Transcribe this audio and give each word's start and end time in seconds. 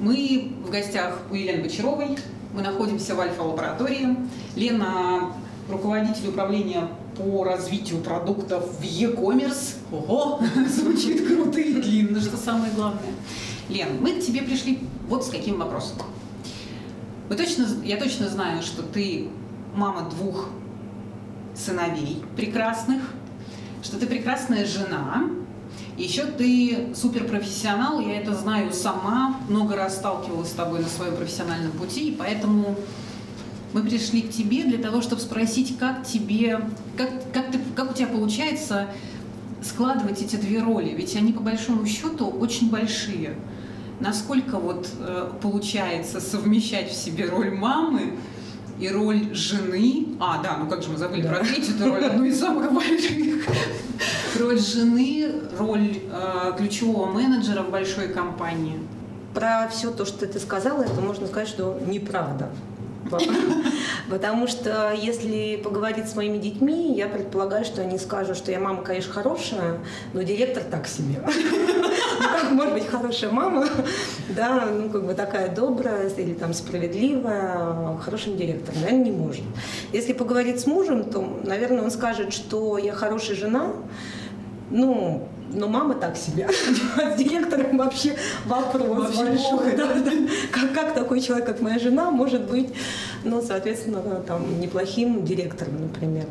Мы 0.00 0.52
в 0.64 0.70
гостях 0.70 1.18
у 1.30 1.34
Елены 1.34 1.64
Бочаровой. 1.64 2.16
Мы 2.54 2.62
находимся 2.62 3.16
в 3.16 3.20
Альфа-лаборатории. 3.20 4.16
Лена– 4.54 5.32
руководитель 5.68 6.28
управления 6.28 6.88
по 7.16 7.42
развитию 7.42 8.00
продуктов 8.00 8.78
в 8.78 8.82
e-commerce. 8.82 9.74
Ого, 9.90 10.40
звучит 10.68 11.26
круто 11.26 11.58
и 11.58 11.74
длинно, 11.74 12.20
что 12.20 12.36
самое 12.36 12.72
главное. 12.72 13.12
Лен, 13.68 14.00
мы 14.00 14.12
к 14.12 14.20
тебе 14.20 14.42
пришли 14.42 14.78
вот 15.08 15.26
с 15.26 15.30
каким 15.30 15.58
вопросом. 15.58 15.98
Мы 17.28 17.34
точно, 17.34 17.66
я 17.84 17.96
точно 17.96 18.28
знаю, 18.28 18.62
что 18.62 18.82
ты 18.84 19.28
мама 19.74 20.08
двух 20.10 20.48
сыновей 21.56 22.22
прекрасных, 22.36 23.02
что 23.82 23.98
ты 23.98 24.06
прекрасная 24.06 24.64
жена, 24.64 25.28
еще 25.98 26.24
ты 26.24 26.94
суперпрофессионал, 26.94 28.00
я 28.00 28.20
это 28.20 28.34
знаю 28.34 28.72
сама, 28.72 29.40
много 29.48 29.76
раз 29.76 29.96
сталкивалась 29.96 30.50
с 30.50 30.52
тобой 30.52 30.80
на 30.80 30.88
своем 30.88 31.16
профессиональном 31.16 31.72
пути, 31.72 32.10
и 32.10 32.12
поэтому 32.12 32.76
мы 33.72 33.82
пришли 33.82 34.22
к 34.22 34.30
тебе 34.30 34.64
для 34.64 34.78
того, 34.78 35.02
чтобы 35.02 35.20
спросить, 35.20 35.76
как 35.78 36.06
тебе, 36.06 36.60
как, 36.96 37.32
как, 37.32 37.50
ты, 37.50 37.58
как 37.74 37.90
у 37.90 37.94
тебя 37.94 38.06
получается 38.06 38.86
складывать 39.62 40.22
эти 40.22 40.36
две 40.36 40.60
роли, 40.60 40.90
ведь 40.90 41.16
они 41.16 41.32
по 41.32 41.40
большому 41.40 41.84
счету 41.84 42.28
очень 42.28 42.70
большие. 42.70 43.34
Насколько 44.00 44.58
вот 44.58 44.88
э, 45.00 45.32
получается 45.42 46.20
совмещать 46.20 46.90
в 46.90 46.94
себе 46.94 47.28
роль 47.28 47.50
мамы 47.50 48.12
и 48.78 48.88
роль 48.88 49.34
жены. 49.34 50.08
А, 50.20 50.42
да, 50.42 50.56
ну 50.58 50.68
как 50.68 50.82
же 50.82 50.90
мы 50.90 50.96
забыли 50.96 51.22
да. 51.22 51.30
про 51.30 51.44
третью 51.44 51.74
роль, 51.80 52.04
одну 52.04 52.24
из 52.24 52.38
самых 52.38 52.72
больших. 52.72 53.46
Роль 54.38 54.58
жены, 54.58 55.32
роль 55.58 55.98
э, 56.12 56.52
ключевого 56.56 57.06
менеджера 57.06 57.62
в 57.62 57.70
большой 57.70 58.08
компании. 58.08 58.78
Про 59.34 59.68
все 59.68 59.90
то, 59.90 60.04
что 60.04 60.26
ты 60.26 60.38
сказала, 60.38 60.82
это 60.82 61.00
можно 61.00 61.26
сказать, 61.26 61.48
что 61.48 61.80
неправда. 61.86 62.50
Потому 64.10 64.46
что 64.46 64.92
если 64.92 65.56
поговорить 65.56 66.08
с 66.08 66.16
моими 66.16 66.38
детьми, 66.38 66.94
я 66.94 67.08
предполагаю, 67.08 67.64
что 67.64 67.82
они 67.82 67.98
скажут, 67.98 68.36
что 68.36 68.50
я 68.50 68.60
мама, 68.60 68.82
конечно, 68.82 69.12
хорошая, 69.12 69.78
но 70.12 70.22
директор 70.22 70.62
так 70.62 70.86
себе. 70.86 71.22
Ну, 72.20 72.24
как 72.24 72.50
может 72.50 72.74
быть 72.74 72.86
хорошая 72.88 73.30
мама, 73.30 73.64
да, 74.30 74.66
ну, 74.66 74.90
как 74.90 75.06
бы 75.06 75.14
такая 75.14 75.54
добрая 75.54 76.08
или 76.08 76.34
там 76.34 76.52
справедливая, 76.52 77.96
хорошим 77.98 78.36
директором, 78.36 78.80
наверное, 78.80 79.04
не 79.04 79.10
может. 79.12 79.44
Если 79.92 80.12
поговорить 80.14 80.58
с 80.58 80.66
мужем, 80.66 81.04
то, 81.04 81.40
наверное, 81.44 81.84
он 81.84 81.92
скажет, 81.92 82.32
что 82.32 82.76
я 82.76 82.92
хорошая 82.92 83.36
жена, 83.36 83.70
ну, 84.70 85.28
но 85.52 85.68
мама 85.68 85.94
так 85.94 86.16
себе. 86.16 86.48
С 86.52 87.16
директором 87.16 87.76
вообще 87.78 88.16
вопрос 88.46 88.82
вообще 88.82 89.24
большой. 89.24 89.76
Да, 89.76 89.94
да. 89.94 90.12
Как, 90.50 90.72
как 90.72 90.94
такой 90.94 91.20
человек, 91.20 91.46
как 91.46 91.60
моя 91.60 91.78
жена, 91.78 92.10
может 92.10 92.48
быть, 92.48 92.72
ну, 93.24 93.42
соответственно, 93.42 94.00
там, 94.26 94.60
неплохим 94.60 95.24
директором, 95.24 95.82
например. 95.82 96.26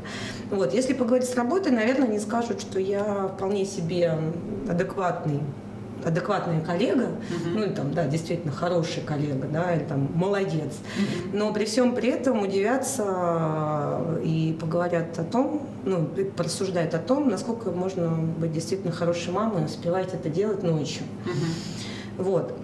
Вот. 0.52 0.74
Если 0.74 0.94
поговорить 0.94 1.30
с 1.30 1.36
работой, 1.36 1.72
наверное, 1.72 2.08
они 2.08 2.20
скажут, 2.20 2.62
что 2.62 2.80
я 2.80 3.32
вполне 3.36 3.66
себе 3.66 4.18
адекватный 4.70 5.42
адекватная 6.06 6.62
коллега, 6.62 7.04
uh-huh. 7.04 7.54
ну 7.54 7.64
или 7.64 7.74
там, 7.74 7.94
да, 7.94 8.06
действительно 8.06 8.52
хороший 8.52 9.04
коллега, 9.04 9.48
да, 9.52 9.76
или 9.76 9.84
там 9.84 10.10
молодец. 10.14 10.74
Uh-huh. 10.74 11.30
Но 11.34 11.54
при 11.54 11.66
всем 11.66 11.96
при 11.96 12.10
этом 12.10 12.42
удивятся 12.42 14.20
и 14.24 14.58
поговорят 14.60 15.18
о 15.20 15.24
том, 15.24 15.68
ну, 15.86 16.08
порассуждают 16.36 16.94
о 16.94 17.00
том, 17.00 17.30
насколько 17.30 17.72
можно 17.72 18.10
быть 18.10 18.54
действительно 18.54 18.92
хорошей 18.92 19.34
мамой, 19.34 19.66
успевать 19.66 20.14
это 20.14 20.30
делать 20.30 20.64
ночью. 20.64 21.04
Uh-huh. 21.26 22.24
Вот. 22.24 22.58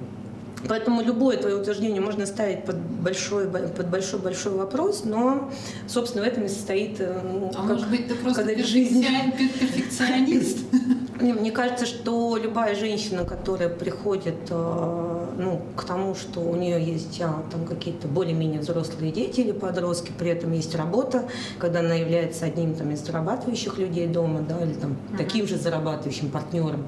Поэтому 0.68 1.02
любое 1.02 1.38
твое 1.38 1.56
утверждение 1.56 2.02
можно 2.02 2.26
ставить 2.26 2.66
под 2.66 2.78
большой, 2.78 3.48
под 3.48 3.90
большой, 3.90 4.20
большой 4.20 4.54
вопрос, 4.54 5.04
но, 5.06 5.52
собственно, 5.88 6.24
в 6.24 6.28
этом 6.28 6.46
и 6.46 6.48
состоит, 6.48 7.00
э, 7.00 7.22
ну, 7.24 7.50
а 7.50 7.54
как, 7.54 7.66
может 7.66 7.90
быть, 7.90 8.08
ты 8.08 8.16
просто 8.16 8.44
жизнь... 8.64 9.06
перфекционист? 9.38 10.60
Мне 11.20 11.52
кажется, 11.52 11.86
что 11.86 12.38
любая 12.38 12.76
женщина, 12.76 13.24
которая 13.24 13.70
приходит 13.70 14.36
э, 14.50 15.26
ну, 15.38 15.62
к 15.76 15.84
тому, 15.84 16.16
что 16.16 16.42
у 16.42 16.56
нее 16.56 16.84
есть 16.84 17.22
а, 17.22 17.44
там 17.52 17.66
какие-то 17.66 18.08
более-менее 18.08 18.60
взрослые 18.60 19.12
дети 19.12 19.42
или 19.42 19.52
подростки, 19.52 20.12
при 20.18 20.32
этом 20.32 20.52
есть 20.52 20.76
работа, 20.76 21.26
когда 21.60 21.80
она 21.80 21.96
является 21.96 22.46
одним 22.46 22.76
там, 22.76 22.92
из 22.92 23.06
зарабатывающих 23.06 23.78
людей 23.78 24.08
дома, 24.08 24.42
да, 24.42 24.64
или 24.64 24.74
там, 24.74 24.92
uh-huh. 24.92 25.18
таким 25.18 25.48
же 25.48 25.58
зарабатывающим 25.58 26.30
партнером, 26.30 26.88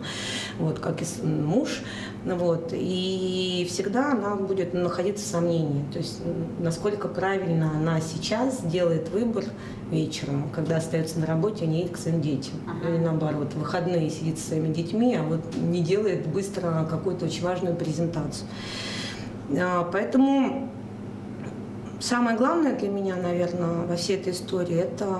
вот, 0.59 0.79
как 0.79 1.01
и 1.01 1.05
муж, 1.23 1.81
вот, 2.25 2.69
и 2.73 3.67
всегда 3.69 4.13
она 4.13 4.35
будет 4.35 4.73
находиться 4.73 5.23
в 5.23 5.27
сомнении, 5.27 5.83
то 5.91 5.99
есть 5.99 6.21
насколько 6.59 7.07
правильно 7.07 7.71
она 7.75 8.01
сейчас 8.01 8.61
делает 8.63 9.09
выбор 9.09 9.43
вечером, 9.91 10.49
когда 10.49 10.77
остается 10.77 11.19
на 11.19 11.27
работе, 11.27 11.65
а 11.65 11.67
не 11.67 11.81
едет 11.81 11.93
к 11.93 11.97
своим 11.97 12.21
детям. 12.21 12.53
Uh-huh. 12.65 12.89
Или 12.89 13.03
наоборот, 13.03 13.53
в 13.53 13.59
выходные 13.59 14.09
сидит 14.09 14.39
со 14.39 14.47
своими 14.47 14.73
детьми, 14.73 15.15
а 15.15 15.21
вот 15.21 15.41
не 15.55 15.81
делает 15.81 16.25
быстро 16.25 16.87
какую-то 16.89 17.25
очень 17.25 17.43
важную 17.43 17.75
презентацию. 17.75 18.47
А, 19.59 19.87
поэтому 19.91 20.71
самое 21.99 22.35
главное 22.35 22.75
для 22.75 22.89
меня, 22.89 23.17
наверное, 23.17 23.85
во 23.85 23.95
всей 23.95 24.17
этой 24.17 24.33
истории, 24.33 24.77
это 24.77 25.19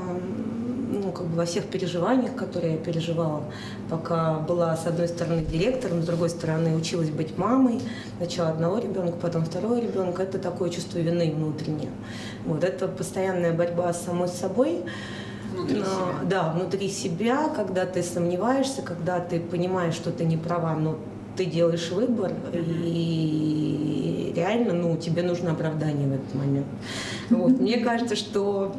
ну, 0.92 1.12
как 1.12 1.28
бы 1.28 1.38
во 1.38 1.46
всех 1.46 1.66
переживаниях, 1.66 2.36
которые 2.36 2.74
я 2.74 2.78
переживала, 2.78 3.44
пока 3.90 4.40
была, 4.40 4.76
с 4.76 4.86
одной 4.86 5.08
стороны, 5.08 5.44
директором, 5.44 6.02
с 6.02 6.06
другой 6.06 6.30
стороны, 6.30 6.76
училась 6.76 7.10
быть 7.10 7.38
мамой, 7.38 7.80
сначала 8.18 8.50
одного 8.50 8.80
ребенка, 8.80 9.18
потом 9.22 9.46
второго 9.46 9.80
ребенка, 9.80 10.24
это 10.24 10.40
такое 10.40 10.70
чувство 10.70 11.00
вины 11.00 11.32
внутреннее. 11.34 11.90
Вот 12.46 12.64
это 12.64 12.88
постоянная 12.88 13.54
борьба 13.54 13.92
с 13.94 14.06
самой 14.06 14.28
собой, 14.28 14.84
Внутри 15.54 15.80
но, 15.80 15.86
себя. 15.86 16.30
Да, 16.30 16.52
внутри 16.52 16.90
себя, 16.90 17.50
когда 17.56 17.86
ты 17.86 18.04
сомневаешься, 18.04 18.82
когда 18.82 19.20
ты 19.20 19.40
понимаешь, 19.40 19.94
что 19.94 20.12
ты 20.12 20.26
не 20.26 20.38
права, 20.38 20.76
но 20.76 20.98
ты 21.38 21.46
делаешь 21.46 21.92
выбор, 21.92 22.32
mm-hmm. 22.32 22.84
и 22.86 24.34
реально, 24.36 24.74
ну, 24.74 24.98
тебе 24.98 25.24
нужно 25.24 25.52
оправдание 25.52 26.08
в 26.08 26.14
этот 26.14 26.36
момент. 26.36 26.68
Вот. 27.30 27.60
Мне 27.60 27.78
кажется, 27.78 28.16
что 28.16 28.76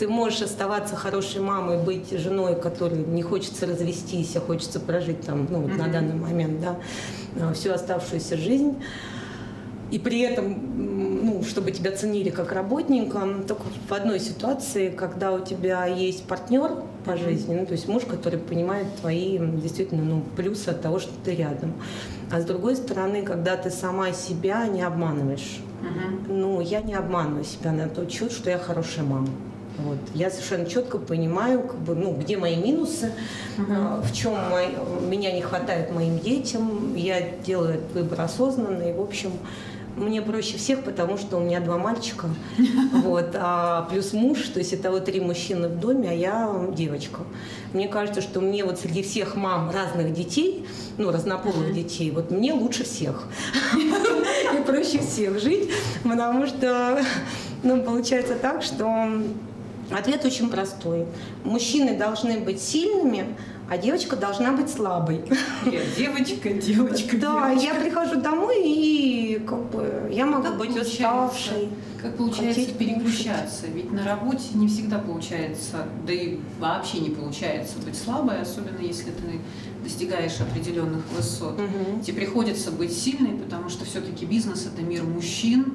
ты 0.00 0.08
можешь 0.08 0.40
оставаться 0.40 0.96
хорошей 0.96 1.42
мамой, 1.42 1.76
быть 1.76 2.10
женой, 2.10 2.58
которой 2.58 3.04
не 3.04 3.22
хочется 3.22 3.66
развестись, 3.66 4.34
а 4.34 4.40
хочется 4.40 4.80
прожить 4.80 5.20
там, 5.20 5.46
ну, 5.50 5.60
вот 5.60 5.72
mm-hmm. 5.72 5.76
на 5.76 5.88
данный 5.88 6.14
момент, 6.14 6.60
да, 6.60 6.76
а, 7.38 7.52
всю 7.52 7.70
оставшуюся 7.70 8.38
жизнь. 8.38 8.82
И 9.90 9.98
при 9.98 10.20
этом, 10.20 11.24
ну, 11.26 11.42
чтобы 11.42 11.72
тебя 11.72 11.92
ценили 11.92 12.30
как 12.30 12.52
работника, 12.52 13.20
только 13.46 13.64
в 13.88 13.92
одной 13.92 14.20
ситуации, 14.20 14.88
когда 14.88 15.32
у 15.32 15.44
тебя 15.44 15.84
есть 15.84 16.24
партнер 16.24 16.82
по 17.04 17.18
жизни, 17.18 17.54
ну, 17.54 17.66
то 17.66 17.72
есть 17.72 17.86
муж, 17.86 18.04
который 18.04 18.38
понимает 18.38 18.86
твои 19.00 19.36
действительно 19.38 20.02
ну, 20.02 20.22
плюсы 20.34 20.70
от 20.70 20.80
того, 20.80 20.98
что 20.98 21.12
ты 21.24 21.34
рядом. 21.34 21.74
А 22.30 22.40
с 22.40 22.44
другой 22.46 22.76
стороны, 22.76 23.22
когда 23.22 23.54
ты 23.56 23.68
сама 23.70 24.12
себя 24.12 24.66
не 24.66 24.80
обманываешь. 24.80 25.60
Uh-huh. 25.82 26.32
Ну, 26.32 26.60
я 26.60 26.80
не 26.80 26.94
обманываю 26.94 27.44
себя 27.44 27.72
на 27.72 27.88
тот 27.88 28.10
счет, 28.10 28.32
что 28.32 28.48
я 28.48 28.58
хорошая 28.58 29.04
мама. 29.04 29.28
Вот. 29.78 29.98
Я 30.14 30.30
совершенно 30.30 30.66
четко 30.66 30.98
понимаю, 30.98 31.62
как 31.62 31.78
бы, 31.78 31.94
ну, 31.94 32.14
где 32.14 32.36
мои 32.36 32.56
минусы, 32.56 33.12
uh-huh. 33.56 34.02
в 34.02 34.12
чем 34.12 34.34
мой, 34.50 34.68
меня 35.08 35.32
не 35.32 35.40
хватает 35.40 35.90
моим 35.92 36.18
детям. 36.18 36.94
Я 36.94 37.20
делаю 37.44 37.74
этот 37.74 37.92
выбор 37.92 38.20
осознанно, 38.20 38.82
и, 38.82 38.92
в 38.92 39.00
общем, 39.00 39.32
мне 39.96 40.22
проще 40.22 40.56
всех, 40.56 40.82
потому 40.82 41.18
что 41.18 41.36
у 41.36 41.40
меня 41.40 41.60
два 41.60 41.76
мальчика, 41.76 42.28
вот, 43.04 43.30
а 43.34 43.88
плюс 43.90 44.12
муж, 44.12 44.40
то 44.48 44.58
есть 44.58 44.72
это 44.72 44.90
вот 44.90 45.04
три 45.04 45.20
мужчины 45.20 45.68
в 45.68 45.78
доме, 45.78 46.10
а 46.10 46.12
я 46.12 46.66
девочка. 46.76 47.20
Мне 47.72 47.88
кажется, 47.88 48.20
что 48.20 48.40
мне 48.40 48.64
вот 48.64 48.78
среди 48.78 49.02
всех 49.02 49.36
мам 49.36 49.70
разных 49.70 50.12
детей, 50.12 50.66
ну, 50.98 51.10
разнополых 51.10 51.72
детей, 51.74 52.10
вот 52.10 52.30
мне 52.30 52.52
лучше 52.52 52.84
всех. 52.84 53.24
И 53.74 54.62
проще 54.62 54.98
всех 55.00 55.40
жить, 55.40 55.70
потому 56.02 56.46
что, 56.46 57.02
ну, 57.62 57.82
получается 57.82 58.34
так, 58.34 58.62
что 58.62 59.08
Ответ 59.90 60.24
очень 60.24 60.48
простой. 60.48 61.06
Мужчины 61.44 61.96
должны 61.96 62.38
быть 62.40 62.60
сильными, 62.60 63.34
а 63.68 63.78
девочка 63.78 64.16
должна 64.16 64.52
быть 64.52 64.68
слабой. 64.68 65.22
Нет, 65.64 65.84
девочка, 65.96 66.50
девочка. 66.50 67.16
Да, 67.18 67.50
девочка. 67.50 67.74
я 67.74 67.80
прихожу 67.80 68.20
домой 68.20 68.62
и 68.64 69.38
как 69.46 69.70
бы 69.70 70.10
я 70.12 70.26
могу 70.26 70.42
как 70.42 70.58
быть 70.58 70.76
уставшей. 70.76 71.68
Как 72.02 72.16
получается 72.16 72.72
переключаться? 72.72 73.66
Ведь 73.66 73.92
на 73.92 74.04
работе 74.04 74.44
не 74.54 74.66
всегда 74.66 74.98
получается, 74.98 75.86
да 76.06 76.12
и 76.12 76.38
вообще 76.58 76.98
не 76.98 77.10
получается 77.10 77.74
быть 77.84 77.96
слабой, 77.96 78.40
особенно 78.40 78.80
если 78.80 79.10
ты 79.10 79.40
достигаешь 79.84 80.40
определенных 80.40 81.04
высот. 81.16 81.54
Угу. 81.54 82.02
Тебе 82.02 82.22
приходится 82.22 82.70
быть 82.70 82.92
сильной, 82.92 83.36
потому 83.38 83.68
что 83.68 83.84
все-таки 83.84 84.24
бизнес 84.24 84.66
это 84.66 84.82
мир 84.82 85.04
мужчин, 85.04 85.74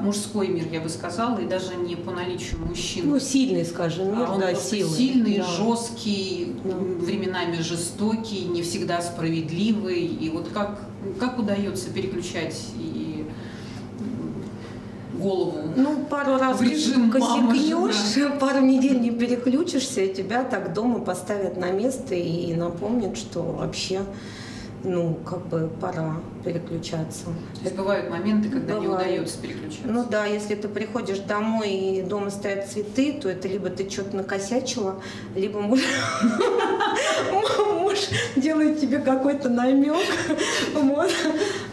мужской 0.00 0.48
мир, 0.48 0.66
я 0.70 0.80
бы 0.80 0.88
сказала, 0.88 1.38
и 1.38 1.46
даже 1.46 1.76
не 1.76 1.96
по 1.96 2.10
наличию 2.10 2.60
мужчин. 2.60 3.08
Ну, 3.08 3.18
сильный, 3.18 3.64
скажем, 3.64 4.16
мир, 4.16 4.26
а 4.28 4.34
он 4.34 4.40
да, 4.40 4.54
силы. 4.54 4.96
сильный, 4.96 5.38
да. 5.38 5.44
жесткий, 5.44 6.56
да. 6.64 6.74
временами 6.74 7.60
жестокий, 7.60 8.44
не 8.44 8.62
всегда 8.62 9.00
справедливый. 9.00 10.06
И 10.06 10.30
вот 10.30 10.48
как, 10.48 10.80
Как 11.18 11.38
удается 11.38 11.90
переключать 11.90 12.56
и 12.76 13.26
голову. 15.20 15.58
Ну, 15.76 16.04
пару 16.08 16.38
раз 16.38 16.58
в 16.58 16.62
режим 16.62 17.10
косякнешь, 17.10 18.32
пару 18.40 18.60
недель 18.60 19.00
не 19.00 19.10
переключишься, 19.10 20.02
и 20.02 20.14
тебя 20.14 20.42
так 20.44 20.72
дома 20.72 21.00
поставят 21.00 21.56
на 21.56 21.70
место 21.70 22.14
и 22.14 22.54
напомнят, 22.54 23.16
что 23.16 23.42
вообще 23.42 24.00
ну, 24.84 25.14
как 25.26 25.46
бы 25.46 25.70
пора 25.80 26.16
переключаться. 26.44 27.26
То 27.26 27.64
есть 27.64 27.76
бывают 27.76 28.10
моменты, 28.10 28.48
когда 28.48 28.74
Бывает. 28.74 28.82
не 28.82 28.94
удается 28.94 29.38
переключаться? 29.38 29.86
Ну 29.86 30.04
да, 30.04 30.26
если 30.26 30.54
ты 30.54 30.68
приходишь 30.68 31.18
домой 31.18 31.70
и 31.70 32.02
дома 32.02 32.30
стоят 32.30 32.68
цветы, 32.68 33.12
то 33.20 33.28
это 33.28 33.48
либо 33.48 33.68
ты 33.68 33.88
что-то 33.90 34.16
накосячила, 34.16 35.02
либо 35.34 35.60
муж, 35.60 35.80
муж 37.80 37.98
делает 38.36 38.80
тебе 38.80 38.98
какой-то 38.98 39.48
намек. 39.48 39.96
Вот. 40.74 41.10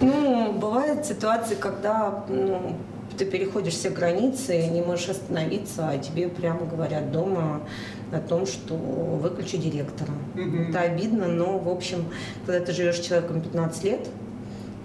Ну, 0.01 0.53
бывают 0.53 1.05
ситуации, 1.05 1.55
когда 1.55 2.25
ну, 2.27 2.75
ты 3.17 3.25
переходишь 3.25 3.73
все 3.73 3.89
границы, 3.89 4.67
не 4.67 4.81
можешь 4.81 5.09
остановиться, 5.09 5.89
а 5.89 5.97
тебе 5.97 6.27
прямо 6.27 6.65
говорят 6.65 7.11
дома 7.11 7.61
о 8.11 8.19
том, 8.19 8.45
что 8.45 8.75
выключи 8.75 9.57
директора. 9.57 10.11
Mm-hmm. 10.35 10.69
Это 10.69 10.81
обидно, 10.81 11.27
но, 11.27 11.57
в 11.57 11.69
общем, 11.69 12.05
когда 12.45 12.65
ты 12.65 12.71
живешь 12.71 12.97
с 12.97 13.05
человеком 13.05 13.41
15 13.41 13.83
лет, 13.83 14.09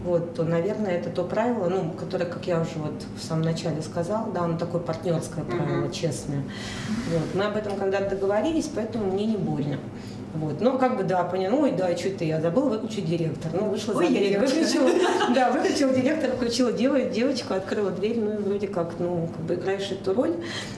вот, 0.05 0.35
то, 0.35 0.43
наверное, 0.43 0.99
это 0.99 1.11
то 1.11 1.23
правило, 1.23 1.69
ну, 1.69 1.93
которое, 1.93 2.25
как 2.25 2.47
я 2.47 2.61
уже 2.61 2.77
вот 2.77 3.05
в 3.17 3.23
самом 3.23 3.43
начале 3.43 3.81
сказала, 3.83 4.33
да, 4.33 4.43
оно 4.43 4.59
такое 4.59 4.81
партнерское 4.81 5.45
правило, 5.45 5.85
mm-hmm. 5.85 5.93
честное. 5.93 6.43
Вот. 7.13 7.35
Мы 7.35 7.45
об 7.45 7.57
этом 7.57 7.77
когда-то 7.77 8.17
договорились, 8.17 8.69
поэтому 8.75 9.13
мне 9.13 9.27
не 9.27 9.37
больно. 9.37 9.79
Вот. 10.35 10.61
Но 10.61 10.79
как 10.79 10.97
бы, 10.97 11.03
да, 11.03 11.25
поняла, 11.25 11.59
ой, 11.59 11.73
да, 11.73 11.95
что 11.97 12.11
то 12.11 12.25
я 12.25 12.41
забыла 12.41 12.71
выключить 12.71 13.05
директор. 13.05 13.53
Ну, 13.53 13.69
вышла 13.69 13.93
ой, 13.95 14.07
за 14.07 14.13
дверь, 14.13 14.39
выключила, 14.39 14.91
да, 15.35 15.51
выключила 15.51 15.93
директор, 15.93 16.31
включила 16.31 16.73
девочку, 16.73 17.55
открыла 17.55 17.91
дверь, 17.91 18.19
ну, 18.19 18.41
вроде 18.41 18.67
как, 18.67 18.95
ну, 18.99 19.29
как 19.35 19.45
бы 19.45 19.55
играешь 19.55 19.91
эту 19.91 20.15
роль. 20.15 20.35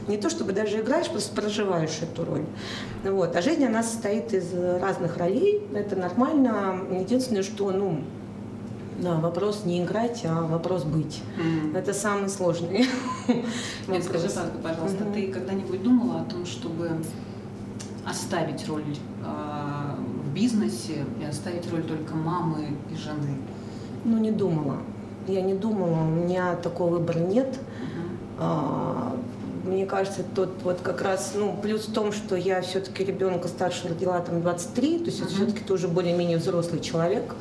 Не 0.09 0.17
то, 0.17 0.29
чтобы 0.29 0.53
даже 0.53 0.81
играешь, 0.81 1.09
просто 1.09 1.35
проживаешь 1.41 1.99
эту 2.03 2.25
роль. 2.25 2.45
Вот. 3.05 3.37
А 3.37 3.43
жизнь, 3.43 3.65
она 3.65 3.85
состоит 3.85 4.33
из 4.35 4.53
разных 4.53 5.19
ролей, 5.19 5.63
это 5.73 5.95
нормально. 5.95 6.81
Единственное, 6.91 7.45
что, 7.45 7.71
ну, 7.71 8.01
да, 8.99 9.15
вопрос 9.15 9.63
не 9.65 9.85
играть, 9.85 10.23
а 10.25 10.43
вопрос 10.43 10.85
быть. 10.85 11.21
Mm. 11.37 11.77
Это 11.77 11.93
самый 11.93 12.29
сложный. 12.29 12.87
Нет, 13.89 14.05
скажи, 14.05 14.29
пожалуйста, 14.63 15.05
mm-hmm. 15.05 15.15
ты 15.15 15.33
когда-нибудь 15.33 15.83
думала 15.83 16.21
о 16.21 16.25
том, 16.25 16.47
чтобы 16.47 16.91
оставить 18.07 18.67
роль 18.69 18.85
э, 19.25 19.95
в 20.25 20.35
бизнесе 20.35 21.05
и 21.21 21.25
оставить 21.25 21.71
роль 21.71 21.83
только 21.83 22.15
мамы 22.15 22.77
и 22.91 22.97
жены? 22.97 23.37
Ну, 24.05 24.19
не 24.19 24.31
думала. 24.31 24.77
Я 25.27 25.41
не 25.41 25.55
думала, 25.55 26.03
у 26.03 26.11
меня 26.11 26.55
такого 26.57 26.99
выбора 26.99 27.19
нет. 27.19 27.49
Uh-huh. 27.49 28.37
А, 28.39 29.17
мне 29.65 29.87
кажется, 29.87 30.23
тот 30.35 30.51
вот 30.63 30.81
как 30.83 31.01
раз, 31.01 31.33
ну, 31.35 31.57
плюс 31.63 31.89
в 31.89 31.93
том, 31.95 32.13
что 32.13 32.37
я 32.37 32.61
все-таки 32.61 33.05
ребенка 33.05 33.49
старше 33.49 33.89
родила 33.89 34.21
там 34.21 34.43
23, 34.43 34.99
то 34.99 35.05
есть 35.07 35.21
uh-huh. 35.21 35.29
все-таки 35.29 35.61
тоже 35.61 35.89
более-менее 35.89 36.37
взрослый 36.37 36.81
человек. 36.81 37.35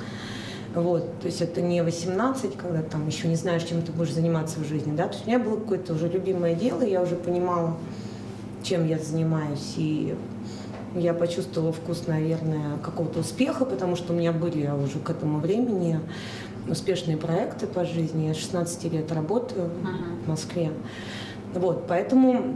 Вот, 0.74 1.20
то 1.20 1.28
есть 1.28 1.42
это 1.42 1.62
не 1.62 1.84
18, 1.84 2.58
когда 2.58 2.82
там 2.82 3.06
еще 3.06 3.28
не 3.28 3.36
знаешь, 3.36 3.64
чем 3.64 3.84
ты 3.84 3.92
будешь 3.92 4.14
заниматься 4.14 4.60
в 4.60 4.66
жизни, 4.66 4.96
да. 4.96 5.08
То 5.08 5.14
есть 5.14 5.26
у 5.26 5.30
меня 5.30 5.38
было 5.38 5.58
какое-то 5.60 5.94
уже 5.94 6.08
любимое 6.08 6.56
дело, 6.56 6.82
я 6.82 7.02
уже 7.02 7.16
понимала, 7.16 7.78
чем 8.64 8.88
я 8.88 8.98
занимаюсь, 8.98 9.76
и 9.78 10.16
я 10.96 11.14
почувствовала 11.14 11.72
вкус, 11.72 12.04
наверное, 12.08 12.78
какого-то 12.78 13.20
успеха, 13.20 13.66
потому 13.66 13.96
что 13.96 14.14
у 14.14 14.16
меня 14.16 14.32
были 14.32 14.68
уже 14.68 15.00
к 15.00 15.10
этому 15.10 15.40
времени 15.40 16.00
успешные 16.68 17.18
проекты 17.18 17.68
по 17.68 17.86
жизни. 17.86 18.28
Я 18.28 18.34
16 18.34 18.92
лет 18.92 19.12
работаю 19.12 19.66
uh-huh. 19.66 20.26
в 20.26 20.30
Москве. 20.30 20.72
Вот, 21.54 21.88
поэтому 21.88 22.56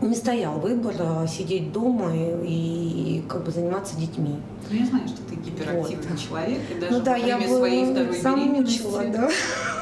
не 0.00 0.14
стоял 0.14 0.60
выбор 0.60 0.94
а, 1.00 1.26
сидеть 1.26 1.72
дома 1.72 2.12
и, 2.14 3.18
и 3.18 3.24
как 3.28 3.44
бы 3.44 3.50
заниматься 3.50 3.96
детьми. 3.96 4.36
Ну, 4.70 4.78
я 4.78 4.86
знаю, 4.86 5.08
что 5.08 5.18
ты 5.22 5.34
гиперактивный 5.34 6.06
вот. 6.08 6.20
человек, 6.20 6.60
и 6.70 6.80
даже 6.80 6.92
ну, 6.92 7.00
да, 7.00 7.12
во 7.12 7.18
время 7.18 7.40
я 7.40 7.48
своей 7.48 7.84
второй 7.90 8.20
беременности 8.20 8.82
мучила, 8.82 9.04
да. 9.06 9.30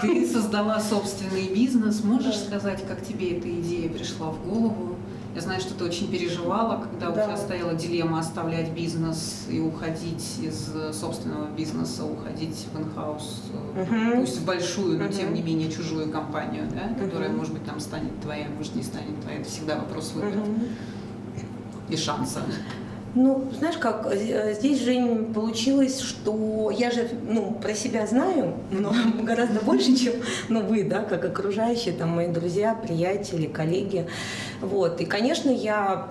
ты 0.00 0.26
создала 0.26 0.80
собственный 0.80 1.48
бизнес. 1.54 2.02
Можешь 2.02 2.36
сказать, 2.38 2.82
как 2.86 3.04
тебе 3.04 3.38
эта 3.38 3.48
идея 3.60 3.90
пришла 3.90 4.30
в 4.30 4.48
голову? 4.48 4.95
Я 5.36 5.42
знаю, 5.42 5.60
что 5.60 5.74
ты 5.74 5.84
очень 5.84 6.10
переживала, 6.10 6.80
когда 6.80 7.10
да. 7.10 7.20
у 7.20 7.26
тебя 7.26 7.36
стояла 7.36 7.74
дилемма 7.74 8.20
оставлять 8.20 8.72
бизнес 8.72 9.44
и 9.50 9.60
уходить 9.60 10.38
из 10.40 10.72
собственного 10.98 11.50
бизнеса, 11.50 12.06
уходить 12.06 12.66
в 12.72 12.80
инхаус, 12.80 13.42
угу. 13.74 14.20
пусть 14.20 14.38
в 14.38 14.46
большую, 14.46 14.98
но 14.98 15.04
угу. 15.04 15.12
тем 15.12 15.34
не 15.34 15.42
менее 15.42 15.70
чужую 15.70 16.10
компанию, 16.10 16.64
да, 16.70 16.88
которая, 16.98 17.28
угу. 17.28 17.36
может 17.36 17.52
быть, 17.52 17.66
там 17.66 17.80
станет 17.80 18.18
твоя, 18.22 18.46
может, 18.56 18.74
не 18.74 18.82
станет 18.82 19.20
твоя. 19.20 19.40
Это 19.40 19.46
всегда 19.50 19.76
вопрос 19.76 20.12
выбора 20.14 20.40
угу. 20.40 20.62
и 21.90 21.96
шанса. 21.98 22.40
Ну, 23.16 23.48
знаешь 23.58 23.78
как, 23.78 24.06
э, 24.12 24.52
здесь 24.52 24.82
же 24.82 25.24
получилось, 25.34 26.00
что 26.00 26.70
я 26.70 26.90
же, 26.90 27.08
ну, 27.26 27.50
про 27.62 27.72
себя 27.72 28.06
знаю, 28.06 28.52
но 28.70 28.92
гораздо 29.22 29.60
больше, 29.60 29.96
чем, 29.96 30.12
ну, 30.50 30.60
вы, 30.60 30.84
да, 30.84 31.02
как 31.02 31.24
окружающие, 31.24 31.94
там, 31.94 32.10
мои 32.10 32.28
друзья, 32.28 32.74
приятели, 32.74 33.46
коллеги, 33.46 34.06
вот. 34.60 35.00
И, 35.00 35.06
конечно, 35.06 35.48
я 35.48 36.08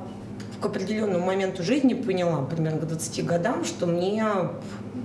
к 0.59 0.65
определенному 0.65 1.23
моменту 1.23 1.61
жизни 1.61 1.93
поняла, 1.93 2.43
примерно 2.43 2.79
к 2.79 2.87
20 2.87 3.23
годам, 3.23 3.65
что 3.65 3.85
мне, 3.85 4.25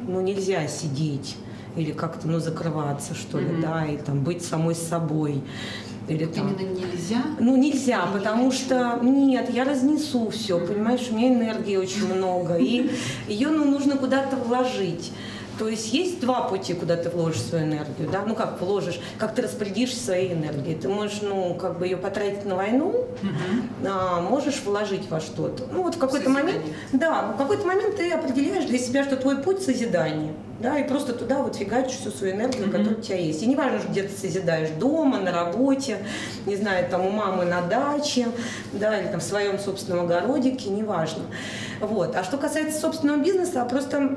ну, 0.08 0.22
нельзя 0.22 0.66
сидеть 0.68 1.36
или 1.76 1.92
как-то, 1.92 2.26
ну, 2.26 2.38
закрываться, 2.38 3.14
что 3.14 3.38
ли, 3.38 3.44
mm-hmm. 3.44 3.60
да, 3.60 3.84
и 3.84 3.98
там 3.98 4.24
быть 4.24 4.42
самой 4.42 4.74
собой. 4.74 5.42
Или 6.10 6.24
вот 6.24 6.34
там. 6.34 6.48
Именно 6.48 6.78
нельзя? 6.80 7.22
Ну, 7.38 7.56
нельзя, 7.56 8.06
Или 8.06 8.08
потому 8.12 8.50
что 8.50 8.98
нет, 9.02 9.48
я 9.50 9.64
разнесу 9.64 10.28
все, 10.30 10.58
понимаешь, 10.58 11.08
у 11.10 11.16
меня 11.16 11.28
энергии 11.28 11.76
очень 11.76 12.12
много, 12.12 12.56
и 12.56 12.90
ее 13.28 13.48
ну, 13.48 13.64
нужно 13.64 13.96
куда-то 13.96 14.36
вложить. 14.36 15.12
То 15.60 15.68
есть 15.68 15.92
есть 15.92 16.20
два 16.20 16.44
пути, 16.48 16.72
куда 16.72 16.96
ты 16.96 17.10
вложишь 17.10 17.42
свою 17.42 17.66
энергию, 17.66 18.08
да, 18.10 18.24
ну 18.26 18.34
как 18.34 18.58
вложишь, 18.62 18.98
как 19.18 19.34
ты 19.34 19.42
распорядишь 19.42 19.94
своей 19.94 20.32
энергией. 20.32 20.74
Ты 20.74 20.88
можешь, 20.88 21.20
ну, 21.20 21.52
как 21.52 21.78
бы 21.78 21.84
ее 21.84 21.98
потратить 21.98 22.46
на 22.46 22.56
войну, 22.56 22.86
угу. 22.88 23.06
а, 23.86 24.22
можешь 24.22 24.62
вложить 24.64 25.10
во 25.10 25.20
что-то. 25.20 25.64
Ну 25.70 25.82
вот 25.82 25.96
в 25.96 25.98
какой-то 25.98 26.30
момент, 26.30 26.62
да, 26.94 27.32
в 27.34 27.36
какой-то 27.36 27.66
момент 27.66 27.98
ты 27.98 28.10
определяешь 28.10 28.64
для 28.64 28.78
себя, 28.78 29.04
что 29.04 29.18
твой 29.18 29.36
путь 29.42 29.62
созидание, 29.62 30.32
да, 30.60 30.78
и 30.78 30.88
просто 30.88 31.12
туда 31.12 31.42
вот 31.42 31.56
фигачишь 31.56 31.98
всю 31.98 32.10
свою 32.10 32.36
энергию, 32.36 32.68
mm 32.68 32.70
которая 32.70 32.96
у 32.96 33.02
тебя 33.02 33.18
есть. 33.18 33.42
И 33.42 33.46
не 33.46 33.54
важно, 33.54 33.80
где 33.86 34.04
ты 34.04 34.16
созидаешь, 34.16 34.70
дома, 34.70 35.18
на 35.18 35.30
работе, 35.30 35.98
не 36.46 36.56
знаю, 36.56 36.88
там 36.88 37.04
у 37.04 37.10
мамы 37.10 37.44
на 37.44 37.60
даче, 37.60 38.28
да, 38.72 38.98
или 38.98 39.08
там 39.08 39.20
в 39.20 39.24
своем 39.24 39.58
собственном 39.58 40.06
огородике, 40.06 40.70
неважно. 40.70 41.24
Вот. 41.80 42.16
А 42.16 42.24
что 42.24 42.38
касается 42.38 42.80
собственного 42.80 43.22
бизнеса, 43.22 43.62
просто 43.68 44.16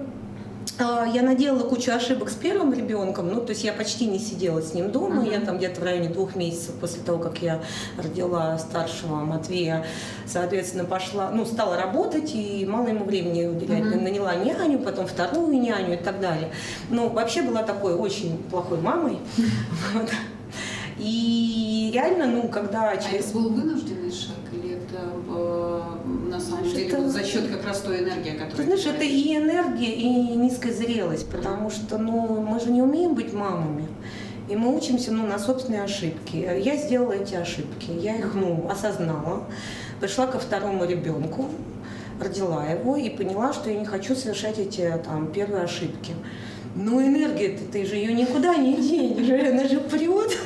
я 0.80 1.22
наделала 1.22 1.68
кучу 1.68 1.92
ошибок 1.92 2.30
с 2.30 2.34
первым 2.34 2.74
ребенком, 2.74 3.30
ну, 3.30 3.42
то 3.42 3.52
есть 3.52 3.64
я 3.64 3.74
почти 3.74 4.08
не 4.08 4.20
сидела 4.20 4.62
с 4.62 4.74
ним 4.74 4.92
дома, 4.92 5.24
uh-huh. 5.24 5.34
я 5.34 5.40
там 5.40 5.58
где-то 5.58 5.82
в 5.82 5.84
районе 5.84 6.10
двух 6.10 6.36
месяцев 6.36 6.76
после 6.80 7.02
того, 7.04 7.20
как 7.20 7.42
я 7.42 7.62
родила 7.98 8.58
старшего 8.58 9.18
Матвея, 9.18 9.86
соответственно, 10.26 10.86
пошла, 10.86 11.30
ну, 11.32 11.46
стала 11.46 11.78
работать 11.78 12.32
и 12.34 12.66
мало 12.66 12.88
ему 12.88 13.06
времени 13.06 13.46
уделять. 13.46 13.84
Uh-huh. 13.84 14.02
Наняла 14.02 14.36
няню, 14.36 14.80
потом 14.80 15.06
вторую 15.06 15.60
няню 15.60 15.94
и 15.94 15.98
так 15.98 16.20
далее. 16.20 16.52
Но 16.90 17.10
вообще 17.10 17.44
была 17.44 17.64
такой 17.64 17.94
очень 17.94 18.38
плохой 18.50 18.80
мамой. 18.80 19.20
И 21.00 21.92
реально, 21.94 22.28
ну, 22.28 22.48
когда 22.48 22.92
а 22.92 22.98
через... 22.98 23.26
А 23.26 23.30
это 23.30 23.34
был 23.34 23.50
вынужденный 23.50 24.12
шаг 24.12 24.43
на 26.30 26.40
самом 26.40 26.64
деле 26.64 26.88
это... 26.88 27.02
вот 27.02 27.12
за 27.12 27.24
счет 27.24 27.48
как 27.48 27.66
раз 27.66 27.82
той 27.82 28.00
энергии, 28.00 28.32
которую 28.32 28.56
ты 28.56 28.64
знаешь, 28.64 28.86
это 28.86 29.04
и 29.04 29.36
энергия, 29.36 29.94
и 29.94 30.08
низкая 30.36 30.74
зрелость, 30.74 31.30
потому 31.30 31.70
что, 31.70 31.98
ну, 31.98 32.42
мы 32.42 32.60
же 32.60 32.72
не 32.72 32.82
умеем 32.82 33.14
быть 33.16 33.34
мамами. 33.34 33.88
И 34.50 34.56
мы 34.56 34.76
учимся 34.76 35.12
ну, 35.12 35.26
на 35.26 35.40
собственные 35.40 35.84
ошибки. 35.84 36.36
Я 36.36 36.76
сделала 36.76 37.14
эти 37.14 37.36
ошибки, 37.36 37.92
я 37.92 38.18
их 38.18 38.34
ну, 38.34 38.68
осознала, 38.70 39.46
пришла 40.02 40.28
ко 40.28 40.38
второму 40.38 40.86
ребенку, 40.86 41.50
родила 42.20 42.66
его 42.68 42.98
и 42.98 43.10
поняла, 43.10 43.54
что 43.54 43.70
я 43.70 43.80
не 43.80 43.86
хочу 43.86 44.16
совершать 44.16 44.60
эти 44.60 45.02
там, 45.06 45.32
первые 45.32 45.64
ошибки. 45.64 46.14
Ну, 46.76 47.02
энергия 47.02 47.50
ты, 47.50 47.66
ты 47.72 47.86
же 47.86 47.96
ее 47.96 48.14
никуда 48.14 48.56
не 48.56 48.76
денешь, 48.76 49.52
она 49.52 49.68
же 49.68 49.80
прет. 49.80 50.38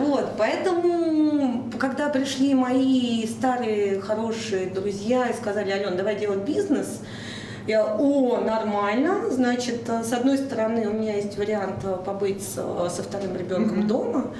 Вот, 0.00 0.32
поэтому, 0.36 1.70
когда 1.78 2.08
пришли 2.08 2.54
мои 2.54 3.26
старые 3.26 4.00
хорошие 4.00 4.66
друзья 4.66 5.28
и 5.28 5.34
сказали, 5.34 5.70
Ален, 5.70 5.96
давай 5.96 6.18
делать 6.18 6.40
бизнес, 6.40 7.00
я, 7.66 7.84
о, 7.84 8.40
нормально, 8.40 9.28
значит, 9.30 9.88
с 9.88 10.12
одной 10.12 10.38
стороны 10.38 10.88
у 10.88 10.92
меня 10.92 11.16
есть 11.16 11.36
вариант 11.36 11.84
побыть 12.04 12.42
со, 12.42 12.88
со 12.88 13.02
вторым 13.02 13.36
ребенком 13.36 13.80
mm-hmm. 13.80 13.86
дома, 13.86 14.34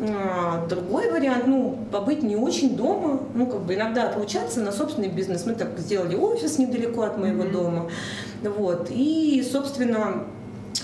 а, 0.00 0.66
другой 0.68 1.10
вариант, 1.10 1.46
ну, 1.46 1.78
побыть 1.90 2.22
не 2.22 2.36
очень 2.36 2.76
дома, 2.76 3.20
ну, 3.34 3.46
как 3.46 3.62
бы 3.62 3.74
иногда 3.74 4.08
отлучаться 4.08 4.60
на 4.60 4.72
собственный 4.72 5.08
бизнес. 5.08 5.44
Мы 5.44 5.54
так 5.54 5.78
сделали 5.78 6.14
офис 6.14 6.58
недалеко 6.58 7.02
от 7.02 7.18
моего 7.18 7.44
mm-hmm. 7.44 7.52
дома. 7.52 7.90
Вот. 8.42 8.88
И, 8.90 9.44
собственно, 9.50 10.24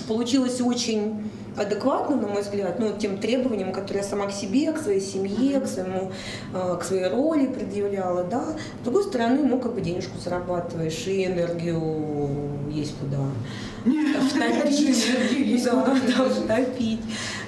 получилось 0.07 0.59
очень 0.59 1.29
адекватно, 1.57 2.15
на 2.15 2.27
мой 2.27 2.41
взгляд, 2.41 2.79
ну, 2.79 2.93
тем 2.97 3.17
требованиям, 3.17 3.71
которые 3.71 4.03
я 4.03 4.09
сама 4.09 4.27
к 4.27 4.31
себе, 4.31 4.71
к 4.71 4.79
своей 4.79 5.01
семье, 5.01 5.59
к, 5.59 5.67
своему, 5.67 6.11
э, 6.53 6.77
к 6.79 6.83
своей 6.83 7.07
роли 7.07 7.47
предъявляла, 7.47 8.23
да. 8.23 8.43
С 8.81 8.83
другой 8.83 9.03
стороны, 9.03 9.43
ну, 9.43 9.59
как 9.59 9.73
бы 9.73 9.81
денежку 9.81 10.17
зарабатываешь, 10.17 11.07
и 11.07 11.25
энергию 11.25 11.79
есть 12.71 12.95
куда 12.99 13.17
втопить. 14.29 15.63
Да, 15.63 15.97
да, 16.07 16.29
втопить. 16.29 17.01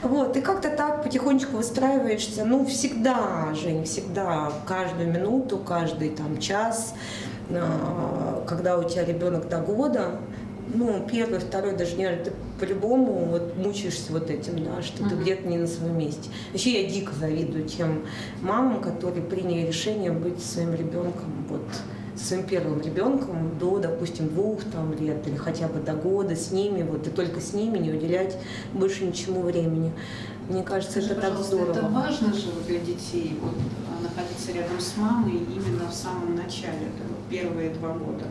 Вот, 0.03 0.37
и 0.37 0.41
как-то 0.41 0.69
так 0.69 1.03
потихонечку 1.03 1.57
выстраиваешься, 1.57 2.45
ну, 2.45 2.65
всегда, 2.65 3.53
Жень, 3.53 3.83
всегда, 3.83 4.51
каждую 4.67 5.11
минуту, 5.11 5.57
каждый 5.57 6.09
там 6.09 6.37
час, 6.39 6.93
а, 7.49 8.43
когда 8.47 8.77
у 8.77 8.83
тебя 8.83 9.05
ребенок 9.05 9.49
до 9.49 9.59
года, 9.59 10.19
ну, 10.73 11.07
первый, 11.09 11.39
второй, 11.39 11.75
даже 11.75 11.95
не 11.95 12.07
ты 12.17 12.31
по-любому 12.59 13.25
вот 13.25 13.55
мучаешься 13.57 14.11
вот 14.11 14.29
этим, 14.29 14.63
да, 14.63 14.81
что 14.81 15.03
uh-huh. 15.03 15.09
ты 15.09 15.15
где-то 15.15 15.47
не 15.47 15.57
на 15.57 15.67
своем 15.67 15.97
месте. 15.97 16.29
Вообще 16.51 16.83
я 16.83 16.89
дико 16.89 17.13
завидую 17.13 17.65
тем 17.65 18.05
мамам, 18.41 18.81
которые 18.81 19.23
приняли 19.23 19.67
решение 19.67 20.11
быть 20.11 20.43
своим 20.43 20.73
ребенком 20.73 21.45
вот 21.49 21.61
своим 22.15 22.47
первым 22.47 22.81
ребенком 22.81 23.57
до, 23.59 23.77
допустим, 23.77 24.27
двух 24.29 24.63
там, 24.63 24.91
лет 24.93 25.27
или 25.27 25.35
хотя 25.35 25.67
бы 25.67 25.79
до 25.79 25.93
года 25.93 26.35
с 26.35 26.51
ними, 26.51 26.81
вот 26.81 27.05
и 27.05 27.11
только 27.11 27.39
с 27.39 27.53
ними 27.53 27.77
не 27.77 27.91
уделять 27.91 28.37
больше 28.73 29.05
ничему 29.05 29.41
времени. 29.41 29.93
Мне 30.49 30.63
кажется, 30.63 30.99
Скажи, 30.99 31.13
это 31.13 31.21
так 31.21 31.37
здорово. 31.37 31.71
Это 31.71 31.89
важно 31.89 32.33
же 32.33 32.47
для 32.67 32.79
детей, 32.79 33.37
вот, 33.41 33.53
а, 33.53 34.01
находиться 34.01 34.51
рядом 34.51 34.79
с 34.79 34.97
мамой 34.97 35.37
именно 35.55 35.89
в 35.89 35.93
самом 35.93 36.35
начале, 36.35 36.87
это 36.87 37.03
первые 37.29 37.69
два 37.71 37.89
года. 37.89 38.25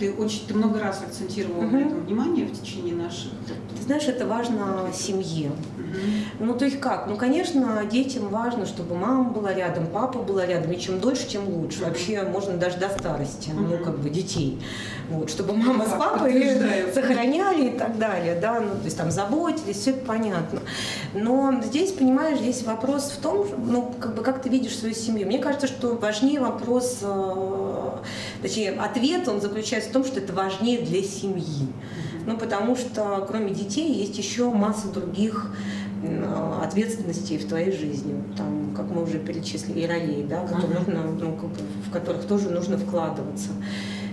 Ты 0.00 0.10
очень, 0.12 0.46
ты 0.48 0.54
много 0.54 0.80
раз 0.80 1.02
акцентировала 1.02 1.62
угу. 1.62 1.76
на 1.76 1.80
этом 1.80 2.00
внимание 2.06 2.46
в 2.46 2.58
течение 2.58 2.94
наших. 2.94 3.30
Ты 3.76 3.82
знаешь, 3.82 4.04
это 4.04 4.26
важно 4.26 4.88
семье. 4.94 5.48
Угу. 5.50 6.46
Ну, 6.46 6.54
то 6.54 6.64
есть 6.64 6.80
как? 6.80 7.06
Ну, 7.06 7.16
конечно, 7.16 7.84
детям 7.84 8.28
важно, 8.28 8.64
чтобы 8.64 8.96
мама 8.96 9.24
была 9.24 9.52
рядом, 9.52 9.86
папа 9.86 10.20
была 10.20 10.46
рядом, 10.46 10.72
и 10.72 10.78
чем 10.78 11.00
дольше, 11.00 11.26
тем 11.28 11.46
лучше. 11.48 11.84
Вообще 11.84 12.22
можно 12.22 12.56
даже 12.56 12.78
до 12.78 12.88
старости, 12.88 13.50
угу. 13.50 13.60
ну, 13.60 13.84
как 13.84 13.98
бы 13.98 14.08
детей. 14.08 14.58
Вот, 15.10 15.28
чтобы 15.28 15.54
мама 15.54 15.84
с 15.84 15.90
папой 15.90 16.56
сохраняли 16.94 17.70
и 17.70 17.78
так 17.78 17.98
далее, 17.98 18.38
да, 18.40 18.60
ну, 18.60 18.70
то 18.70 18.84
есть 18.84 18.96
там 18.96 19.10
заботились, 19.10 19.76
все 19.76 19.90
это 19.90 20.06
понятно. 20.06 20.60
Но 21.12 21.60
здесь, 21.62 21.90
понимаешь, 21.92 22.38
здесь 22.38 22.62
вопрос 22.62 23.10
в 23.10 23.20
том, 23.20 23.46
ну, 23.66 23.92
как 24.00 24.14
бы 24.14 24.22
как 24.22 24.40
ты 24.40 24.48
видишь 24.48 24.78
свою 24.78 24.94
семью. 24.94 25.26
Мне 25.26 25.38
кажется, 25.38 25.66
что 25.66 25.96
важнее 25.96 26.40
вопрос, 26.40 27.00
э, 27.02 27.90
точнее, 28.40 28.72
ответ, 28.80 29.26
он 29.26 29.40
заключается 29.40 29.89
в 29.90 29.92
том, 29.92 30.04
что 30.04 30.20
это 30.20 30.32
важнее 30.32 30.80
для 30.80 31.02
семьи. 31.02 31.68
Ну, 32.26 32.36
потому 32.36 32.76
что 32.76 33.24
кроме 33.28 33.52
детей 33.52 33.92
есть 33.92 34.16
еще 34.16 34.50
масса 34.50 34.88
других 34.88 35.52
ответственностей 36.62 37.38
в 37.38 37.46
твоей 37.46 37.72
жизни, 37.72 38.14
там, 38.36 38.74
как 38.74 38.90
мы 38.90 39.02
уже 39.02 39.18
перечислили, 39.18 39.80
и 39.80 39.86
ролей, 39.86 40.24
да, 40.28 40.46
которые 40.46 40.78
нужно, 40.78 41.02
ну, 41.02 41.38
в 41.86 41.90
которых 41.90 42.24
тоже 42.24 42.50
нужно 42.50 42.78
вкладываться, 42.78 43.50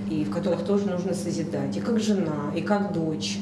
и 0.09 0.25
в 0.25 0.31
которых 0.31 0.65
тоже 0.65 0.85
нужно 0.85 1.13
созидать, 1.13 1.77
и 1.77 1.79
как 1.79 1.99
жена, 1.99 2.51
и 2.55 2.61
как 2.61 2.91
дочь, 2.91 3.39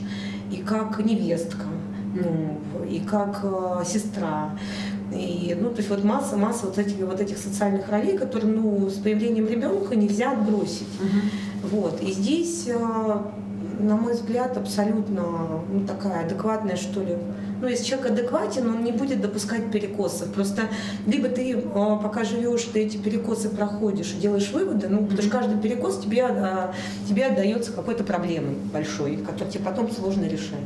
и 0.52 0.58
как 0.58 1.04
невестка, 1.04 1.66
ну, 2.14 2.60
и 2.88 3.00
как 3.00 3.40
э, 3.44 3.84
сестра. 3.86 4.52
И, 5.14 5.56
ну, 5.60 5.70
то 5.70 5.78
есть 5.78 5.90
вот 5.90 6.04
масса, 6.04 6.36
масса 6.36 6.66
вот 6.66 6.78
этих, 6.78 6.98
вот 6.98 7.20
этих 7.22 7.38
социальных 7.38 7.90
ролей, 7.90 8.18
которые, 8.18 8.52
ну, 8.52 8.90
с 8.90 8.96
появлением 8.96 9.48
ребенка 9.48 9.96
нельзя 9.96 10.32
отбросить. 10.32 10.88
Uh-huh. 11.00 11.55
Вот. 11.72 12.02
И 12.02 12.12
здесь, 12.12 12.66
э, 12.68 13.18
на 13.80 13.96
мой 13.96 14.14
взгляд, 14.14 14.58
абсолютно 14.58 15.24
ну, 15.72 15.86
такая 15.88 16.26
адекватная, 16.26 16.76
что 16.76 17.02
ли, 17.02 17.18
ну, 17.62 17.68
если 17.68 17.86
человек 17.86 18.12
адекватен, 18.12 18.68
он 18.68 18.84
не 18.84 18.92
будет 18.92 19.22
допускать 19.22 19.72
перекосов. 19.72 20.32
Просто 20.34 20.64
либо 21.06 21.30
ты, 21.30 21.64
а, 21.74 21.98
пока 21.98 22.24
живешь, 22.24 22.64
ты 22.64 22.82
эти 22.82 22.98
перекосы 22.98 23.50
проходишь 23.50 24.14
и 24.14 24.22
делаешь 24.22 24.52
выводы, 24.52 24.88
ну, 24.88 25.04
потому 25.06 25.22
что 25.22 25.32
каждый 25.32 25.60
перекос 25.60 26.00
тебе, 26.00 26.26
а, 26.26 26.74
тебе 27.08 27.26
отдается 27.26 27.72
какой-то 27.72 28.04
проблемой 28.04 28.56
большой, 28.74 29.18
которую 29.18 29.52
тебе 29.52 29.64
потом 29.64 29.92
сложно 29.92 30.26
решать. 30.26 30.60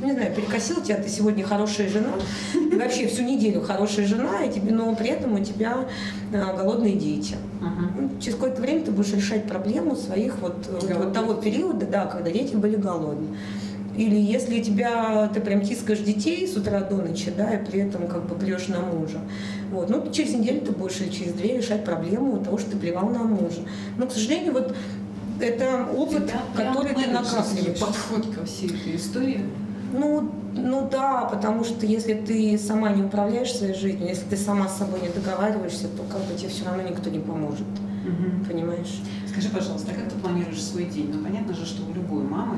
Ну, 0.00 0.06
не 0.06 0.12
знаю, 0.12 0.34
перекосил 0.34 0.82
тебя, 0.82 0.96
ты 0.96 1.08
сегодня 1.08 1.44
хорошая 1.44 1.88
жена, 1.88 2.12
и 2.54 2.76
вообще 2.76 3.06
всю 3.06 3.22
неделю 3.22 3.62
хорошая 3.62 4.06
жена, 4.06 4.44
и 4.44 4.52
тебе, 4.52 4.72
но 4.72 4.94
при 4.94 5.08
этом 5.08 5.34
у 5.34 5.38
тебя 5.40 5.86
а, 6.32 6.56
голодные 6.56 6.94
дети. 6.94 7.36
Uh-huh. 7.60 8.20
Через 8.20 8.34
какое-то 8.34 8.60
время 8.60 8.84
ты 8.84 8.92
будешь 8.92 9.12
решать 9.12 9.48
проблему 9.48 9.96
своих 9.96 10.38
вот, 10.38 10.66
вот 10.68 11.12
того 11.12 11.34
периода, 11.34 11.86
да, 11.86 12.06
когда 12.06 12.30
дети 12.30 12.54
были 12.54 12.76
голодные. 12.76 13.36
Или 13.96 14.16
если 14.16 14.60
тебя, 14.60 15.28
ты 15.32 15.40
прям 15.40 15.62
тискаешь 15.62 16.00
детей 16.00 16.46
с 16.46 16.56
утра 16.56 16.80
до 16.80 16.96
ночи, 16.96 17.32
да, 17.36 17.50
и 17.50 17.64
при 17.64 17.80
этом 17.80 18.06
как 18.06 18.26
бы 18.26 18.34
плешь 18.34 18.68
на 18.68 18.80
мужа. 18.80 19.18
Вот. 19.70 19.88
Ну, 19.88 20.10
через 20.12 20.34
неделю 20.34 20.60
ты 20.60 20.72
будешь 20.72 21.00
или 21.00 21.08
через 21.10 21.32
две 21.32 21.56
решать 21.56 21.84
проблему 21.84 22.38
того, 22.44 22.58
что 22.58 22.72
ты 22.72 22.76
плевал 22.76 23.08
на 23.08 23.20
мужа. 23.24 23.60
Но, 23.96 24.06
к 24.06 24.12
сожалению, 24.12 24.52
вот 24.52 24.74
это 25.40 25.86
опыт, 25.94 26.26
Тебя 26.26 26.72
который 26.72 26.94
ты 26.94 27.10
накапливаешь. 27.10 27.80
подход 27.80 28.26
ко 28.34 28.44
всей 28.44 28.68
этой 28.68 28.96
истории. 28.96 29.40
Ну, 29.92 30.30
ну 30.54 30.88
да, 30.90 31.24
потому 31.24 31.64
что 31.64 31.86
если 31.86 32.14
ты 32.14 32.58
сама 32.58 32.90
не 32.90 33.02
управляешь 33.02 33.54
своей 33.54 33.74
жизнью, 33.74 34.08
если 34.08 34.24
ты 34.24 34.36
сама 34.36 34.68
с 34.68 34.78
собой 34.78 35.00
не 35.00 35.08
договариваешься, 35.08 35.88
то 35.88 36.02
как 36.10 36.22
бы 36.22 36.34
тебе 36.36 36.48
все 36.48 36.64
равно 36.64 36.82
никто 36.82 37.10
не 37.10 37.18
поможет. 37.18 37.66
Угу. 38.04 38.46
Понимаешь? 38.48 39.00
Скажи, 39.36 39.50
пожалуйста, 39.50 39.92
а 39.92 39.94
как 39.94 40.10
ты 40.10 40.18
планируешь 40.18 40.62
свой 40.62 40.86
день? 40.86 41.10
Ну, 41.12 41.22
понятно 41.22 41.54
же, 41.54 41.66
что 41.66 41.82
у 41.84 41.92
любой 41.92 42.22
мамы 42.24 42.56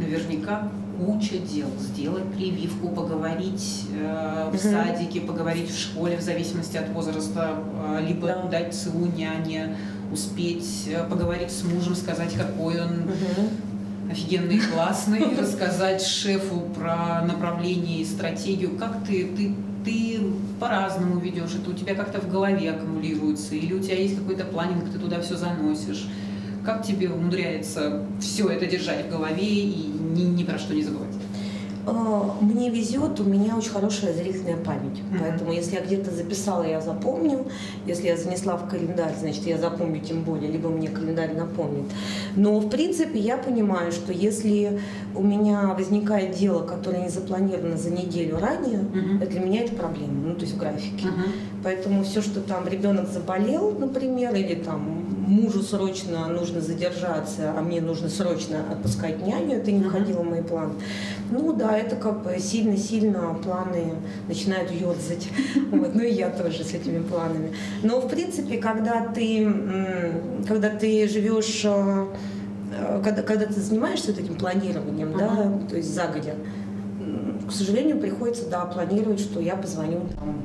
наверняка 0.00 0.68
куча 0.98 1.38
дел. 1.38 1.68
Сделать 1.78 2.24
прививку, 2.32 2.88
поговорить 2.88 3.84
э, 3.92 4.50
в 4.50 4.54
угу. 4.54 4.58
садике, 4.58 5.20
поговорить 5.20 5.70
в 5.70 5.80
школе, 5.80 6.16
в 6.16 6.22
зависимости 6.22 6.76
от 6.78 6.88
возраста, 6.88 7.62
э, 7.96 8.06
либо 8.08 8.26
да. 8.26 8.42
дать 8.48 8.74
ЦУ 8.74 9.06
няне, 9.16 9.76
успеть 10.10 10.88
э, 10.88 11.08
поговорить 11.08 11.52
с 11.52 11.62
мужем, 11.62 11.94
сказать, 11.94 12.34
какой 12.34 12.82
он 12.82 13.04
угу. 13.04 14.10
офигенный 14.10 14.56
и 14.56 14.60
классный, 14.60 15.36
рассказать 15.40 16.02
шефу 16.02 16.62
про 16.74 17.22
направление 17.24 18.00
и 18.00 18.04
стратегию. 18.04 18.76
Как 18.76 19.04
ты, 19.06 19.28
ты, 19.28 19.54
ты 19.86 20.18
по-разному 20.58 21.20
ведешь, 21.20 21.54
это 21.54 21.70
у 21.70 21.72
тебя 21.72 21.94
как-то 21.94 22.20
в 22.20 22.28
голове 22.28 22.72
аккумулируется, 22.72 23.54
или 23.54 23.72
у 23.72 23.78
тебя 23.78 23.94
есть 23.96 24.18
какой-то 24.18 24.44
планинг, 24.44 24.90
ты 24.92 24.98
туда 24.98 25.20
все 25.20 25.36
заносишь. 25.36 26.08
Как 26.64 26.84
тебе 26.84 27.08
умудряется 27.08 28.04
все 28.20 28.48
это 28.48 28.66
держать 28.66 29.06
в 29.06 29.10
голове 29.10 29.46
и 29.46 29.86
ни, 29.86 30.22
ни 30.22 30.42
про 30.42 30.58
что 30.58 30.74
не 30.74 30.82
забывать? 30.82 31.14
А, 31.86 32.36
мне 32.40 32.68
везет, 32.68 33.20
у 33.20 33.24
меня 33.24 33.56
очень 33.56 33.70
хорошая 33.70 34.12
зрительная 34.12 34.56
память. 34.56 34.98
Mm-hmm. 34.98 35.18
Поэтому 35.20 35.52
если 35.52 35.76
я 35.76 35.82
где-то 35.82 36.10
записала, 36.10 36.64
я 36.64 36.80
запомню. 36.80 37.46
Если 37.86 38.08
я 38.08 38.16
занесла 38.16 38.56
в 38.56 38.68
календарь, 38.68 39.14
значит, 39.18 39.46
я 39.46 39.56
запомню 39.56 40.00
тем 40.00 40.22
более, 40.22 40.50
либо 40.50 40.68
мне 40.68 40.88
календарь 40.88 41.34
напомнит. 41.34 41.84
Но, 42.34 42.58
в 42.58 42.68
принципе, 42.68 43.20
я 43.20 43.36
понимаю, 43.36 43.92
что 43.92 44.12
если 44.12 44.80
у 45.14 45.22
меня 45.22 45.74
возникает 45.78 46.36
дело, 46.36 46.62
которое 46.66 47.02
не 47.02 47.08
запланировано 47.08 47.76
за 47.76 47.90
неделю 47.90 48.38
ранее, 48.38 48.80
mm-hmm. 48.80 49.26
для 49.28 49.40
меня 49.40 49.62
это 49.62 49.74
проблема, 49.74 50.26
ну, 50.26 50.34
то 50.34 50.40
есть 50.40 50.54
в 50.54 50.58
графике. 50.58 51.06
Mm-hmm. 51.06 51.30
Поэтому 51.62 52.02
все, 52.02 52.20
что 52.20 52.40
там 52.40 52.66
ребенок 52.66 53.08
заболел, 53.08 53.70
например, 53.70 54.34
или 54.34 54.56
там 54.56 55.06
мужу 55.26 55.62
срочно 55.62 56.28
нужно 56.28 56.60
задержаться, 56.60 57.52
а 57.56 57.60
мне 57.60 57.80
нужно 57.80 58.08
срочно 58.08 58.60
отпускать 58.70 59.26
няню, 59.26 59.56
это 59.56 59.72
не 59.72 59.82
входило 59.82 60.20
в 60.20 60.30
мои 60.30 60.42
планы. 60.42 60.74
Ну 61.30 61.52
да, 61.52 61.76
это 61.76 61.96
как 61.96 62.22
бы 62.22 62.38
сильно-сильно 62.38 63.34
планы 63.42 63.94
начинают 64.28 64.70
ерзать. 64.70 65.28
Вот, 65.70 65.94
ну 65.94 66.02
и 66.02 66.12
я 66.12 66.30
тоже 66.30 66.64
с 66.64 66.72
этими 66.72 67.02
планами. 67.02 67.52
Но 67.82 68.00
в 68.00 68.08
принципе, 68.08 68.58
когда 68.58 69.06
ты, 69.06 69.52
когда 70.46 70.70
ты 70.70 71.08
живешь 71.08 71.62
э, 71.64 72.06
когда, 73.02 73.22
когда 73.22 73.46
ты 73.46 73.60
занимаешься 73.60 74.12
вот 74.12 74.20
этим 74.20 74.36
планированием, 74.36 75.08
uh-huh. 75.08 75.18
да, 75.60 75.68
то 75.68 75.76
есть 75.76 75.92
загодя, 75.92 76.34
к 77.46 77.52
сожалению, 77.52 77.98
приходится, 77.98 78.48
да, 78.48 78.64
планировать, 78.64 79.20
что 79.20 79.40
я 79.40 79.56
позвоню 79.56 80.00
там 80.18 80.42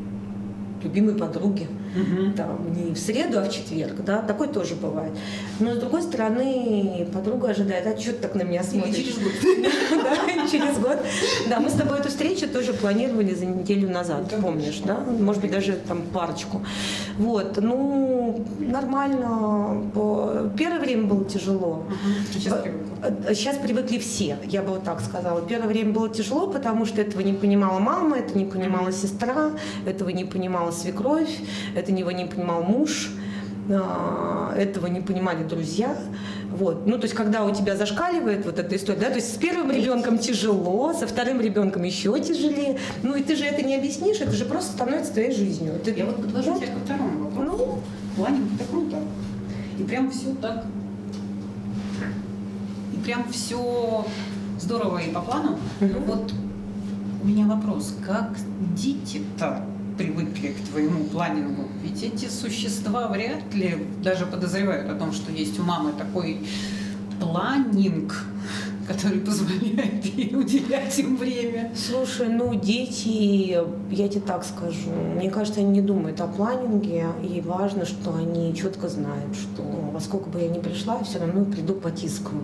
любимой 0.83 1.15
подруге, 1.15 1.67
угу. 1.95 2.33
там, 2.35 2.73
не 2.73 2.93
в 2.93 2.97
среду, 2.97 3.39
а 3.39 3.43
в 3.43 3.51
четверг, 3.51 4.03
да, 4.05 4.21
такое 4.21 4.47
тоже 4.47 4.75
бывает. 4.75 5.11
Но 5.59 5.73
с 5.73 5.77
другой 5.77 6.01
стороны, 6.01 7.07
подруга 7.13 7.49
ожидает, 7.49 7.85
а 7.87 7.99
что 7.99 8.13
ты 8.13 8.19
так 8.19 8.35
на 8.35 8.43
меня 8.43 8.63
смотришь? 8.63 8.95
через 8.95 9.17
год. 9.17 9.31
Да, 9.91 10.47
через 10.47 10.77
год. 10.79 10.97
Да, 11.49 11.59
мы 11.59 11.69
с 11.69 11.73
тобой 11.73 11.99
эту 11.99 12.09
встречу 12.09 12.47
тоже 12.47 12.73
планировали 12.73 13.33
за 13.33 13.45
неделю 13.45 13.89
назад, 13.89 14.33
помнишь, 14.41 14.81
да? 14.85 14.97
Может 14.97 15.41
быть, 15.41 15.51
даже 15.51 15.73
там 15.87 16.01
парочку. 16.13 16.61
Вот, 17.17 17.57
ну, 17.61 18.45
нормально. 18.59 19.91
Первое 20.57 20.79
время 20.79 21.03
было 21.03 21.25
тяжело. 21.25 21.83
Сейчас 22.33 23.57
привыкли 23.57 23.97
все, 23.97 24.37
я 24.43 24.61
бы 24.61 24.69
вот 24.69 24.83
так 24.83 25.01
сказала. 25.01 25.41
Первое 25.41 25.67
время 25.67 25.91
было 25.91 26.09
тяжело, 26.09 26.47
потому 26.47 26.85
что 26.85 27.01
этого 27.01 27.21
не 27.21 27.33
понимала 27.33 27.79
мама, 27.79 28.17
это 28.17 28.37
не 28.37 28.45
понимала 28.45 28.91
сестра, 28.91 29.51
этого 29.85 30.09
не 30.09 30.25
понимала 30.25 30.71
свекровь, 30.71 31.39
это 31.81 31.91
его 31.91 32.11
не 32.11 32.25
понимал 32.25 32.63
муж, 32.63 33.09
а, 33.69 34.53
этого 34.57 34.87
не 34.87 35.01
понимали 35.01 35.43
друзья. 35.43 35.95
Вот. 36.49 36.85
Ну, 36.85 36.97
то 36.97 37.03
есть, 37.03 37.13
когда 37.13 37.45
у 37.45 37.53
тебя 37.53 37.75
зашкаливает 37.75 38.45
вот 38.45 38.59
эта 38.59 38.75
история, 38.75 38.99
да, 38.99 39.09
то 39.09 39.15
есть 39.15 39.33
с 39.33 39.37
первым 39.37 39.71
ребенком 39.71 40.17
тяжело, 40.17 40.93
со 40.93 41.07
вторым 41.07 41.39
ребенком 41.39 41.83
еще 41.83 42.19
тяжелее. 42.19 42.77
Ну, 43.03 43.15
и 43.15 43.23
ты 43.23 43.35
же 43.35 43.45
это 43.45 43.61
не 43.61 43.75
объяснишь, 43.75 44.19
это 44.19 44.31
же 44.31 44.45
просто 44.45 44.73
становится 44.73 45.13
твоей 45.13 45.31
жизнью. 45.31 45.73
Ты... 45.83 45.93
Я 45.93 46.05
вот 46.05 46.17
подвожу 46.17 46.57
тебя 46.57 46.67
ко 46.67 46.79
второму 46.83 47.25
вопросу. 47.25 47.57
Ну, 47.57 47.79
планинг 48.15 48.49
это 48.55 48.69
круто. 48.69 48.97
И 49.79 49.83
прям 49.83 50.11
все 50.11 50.35
так. 50.41 50.65
И 52.93 53.03
прям 53.03 53.25
все 53.31 54.05
здорово 54.59 54.97
и 54.99 55.11
по 55.11 55.21
плану. 55.21 55.57
Угу. 55.79 55.99
Вот 56.05 56.33
у 57.23 57.27
меня 57.27 57.45
вопрос, 57.45 57.95
как 58.05 58.35
дети-то 58.75 59.63
привыкли 60.01 60.49
к 60.49 60.69
твоему 60.69 61.05
планингу? 61.05 61.63
Ведь 61.83 62.03
эти 62.03 62.27
существа 62.27 63.07
вряд 63.07 63.53
ли 63.53 63.77
даже 64.03 64.25
подозревают 64.25 64.89
о 64.89 64.95
том, 64.95 65.13
что 65.13 65.31
есть 65.31 65.59
у 65.59 65.63
мамы 65.63 65.91
такой 65.93 66.39
планинг, 67.19 68.25
который 68.87 69.19
позволяет 69.19 70.03
ей 70.05 70.35
уделять 70.35 70.97
им 70.97 71.17
время. 71.17 71.71
Слушай, 71.75 72.29
ну 72.29 72.55
дети, 72.55 73.59
я 73.91 74.07
тебе 74.07 74.21
так 74.21 74.43
скажу, 74.43 74.89
мне 75.15 75.29
кажется, 75.29 75.59
они 75.59 75.69
не 75.69 75.81
думают 75.81 76.19
о 76.19 76.27
планинге, 76.27 77.05
и 77.21 77.41
важно, 77.41 77.85
что 77.85 78.15
они 78.15 78.55
четко 78.55 78.89
знают, 78.89 79.35
что 79.35 79.61
во 79.61 79.99
сколько 79.99 80.29
бы 80.29 80.39
я 80.39 80.47
ни 80.47 80.59
пришла, 80.59 80.97
я 80.97 81.03
все 81.03 81.19
равно 81.19 81.45
приду 81.45 81.75
по 81.75 81.91
тискам. 81.91 82.41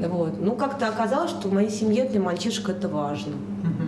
Вот. 0.00 0.40
Ну, 0.40 0.56
как-то 0.56 0.88
оказалось, 0.88 1.30
что 1.30 1.48
в 1.48 1.52
моей 1.52 1.70
семье 1.70 2.08
для 2.08 2.20
мальчишек 2.20 2.70
это 2.70 2.88
важно. 2.88 3.34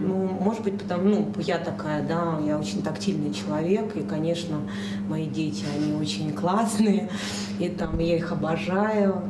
Ну, 0.07 0.26
может 0.47 0.63
быть, 0.63 0.79
потому, 0.79 1.09
ну, 1.09 1.33
я 1.39 1.59
такая, 1.59 2.07
да, 2.07 2.39
я 2.47 2.57
очень 2.57 2.81
тактильный 2.81 3.35
человек, 3.35 3.97
и, 3.97 4.03
конечно, 4.03 4.61
мои 5.09 5.27
дети, 5.27 5.65
они 5.77 6.01
очень 6.01 6.33
классные, 6.33 7.11
и 7.59 7.69
там 7.69 7.99
я 7.99 8.17
их 8.17 8.31
обожаю. 8.31 9.23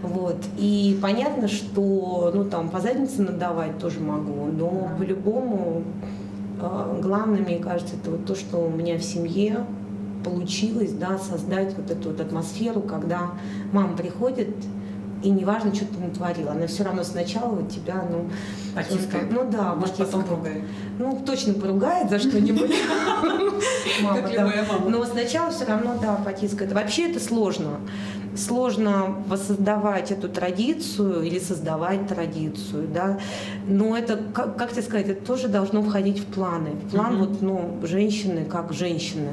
Вот. 0.00 0.36
И 0.56 0.96
понятно, 1.02 1.48
что 1.48 2.30
ну, 2.32 2.44
там, 2.44 2.68
по 2.68 2.78
заднице 2.78 3.22
надавать 3.22 3.80
тоже 3.80 3.98
могу, 3.98 4.46
но 4.46 4.92
по-любому 4.96 5.82
э, 6.60 7.00
главное, 7.02 7.40
мне 7.40 7.58
кажется, 7.58 7.96
это 8.00 8.12
вот 8.12 8.24
то, 8.24 8.36
что 8.36 8.58
у 8.58 8.70
меня 8.70 8.96
в 8.96 9.02
семье 9.02 9.66
получилось 10.24 10.92
да, 10.92 11.18
создать 11.18 11.76
вот 11.76 11.90
эту 11.90 12.10
вот 12.10 12.20
атмосферу, 12.20 12.80
когда 12.80 13.32
мама 13.72 13.96
приходит, 13.96 14.54
и 15.22 15.30
неважно, 15.30 15.74
что 15.74 15.84
ты 15.84 15.98
натворила, 15.98 16.52
она 16.52 16.66
все 16.66 16.84
равно 16.84 17.04
сначала 17.04 17.62
тебя, 17.68 18.04
ну... 18.10 18.30
Потискает. 18.74 19.30
Ну 19.30 19.50
да, 19.50 19.74
Может, 19.74 19.96
потом 19.96 20.24
поругает. 20.24 20.62
Ну, 20.98 21.22
точно 21.26 21.54
поругает 21.54 22.08
за 22.08 22.18
что-нибудь. 22.18 22.70
Мама, 24.02 24.28
да. 24.34 24.52
Но 24.86 25.04
сначала 25.04 25.50
все 25.50 25.64
равно, 25.66 25.96
да, 26.00 26.14
потискает. 26.16 26.72
Вообще 26.72 27.10
это 27.10 27.20
сложно 27.20 27.78
сложно 28.36 29.16
воссоздавать 29.26 30.12
эту 30.12 30.28
традицию 30.28 31.22
или 31.22 31.38
создавать 31.38 32.06
традицию, 32.06 32.88
да, 32.92 33.18
но 33.66 33.96
это, 33.96 34.20
как, 34.32 34.56
как 34.56 34.72
тебе 34.72 34.82
сказать, 34.82 35.08
это 35.08 35.26
тоже 35.26 35.48
должно 35.48 35.82
входить 35.82 36.20
в 36.20 36.26
планы. 36.26 36.70
В 36.70 36.90
план 36.90 37.14
mm-hmm. 37.14 37.18
вот, 37.18 37.42
ну, 37.42 37.80
женщины 37.82 38.44
как 38.44 38.72
женщины, 38.72 39.30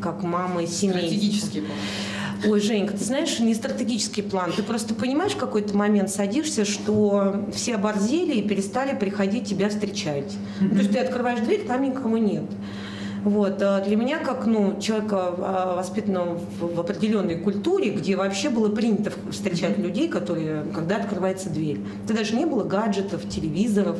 как 0.00 0.22
мамы 0.22 0.66
семьи. 0.66 0.98
Стратегический 0.98 1.60
план. 1.60 1.76
Ой, 2.44 2.60
Женька, 2.60 2.92
ты 2.92 3.04
знаешь, 3.04 3.38
не 3.38 3.54
стратегический 3.54 4.22
план. 4.22 4.52
Ты 4.54 4.62
просто 4.62 4.94
понимаешь, 4.94 5.32
в 5.32 5.38
какой-то 5.38 5.76
момент 5.76 6.10
садишься, 6.10 6.64
что 6.64 7.46
все 7.52 7.76
оборзели 7.76 8.34
и 8.34 8.46
перестали 8.46 8.96
приходить 8.96 9.48
тебя 9.48 9.68
встречать. 9.68 10.36
Mm-hmm. 10.60 10.68
То 10.68 10.76
есть 10.76 10.92
ты 10.92 10.98
открываешь 10.98 11.40
дверь, 11.40 11.66
там 11.66 11.82
никого 11.82 12.18
нет. 12.18 12.44
Вот. 13.26 13.60
А 13.60 13.80
для 13.80 13.96
меня, 13.96 14.18
как 14.18 14.46
ну, 14.46 14.80
человека, 14.80 15.34
а, 15.38 15.76
воспитанного 15.76 16.38
в 16.60 16.78
определенной 16.78 17.36
культуре, 17.36 17.90
где 17.90 18.14
вообще 18.14 18.50
было 18.50 18.68
принято 18.68 19.10
встречать 19.32 19.78
людей, 19.78 20.08
которые, 20.08 20.62
когда 20.72 20.98
открывается 20.98 21.50
дверь. 21.50 21.80
Это 22.04 22.14
даже 22.14 22.36
не 22.36 22.44
было 22.44 22.62
гаджетов, 22.62 23.28
телевизоров. 23.28 23.96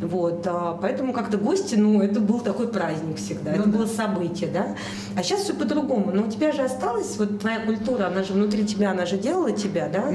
Вот, 0.00 0.46
а, 0.46 0.78
поэтому 0.80 1.12
как-то 1.12 1.38
гости, 1.38 1.74
ну, 1.74 2.02
это 2.02 2.20
был 2.20 2.40
такой 2.40 2.68
праздник 2.68 3.16
всегда, 3.16 3.52
ну, 3.52 3.62
это 3.62 3.68
да. 3.70 3.78
было 3.78 3.86
событие, 3.86 4.50
да. 4.52 4.76
А 5.16 5.22
сейчас 5.22 5.40
все 5.40 5.54
по-другому. 5.54 6.12
Но 6.12 6.24
у 6.24 6.30
тебя 6.30 6.52
же 6.52 6.62
осталась 6.62 7.16
вот 7.18 7.40
твоя 7.40 7.60
культура, 7.60 8.06
она 8.06 8.22
же 8.22 8.34
внутри 8.34 8.66
тебя, 8.66 8.90
она 8.90 9.06
же 9.06 9.16
делала 9.16 9.52
тебя, 9.52 9.88
да. 9.88 10.12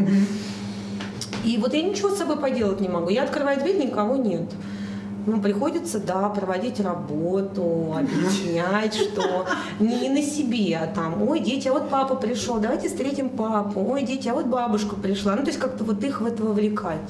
И 1.43 1.57
вот 1.57 1.73
я 1.73 1.81
ничего 1.81 2.09
с 2.09 2.17
собой 2.17 2.37
поделать 2.37 2.79
не 2.79 2.89
могу. 2.89 3.09
Я 3.09 3.23
открываю 3.23 3.59
дверь, 3.59 3.83
никого 3.83 4.15
нет. 4.15 4.43
Ну, 5.25 5.39
приходится, 5.39 5.99
да, 5.99 6.29
проводить 6.29 6.79
работу, 6.79 7.95
объяснять, 7.95 8.95
что 8.95 9.45
не 9.79 10.09
на 10.09 10.21
себе, 10.21 10.77
а 10.77 10.87
там, 10.87 11.27
ой, 11.27 11.39
дети, 11.41 11.67
а 11.67 11.73
вот 11.73 11.89
папа 11.89 12.15
пришел, 12.15 12.57
давайте 12.57 12.89
встретим 12.89 13.29
папу, 13.29 13.85
ой, 13.87 14.01
дети, 14.01 14.27
а 14.29 14.33
вот 14.33 14.47
бабушка 14.47 14.95
пришла. 14.95 15.35
Ну, 15.35 15.43
то 15.43 15.49
есть 15.49 15.59
как-то 15.59 15.83
вот 15.83 16.03
их 16.03 16.21
в 16.21 16.25
это 16.25 16.43
вовлекать. 16.43 17.01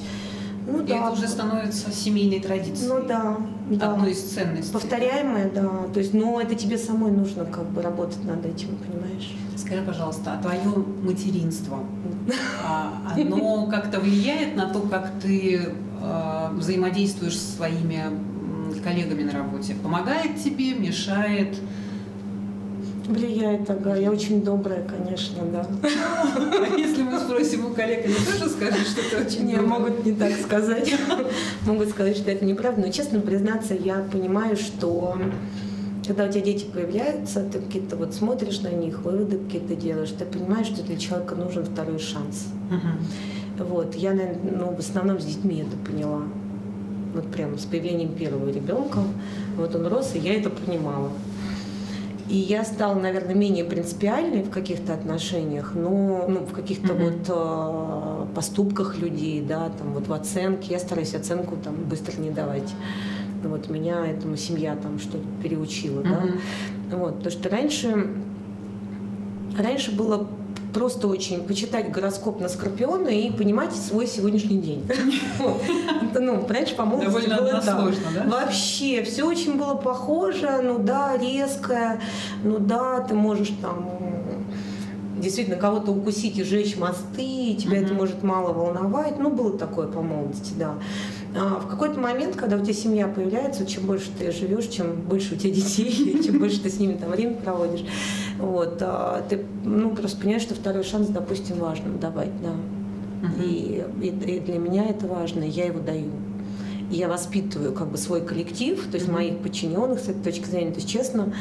Ну, 0.66 0.82
и 0.82 0.86
да. 0.86 0.96
это 0.96 1.10
уже 1.10 1.28
становится 1.28 1.90
семейной 1.90 2.40
традицией. 2.40 2.88
Ну 2.88 3.06
да, 3.06 3.36
да. 3.70 3.92
Одной 3.92 4.12
из 4.12 4.22
ценностей. 4.22 4.72
Повторяемое, 4.72 5.50
да. 5.50 5.68
То 5.92 6.00
есть, 6.00 6.14
но 6.14 6.40
это 6.40 6.54
тебе 6.54 6.78
самой 6.78 7.10
нужно 7.10 7.44
как 7.44 7.68
бы 7.70 7.82
работать 7.82 8.24
над 8.24 8.44
этим, 8.46 8.76
понимаешь? 8.76 9.34
Скажи, 9.56 9.82
пожалуйста, 9.82 10.34
а 10.34 10.42
твое 10.42 10.84
материнство, 11.02 11.78
а, 12.64 13.12
оно 13.16 13.66
как-то 13.66 14.00
влияет 14.00 14.56
на 14.56 14.68
то, 14.68 14.80
как 14.80 15.10
ты 15.20 15.72
Э, 16.02 16.48
взаимодействуешь 16.52 17.38
со 17.38 17.56
своими 17.56 18.02
коллегами 18.82 19.22
на 19.22 19.32
работе? 19.32 19.74
Помогает 19.74 20.42
тебе, 20.42 20.74
мешает? 20.74 21.56
Влияет, 23.06 23.68
ага. 23.68 23.96
Я 23.96 24.10
очень 24.10 24.42
добрая, 24.42 24.84
конечно, 24.86 25.42
да. 25.52 25.66
А 25.82 26.76
если 26.78 27.02
мы 27.02 27.18
спросим 27.18 27.66
у 27.66 27.70
коллег, 27.70 28.04
они 28.04 28.14
тоже 28.14 28.48
скажут, 28.50 28.86
что 28.86 29.02
ты 29.10 29.24
очень 29.24 29.46
Не, 29.46 29.56
могут 29.56 30.04
не 30.04 30.12
так 30.12 30.32
сказать. 30.40 30.94
Могут 31.66 31.90
сказать, 31.90 32.16
что 32.16 32.30
это 32.30 32.44
неправда. 32.44 32.82
Но, 32.82 32.92
честно 32.92 33.20
признаться, 33.20 33.74
я 33.74 34.04
понимаю, 34.12 34.56
что 34.56 35.16
когда 36.06 36.24
у 36.24 36.28
тебя 36.28 36.40
дети 36.42 36.64
появляются, 36.64 37.44
ты 37.44 37.60
какие-то 37.60 37.96
вот 37.96 38.14
смотришь 38.14 38.60
на 38.60 38.68
них, 38.68 39.00
выводы 39.02 39.38
какие-то 39.38 39.76
делаешь, 39.76 40.10
ты 40.10 40.24
понимаешь, 40.24 40.66
что 40.66 40.82
для 40.82 40.96
человека 40.96 41.34
нужен 41.34 41.64
второй 41.64 41.98
шанс. 41.98 42.48
Вот, 43.58 43.94
я, 43.94 44.10
наверное, 44.10 44.52
ну, 44.58 44.74
в 44.74 44.78
основном 44.78 45.20
с 45.20 45.24
детьми 45.24 45.64
это 45.66 45.76
поняла. 45.90 46.22
Вот 47.14 47.30
прямо 47.30 47.58
с 47.58 47.64
появлением 47.64 48.14
первого 48.14 48.48
ребенка. 48.50 49.00
Вот 49.56 49.74
он 49.74 49.86
рос, 49.86 50.12
и 50.14 50.18
я 50.18 50.34
это 50.34 50.50
понимала. 50.50 51.10
И 52.32 52.36
я 52.36 52.64
стала, 52.64 52.98
наверное, 52.98 53.34
менее 53.34 53.62
принципиальной 53.62 54.42
в 54.42 54.48
каких-то 54.48 54.94
отношениях, 54.94 55.72
но 55.74 56.24
ну, 56.26 56.46
в 56.46 56.52
каких-то 56.52 56.94
mm-hmm. 56.94 57.26
вот 57.26 58.30
э, 58.30 58.34
поступках 58.34 58.98
людей, 58.98 59.42
да, 59.46 59.68
там 59.68 59.92
вот 59.92 60.08
в 60.08 60.12
оценке. 60.14 60.72
Я 60.72 60.78
стараюсь 60.78 61.14
оценку 61.14 61.58
там 61.62 61.74
быстро 61.74 62.18
не 62.18 62.30
давать. 62.30 62.72
Вот 63.44 63.68
меня 63.68 64.06
этому 64.06 64.38
семья 64.38 64.76
там 64.76 64.98
что-то 64.98 65.26
переучила, 65.42 66.00
mm-hmm. 66.00 66.40
да. 66.90 66.96
Вот, 66.96 67.16
потому 67.18 67.30
что 67.30 67.50
раньше, 67.50 68.08
раньше 69.58 69.94
было 69.94 70.26
просто 70.72 71.08
очень 71.08 71.42
почитать 71.44 71.90
гороскоп 71.90 72.40
на 72.40 72.48
Скорпиона 72.48 73.08
и 73.08 73.30
понимать 73.30 73.72
свой 73.72 74.06
сегодняшний 74.06 74.58
день. 74.58 74.88
Ну, 76.14 76.46
раньше, 76.46 76.76
по-моему, 76.76 77.10
было 77.10 77.60
сложно, 77.60 78.06
да? 78.14 78.24
Вообще, 78.28 79.02
все 79.02 79.26
очень 79.26 79.56
было 79.56 79.74
похоже, 79.74 80.60
ну 80.62 80.78
да, 80.78 81.16
резкое, 81.16 82.00
ну 82.44 82.58
да, 82.58 83.00
ты 83.00 83.14
можешь 83.14 83.52
там 83.60 83.88
действительно 85.22 85.56
кого-то 85.56 85.92
укусить 85.92 86.36
и 86.38 86.44
сжечь 86.44 86.76
мосты, 86.76 87.54
тебя 87.54 87.78
это 87.78 87.94
может 87.94 88.22
мало 88.22 88.52
волновать. 88.52 89.18
Ну, 89.18 89.30
было 89.30 89.56
такое 89.56 89.86
по 89.86 90.02
молодости, 90.02 90.52
да. 90.58 90.74
А 91.34 91.60
в 91.60 91.68
какой-то 91.68 91.98
момент, 91.98 92.36
когда 92.36 92.56
у 92.56 92.60
тебя 92.60 92.74
семья 92.74 93.08
появляется, 93.08 93.64
чем 93.64 93.86
больше 93.86 94.10
ты 94.18 94.32
живешь, 94.32 94.66
чем 94.66 94.92
больше 94.96 95.34
у 95.34 95.38
тебя 95.38 95.54
детей, 95.54 96.22
чем 96.24 96.38
больше 96.38 96.60
ты 96.60 96.68
с 96.68 96.78
ними 96.78 96.94
там 96.94 97.10
время 97.10 97.34
проводишь, 97.34 97.84
вот, 98.38 98.78
а 98.80 99.22
ты 99.28 99.44
ну, 99.64 99.94
просто 99.94 100.18
понимаешь, 100.18 100.42
что 100.42 100.54
второй 100.54 100.84
шанс, 100.84 101.08
допустим, 101.08 101.56
важно 101.56 101.92
давать, 101.98 102.32
да. 102.42 102.52
И, 103.42 103.84
и, 104.00 104.08
и 104.08 104.40
для 104.40 104.58
меня 104.58 104.86
это 104.86 105.06
важно, 105.06 105.44
я 105.44 105.66
его 105.66 105.80
даю. 105.80 106.10
Я 106.90 107.08
воспитываю 107.08 107.72
как 107.72 107.88
бы 107.88 107.96
свой 107.96 108.20
коллектив, 108.20 108.84
то 108.90 108.96
есть 108.96 109.08
моих 109.08 109.38
подчиненных 109.38 110.00
с 110.00 110.08
этой 110.08 110.22
точки 110.22 110.44
зрения, 110.44 110.72
то 110.72 110.80
есть 110.80 110.88
честно, 110.88 111.32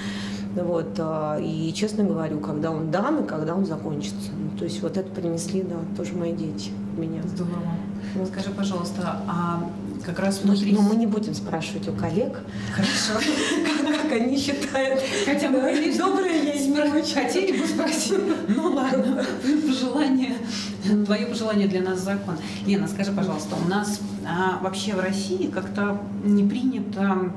вот, 0.55 0.95
а, 0.99 1.39
и 1.39 1.73
честно 1.73 2.03
говорю, 2.03 2.39
когда 2.39 2.71
он 2.71 2.91
дан 2.91 3.23
и 3.23 3.27
когда 3.27 3.55
он 3.55 3.65
закончится. 3.65 4.31
Ну, 4.37 4.57
то 4.57 4.65
есть 4.65 4.81
вот 4.81 4.97
это 4.97 5.09
принесли, 5.09 5.63
да, 5.63 5.75
тоже 5.97 6.13
мои 6.13 6.33
дети 6.33 6.71
меня. 6.97 7.21
Здорово. 7.23 7.55
Вот. 8.15 8.27
Скажи, 8.27 8.49
пожалуйста, 8.51 9.21
а 9.27 9.69
как 10.05 10.19
раз 10.19 10.41
внутри... 10.41 10.73
Ну, 10.73 10.81
мы 10.81 10.95
не 10.95 11.07
будем 11.07 11.33
спрашивать 11.33 11.87
у 11.87 11.93
коллег. 11.93 12.39
Хорошо. 12.73 13.25
Как 14.03 14.11
они 14.11 14.37
считают. 14.37 15.01
Хотя 15.25 15.49
мы 15.49 15.97
добрые 15.97 16.45
есть. 16.53 17.13
Хотели 17.13 17.59
бы 17.59 17.67
спросить. 17.67 18.19
Ну 18.47 18.73
ладно, 18.73 19.25
пожелание, 19.67 20.35
твое 21.05 21.25
пожелание 21.25 21.67
для 21.67 21.81
нас 21.81 21.99
закон. 21.99 22.35
Лена, 22.65 22.87
скажи, 22.87 23.11
пожалуйста, 23.11 23.55
у 23.55 23.67
нас 23.67 23.99
а, 24.25 24.59
вообще 24.61 24.93
в 24.93 24.99
России 24.99 25.47
как-то 25.47 26.01
не 26.23 26.43
принято 26.43 27.31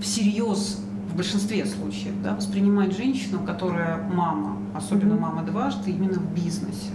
всерьез 0.00 0.78
большинстве 1.18 1.66
случаев, 1.66 2.14
да, 2.22 2.34
воспринимать 2.34 2.96
женщину, 2.96 3.40
которая 3.44 3.98
мама, 4.08 4.56
особенно 4.74 5.14
mm-hmm. 5.14 5.20
мама 5.20 5.42
дважды, 5.42 5.90
именно 5.90 6.20
в 6.20 6.32
бизнесе. 6.32 6.92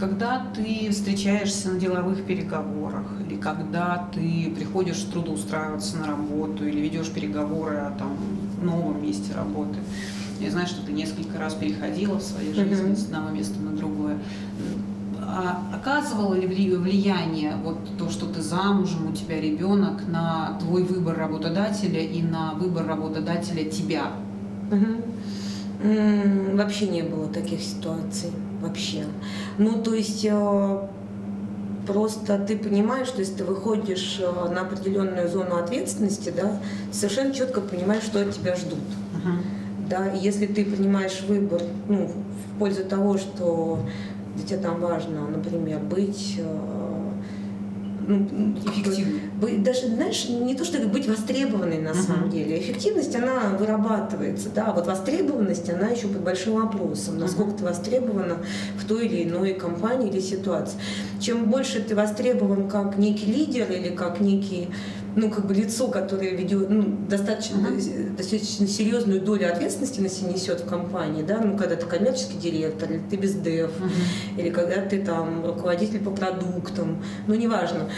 Когда 0.00 0.46
ты 0.56 0.88
встречаешься 0.90 1.72
на 1.72 1.78
деловых 1.78 2.24
переговорах, 2.24 3.04
или 3.28 3.36
когда 3.36 4.08
ты 4.14 4.50
приходишь 4.56 4.96
трудоустраиваться 5.12 5.98
на 5.98 6.06
работу, 6.06 6.66
или 6.66 6.80
ведешь 6.80 7.10
переговоры 7.10 7.76
о 7.76 7.90
там, 7.98 8.16
новом 8.62 9.02
месте 9.02 9.34
работы, 9.34 9.78
я 10.40 10.50
знаю, 10.50 10.66
что 10.68 10.80
ты 10.86 10.92
несколько 10.92 11.38
раз 11.38 11.52
переходила 11.52 12.16
в 12.18 12.22
своей 12.22 12.54
жизни 12.54 12.92
mm-hmm. 12.92 12.96
с 12.96 13.04
одного 13.04 13.28
места 13.28 13.60
на 13.60 13.76
другое. 13.76 14.18
А 15.20 15.62
оказывало 15.74 16.32
ли 16.32 16.46
влияние 16.46 17.56
вот 17.62 17.76
то, 17.98 18.08
что 18.08 18.24
ты 18.24 18.40
замужем, 18.40 19.10
у 19.10 19.12
тебя 19.12 19.38
ребенок, 19.38 20.08
на 20.08 20.58
твой 20.60 20.82
выбор 20.82 21.18
работодателя 21.18 22.00
и 22.00 22.22
на 22.22 22.54
выбор 22.54 22.86
работодателя 22.86 23.70
тебя? 23.70 24.12
Угу. 24.70 26.56
Вообще 26.56 26.88
не 26.88 27.02
было 27.02 27.28
таких 27.28 27.60
ситуаций. 27.60 28.30
Вообще. 28.60 29.04
Ну, 29.58 29.82
то 29.82 29.94
есть 29.94 30.24
э, 30.28 30.78
просто 31.86 32.38
ты 32.38 32.56
понимаешь, 32.56 33.08
что 33.08 33.20
если 33.20 33.34
ты 33.34 33.44
выходишь 33.44 34.20
э, 34.20 34.48
на 34.52 34.62
определенную 34.62 35.28
зону 35.28 35.56
ответственности, 35.56 36.32
да, 36.34 36.60
совершенно 36.92 37.32
четко 37.32 37.60
понимаешь, 37.60 38.02
что 38.02 38.20
от 38.20 38.32
тебя 38.32 38.56
ждут. 38.56 38.78
Да, 39.88 40.12
и 40.12 40.18
если 40.18 40.46
ты 40.46 40.64
принимаешь 40.64 41.22
выбор 41.26 41.62
ну, 41.88 42.06
в 42.06 42.58
пользу 42.58 42.84
того, 42.84 43.18
что 43.18 43.80
для 44.36 44.46
тебя 44.46 44.58
там 44.58 44.80
важно, 44.80 45.26
например, 45.26 45.80
быть 45.80 46.40
ну, 48.10 48.58
эффективной. 48.58 49.58
Даже, 49.58 49.86
знаешь, 49.86 50.28
не 50.28 50.54
то, 50.54 50.64
что 50.64 50.78
быть 50.86 51.06
востребованной 51.06 51.78
на 51.78 51.90
uh-huh. 51.90 52.06
самом 52.06 52.30
деле. 52.30 52.58
Эффективность, 52.58 53.14
она 53.14 53.56
вырабатывается, 53.58 54.50
да, 54.50 54.72
вот 54.72 54.86
востребованность, 54.86 55.70
она 55.70 55.88
еще 55.88 56.08
под 56.08 56.22
большим 56.22 56.54
вопросом, 56.54 57.18
насколько 57.18 57.52
uh-huh. 57.52 57.58
ты 57.58 57.64
востребована 57.64 58.38
в 58.76 58.86
той 58.86 59.06
или 59.06 59.28
иной 59.28 59.54
компании 59.54 60.10
или 60.10 60.20
ситуации. 60.20 60.78
Чем 61.20 61.50
больше 61.50 61.80
ты 61.80 61.94
востребован 61.94 62.68
как 62.68 62.98
некий 62.98 63.26
лидер 63.26 63.70
или 63.70 63.90
как 63.90 64.20
некий 64.20 64.68
ну, 65.16 65.30
как 65.30 65.46
бы 65.46 65.54
лицо, 65.54 65.88
которое 65.88 66.30
ведет 66.30 66.70
ну, 66.70 66.96
достаточно, 67.08 67.56
uh-huh. 67.56 68.16
достаточно 68.16 68.66
серьезную 68.66 69.20
долю 69.20 69.50
ответственности 69.50 70.00
на 70.00 70.08
себя 70.08 70.32
несет 70.32 70.60
в 70.60 70.66
компании, 70.66 71.22
да, 71.22 71.40
ну, 71.40 71.56
когда 71.56 71.76
ты 71.76 71.86
коммерческий 71.86 72.38
директор, 72.38 72.90
или 72.90 73.02
ты 73.10 73.16
бездев, 73.16 73.70
uh-huh. 73.70 74.40
или 74.40 74.50
когда 74.50 74.76
ты 74.76 75.02
там 75.02 75.44
руководитель 75.44 76.00
по 76.00 76.10
продуктам, 76.10 77.02
ну, 77.26 77.34
неважно, 77.34 77.88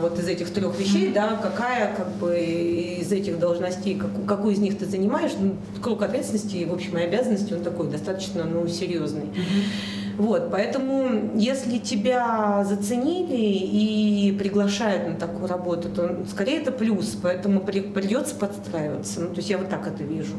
вот 0.00 0.18
из 0.18 0.26
этих 0.28 0.50
трех 0.50 0.78
вещей, 0.78 1.08
uh-huh. 1.08 1.14
да, 1.14 1.40
какая, 1.42 1.94
как 1.94 2.10
бы, 2.16 2.38
из 2.38 3.12
этих 3.12 3.38
должностей, 3.38 3.96
как, 3.96 4.10
какую 4.26 4.54
из 4.54 4.58
них 4.58 4.78
ты 4.78 4.86
занимаешь, 4.86 5.32
ну, 5.38 5.56
круг 5.82 6.02
ответственности, 6.02 6.64
в 6.64 6.72
общем, 6.72 6.98
и 6.98 7.02
обязанности, 7.02 7.52
он 7.52 7.62
такой 7.62 7.88
достаточно, 7.88 8.44
ну, 8.44 8.66
серьезный. 8.68 9.24
Uh-huh. 9.24 9.97
Вот, 10.18 10.50
поэтому, 10.50 11.30
если 11.36 11.78
тебя 11.78 12.64
заценили 12.68 13.36
и 13.36 14.36
приглашают 14.36 15.08
на 15.08 15.14
такую 15.14 15.46
работу, 15.46 15.88
то 15.88 16.24
скорее 16.28 16.58
это 16.58 16.72
плюс, 16.72 17.16
поэтому 17.22 17.60
при, 17.60 17.80
придется 17.80 18.34
подстраиваться. 18.34 19.20
Ну, 19.20 19.28
то 19.28 19.36
есть 19.36 19.48
я 19.48 19.58
вот 19.58 19.68
так 19.68 19.86
это 19.86 20.02
вижу. 20.02 20.34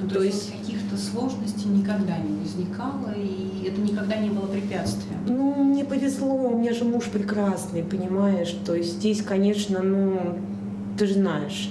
Ну, 0.00 0.08
то, 0.08 0.16
то 0.16 0.22
есть 0.24 0.50
каких-то 0.50 0.96
сложностей 0.96 1.68
никогда 1.70 2.18
не 2.18 2.40
возникало, 2.40 3.14
и 3.16 3.64
это 3.64 3.80
никогда 3.80 4.16
не 4.16 4.30
было 4.30 4.46
препятствием? 4.46 5.20
Ну, 5.24 5.62
мне 5.62 5.84
повезло, 5.84 6.48
у 6.48 6.58
меня 6.58 6.72
же 6.72 6.84
муж 6.84 7.04
прекрасный, 7.04 7.84
понимаешь? 7.84 8.56
То 8.66 8.74
есть 8.74 8.94
здесь, 8.94 9.22
конечно, 9.22 9.82
ну, 9.82 10.36
ты 10.98 11.06
же 11.06 11.14
знаешь, 11.14 11.70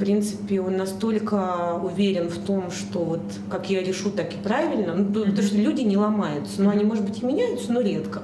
принципе, 0.00 0.60
он 0.60 0.76
настолько 0.76 1.78
уверен 1.82 2.28
в 2.28 2.38
том, 2.44 2.70
что 2.70 3.00
вот 3.00 3.20
как 3.48 3.70
я 3.70 3.82
решу, 3.82 4.10
так 4.10 4.32
и 4.32 4.36
правильно. 4.36 4.94
Ну. 4.94 5.24
Потому 5.26 5.42
что 5.42 5.56
люди 5.56 5.82
не 5.82 5.96
ломаются. 5.96 6.62
Ну, 6.62 6.70
они, 6.70 6.84
может 6.84 7.04
быть, 7.04 7.22
и 7.22 7.26
меняются, 7.26 7.72
но 7.72 7.80
редко. 7.80 8.22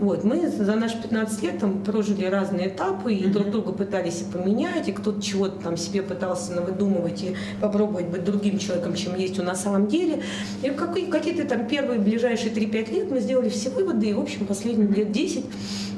Вот, 0.00 0.24
мы 0.24 0.48
за 0.48 0.76
наши 0.76 1.00
15 1.00 1.42
лет 1.42 1.58
там 1.58 1.82
прожили 1.82 2.24
разные 2.24 2.68
этапы, 2.68 3.12
и 3.12 3.24
mm-hmm. 3.24 3.32
друг 3.32 3.50
друга 3.50 3.72
пытались 3.72 4.22
и 4.22 4.24
поменять, 4.24 4.88
и 4.88 4.92
кто-то 4.92 5.20
чего-то 5.20 5.60
там 5.60 5.76
себе 5.76 6.02
пытался 6.02 6.52
навыдумывать 6.52 7.22
и 7.22 7.36
попробовать 7.60 8.06
быть 8.06 8.24
другим 8.24 8.58
человеком, 8.58 8.94
чем 8.94 9.16
есть 9.16 9.38
он 9.38 9.46
на 9.46 9.56
самом 9.56 9.88
деле. 9.88 10.22
И 10.62 10.68
какие-то 10.70 11.46
там 11.46 11.66
первые 11.66 11.98
ближайшие 12.00 12.52
3-5 12.52 12.92
лет 12.92 13.10
мы 13.10 13.20
сделали 13.20 13.48
все 13.48 13.70
выводы, 13.70 14.10
и, 14.10 14.12
в 14.12 14.20
общем, 14.20 14.46
последние 14.46 14.88
лет 14.88 15.12
10 15.12 15.44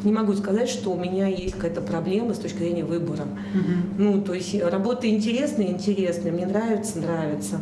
не 0.04 0.12
могу 0.12 0.32
сказать, 0.32 0.68
что 0.68 0.92
у 0.92 0.96
меня 0.96 1.26
есть 1.26 1.54
какая-то 1.54 1.82
проблема 1.82 2.32
с 2.32 2.38
точки 2.38 2.58
зрения 2.58 2.84
выбора. 2.84 3.24
Угу. 3.54 4.02
Ну, 4.02 4.22
то 4.22 4.32
есть 4.32 4.58
работа 4.62 5.08
интересная, 5.08 5.66
интересная, 5.66 6.32
мне 6.32 6.46
нравится, 6.46 6.98
нравится 6.98 7.60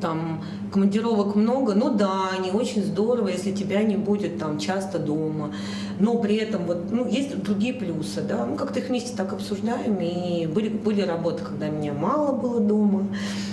там 0.00 0.42
командировок 0.72 1.34
много, 1.34 1.74
ну 1.74 1.94
да, 1.94 2.30
не 2.42 2.50
очень 2.50 2.82
здорово, 2.82 3.28
если 3.28 3.52
тебя 3.52 3.82
не 3.82 3.96
будет 3.96 4.38
там 4.38 4.58
часто 4.58 4.98
дома, 4.98 5.52
но 5.98 6.18
при 6.18 6.36
этом 6.36 6.66
вот, 6.66 6.90
ну, 6.90 7.08
есть 7.08 7.36
другие 7.42 7.74
плюсы, 7.74 8.22
да, 8.22 8.44
мы 8.46 8.56
как-то 8.56 8.80
их 8.80 8.88
вместе 8.88 9.16
так 9.16 9.32
обсуждаем, 9.32 9.96
и 10.00 10.46
были, 10.46 10.68
были 10.68 11.02
работы, 11.02 11.44
когда 11.44 11.68
меня 11.68 11.92
мало 11.92 12.32
было 12.32 12.60
дома, 12.60 13.08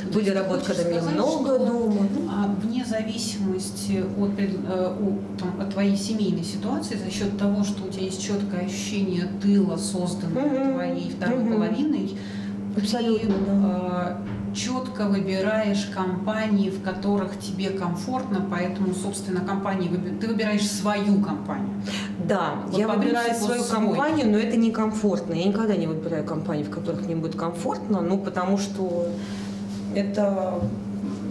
То 0.07 0.13
были 0.13 0.29
работы, 0.29 0.65
когда 0.65 0.81
сказать, 0.81 1.03
меня 1.03 1.11
много 1.13 1.59
дома. 1.59 2.07
А 2.29 2.55
вне 2.61 2.85
зависимости 2.85 4.03
от, 4.17 4.31
э, 4.37 4.95
там, 5.39 5.61
от 5.61 5.73
твоей 5.73 5.95
семейной 5.95 6.43
ситуации, 6.43 6.97
за 6.97 7.11
счет 7.11 7.37
того, 7.37 7.63
что 7.63 7.85
у 7.85 7.89
тебя 7.89 8.05
есть 8.05 8.21
четкое 8.21 8.65
ощущение 8.65 9.27
тыла, 9.41 9.77
созданного 9.77 10.45
mm-hmm. 10.45 10.73
твоей 10.73 11.11
второй 11.11 11.39
mm-hmm. 11.39 11.53
половиной, 11.53 12.17
Абсолютно, 12.75 13.33
ты, 13.33 13.45
да. 13.45 14.17
Четко 14.53 15.05
выбираешь 15.05 15.85
компании, 15.85 16.69
в 16.69 16.81
которых 16.83 17.39
тебе 17.39 17.69
комфортно, 17.69 18.45
поэтому, 18.49 18.93
собственно, 18.93 19.41
компании 19.41 19.89
ты 20.19 20.27
выбираешь 20.27 20.69
свою 20.69 21.21
компанию. 21.21 21.69
Да, 22.27 22.55
вот 22.67 22.77
я 22.77 22.87
выбираю 22.87 23.33
свою 23.35 23.61
свой. 23.63 23.87
компанию, 23.87 24.29
но 24.29 24.37
это 24.37 24.57
некомфортно. 24.57 25.33
Я 25.33 25.45
никогда 25.45 25.75
не 25.75 25.87
выбираю 25.87 26.25
компании, 26.25 26.63
в 26.63 26.69
которых 26.69 27.01
мне 27.05 27.15
будет 27.15 27.35
комфортно, 27.35 28.01
ну, 28.01 28.17
потому 28.17 28.57
что 28.57 29.07
это 29.95 30.61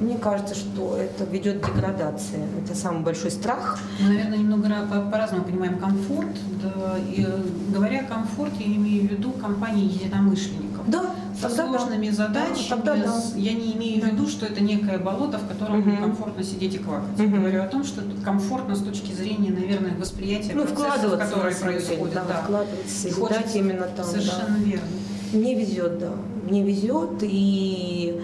мне 0.01 0.17
кажется, 0.17 0.55
что 0.55 0.97
это 0.97 1.25
ведет 1.25 1.61
к 1.61 1.67
деградации. 1.67 2.41
Это 2.65 2.75
самый 2.75 3.03
большой 3.03 3.31
страх. 3.31 3.79
Мы, 4.01 4.09
наверное, 4.09 4.39
немного 4.39 4.67
по-разному 5.13 5.45
понимаем 5.45 5.79
комфорт. 5.79 6.29
Да, 6.63 6.97
и, 6.99 7.23
э, 7.27 7.43
говоря 7.73 8.05
комфорт, 8.05 8.53
я 8.59 8.67
имею 8.67 9.09
в 9.09 9.13
виду 9.13 9.31
компании 9.33 9.85
единомышленников. 9.85 10.89
Да, 10.89 11.11
со 11.39 11.51
сложными 11.51 12.09
да. 12.09 12.15
задачами. 12.15 12.69
Тогда, 12.69 12.97
да. 12.97 13.23
Я 13.37 13.53
не 13.53 13.75
имею 13.75 14.03
в 14.03 14.07
виду, 14.07 14.27
что 14.27 14.47
это 14.47 14.63
некое 14.63 14.99
болото, 14.99 15.39
в 15.39 15.47
котором 15.47 15.81
угу. 15.81 15.97
комфортно 15.97 16.43
сидеть 16.45 16.75
и 16.75 16.79
квакать. 16.79 17.21
Угу. 17.21 17.23
Я 17.23 17.29
говорю 17.29 17.63
о 17.63 17.67
том, 17.67 17.85
что 17.85 18.01
это 18.01 18.13
комфортно 18.25 18.75
с 18.75 18.83
точки 18.83 19.13
зрения, 19.13 19.51
наверное, 19.51 19.95
восприятия 19.99 20.53
ну, 20.55 20.65
процессов, 20.65 21.19
которые 21.19 21.55
происходят. 21.55 22.15
Да, 22.15 22.25
да. 22.27 22.43
вкладываться, 22.43 23.59
и 23.59 23.59
именно 23.59 23.87
там. 23.95 24.07
Совершенно 24.07 24.57
да. 24.59 24.65
верно. 24.65 24.87
Мне 25.33 25.55
везет, 25.55 25.99
да. 25.99 26.13
Мне 26.49 26.65
везет, 26.65 27.19
и 27.23 28.21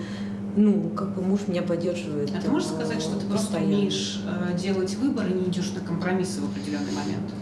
ну, 0.56 0.90
как 0.96 1.14
бы 1.14 1.22
муж 1.22 1.40
меня 1.46 1.62
поддерживает. 1.62 2.30
А 2.34 2.40
ты 2.40 2.50
можешь 2.50 2.68
сказать, 2.68 3.00
что 3.00 3.18
ты 3.18 3.26
просто 3.26 3.58
умеешь 3.58 4.22
э, 4.26 4.56
делать 4.58 4.94
выбор 4.96 5.26
и 5.26 5.34
не 5.34 5.50
идешь 5.50 5.72
на 5.74 5.80
компромиссы 5.80 6.40
в 6.40 6.50
определенный 6.50 6.92
момент? 6.92 7.32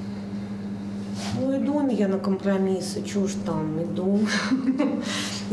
Ну, 1.41 1.57
иду 1.57 1.89
я 1.91 2.09
на 2.09 2.19
компромиссы, 2.19 3.05
ж 3.07 3.33
там, 3.47 3.83
иду. 3.83 4.21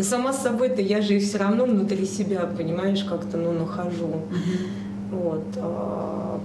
Сама 0.02 0.34
с 0.34 0.41
собой-то 0.41 0.82
я 0.82 1.02
же 1.02 1.19
все 1.19 1.38
равно 1.38 1.65
внутри 1.65 2.06
себя, 2.06 2.41
понимаешь, 2.45 3.04
как-то, 3.04 3.38
ну, 3.38 3.52
нахожу. 3.52 4.24
Вот. 5.12 5.43
А, 5.58 6.39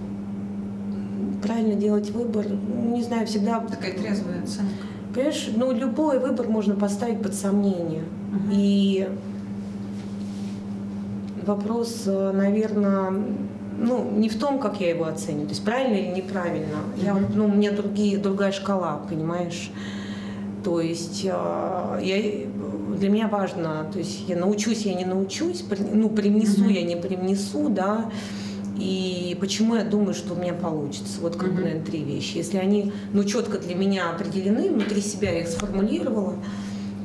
правильно 1.43 1.75
делать 1.75 2.11
выбор, 2.11 2.47
не 2.49 3.03
знаю, 3.03 3.27
всегда... 3.27 3.61
Такая 3.61 3.97
трезвая 3.97 4.43
оценка. 4.43 4.73
Понимаешь, 5.15 5.49
ну, 5.55 5.73
любой 5.73 6.19
выбор 6.19 6.49
можно 6.49 6.75
поставить 6.75 7.23
под 7.23 7.35
сомнение. 7.35 8.05
И 8.53 9.09
вопрос, 11.47 12.03
э, 12.07 12.33
наверное, 12.33 13.13
ну, 13.79 14.11
не 14.11 14.29
в 14.29 14.39
том, 14.39 14.59
как 14.59 14.81
я 14.81 14.91
его 14.91 15.05
оцениваю, 15.05 15.47
то 15.47 15.53
есть 15.53 15.65
правильно 15.65 15.97
или 15.97 16.21
неправильно. 16.21 16.79
Я, 16.97 17.15
ну, 17.15 17.47
у 17.47 17.49
меня 17.49 17.73
другие, 17.73 18.19
другая 18.19 18.53
шкала, 18.53 19.01
понимаешь? 19.09 19.71
То 20.65 20.81
есть 20.81 21.23
э, 21.25 22.01
я, 22.03 22.47
для 22.97 23.09
меня 23.09 23.29
важно, 23.29 23.87
то 23.93 23.99
есть 23.99 24.29
я 24.29 24.37
научусь, 24.37 24.83
я 24.83 24.95
не 24.95 25.05
научусь, 25.05 25.65
ну, 25.93 26.09
привнесу, 26.09 26.65
mm-hmm. 26.65 26.73
я 26.73 26.83
не 26.83 26.97
привнесу, 26.97 27.69
да, 27.69 28.11
и 28.79 29.37
почему 29.41 29.77
я 29.77 29.85
думаю, 29.85 30.15
что 30.15 30.35
у 30.35 30.37
меня 30.37 30.53
получится. 30.53 31.21
Вот 31.21 31.37
как 31.37 31.55
бы, 31.55 31.63
наверное, 31.63 31.85
три 31.85 32.03
вещи. 32.03 32.37
Если 32.37 32.59
они, 32.59 32.93
ну, 33.13 33.25
четко 33.25 33.59
для 33.59 33.75
меня 33.75 34.11
определены, 34.11 34.71
внутри 34.71 35.01
себя 35.01 35.31
я 35.31 35.41
их 35.41 35.49
сформулировала, 35.49 36.35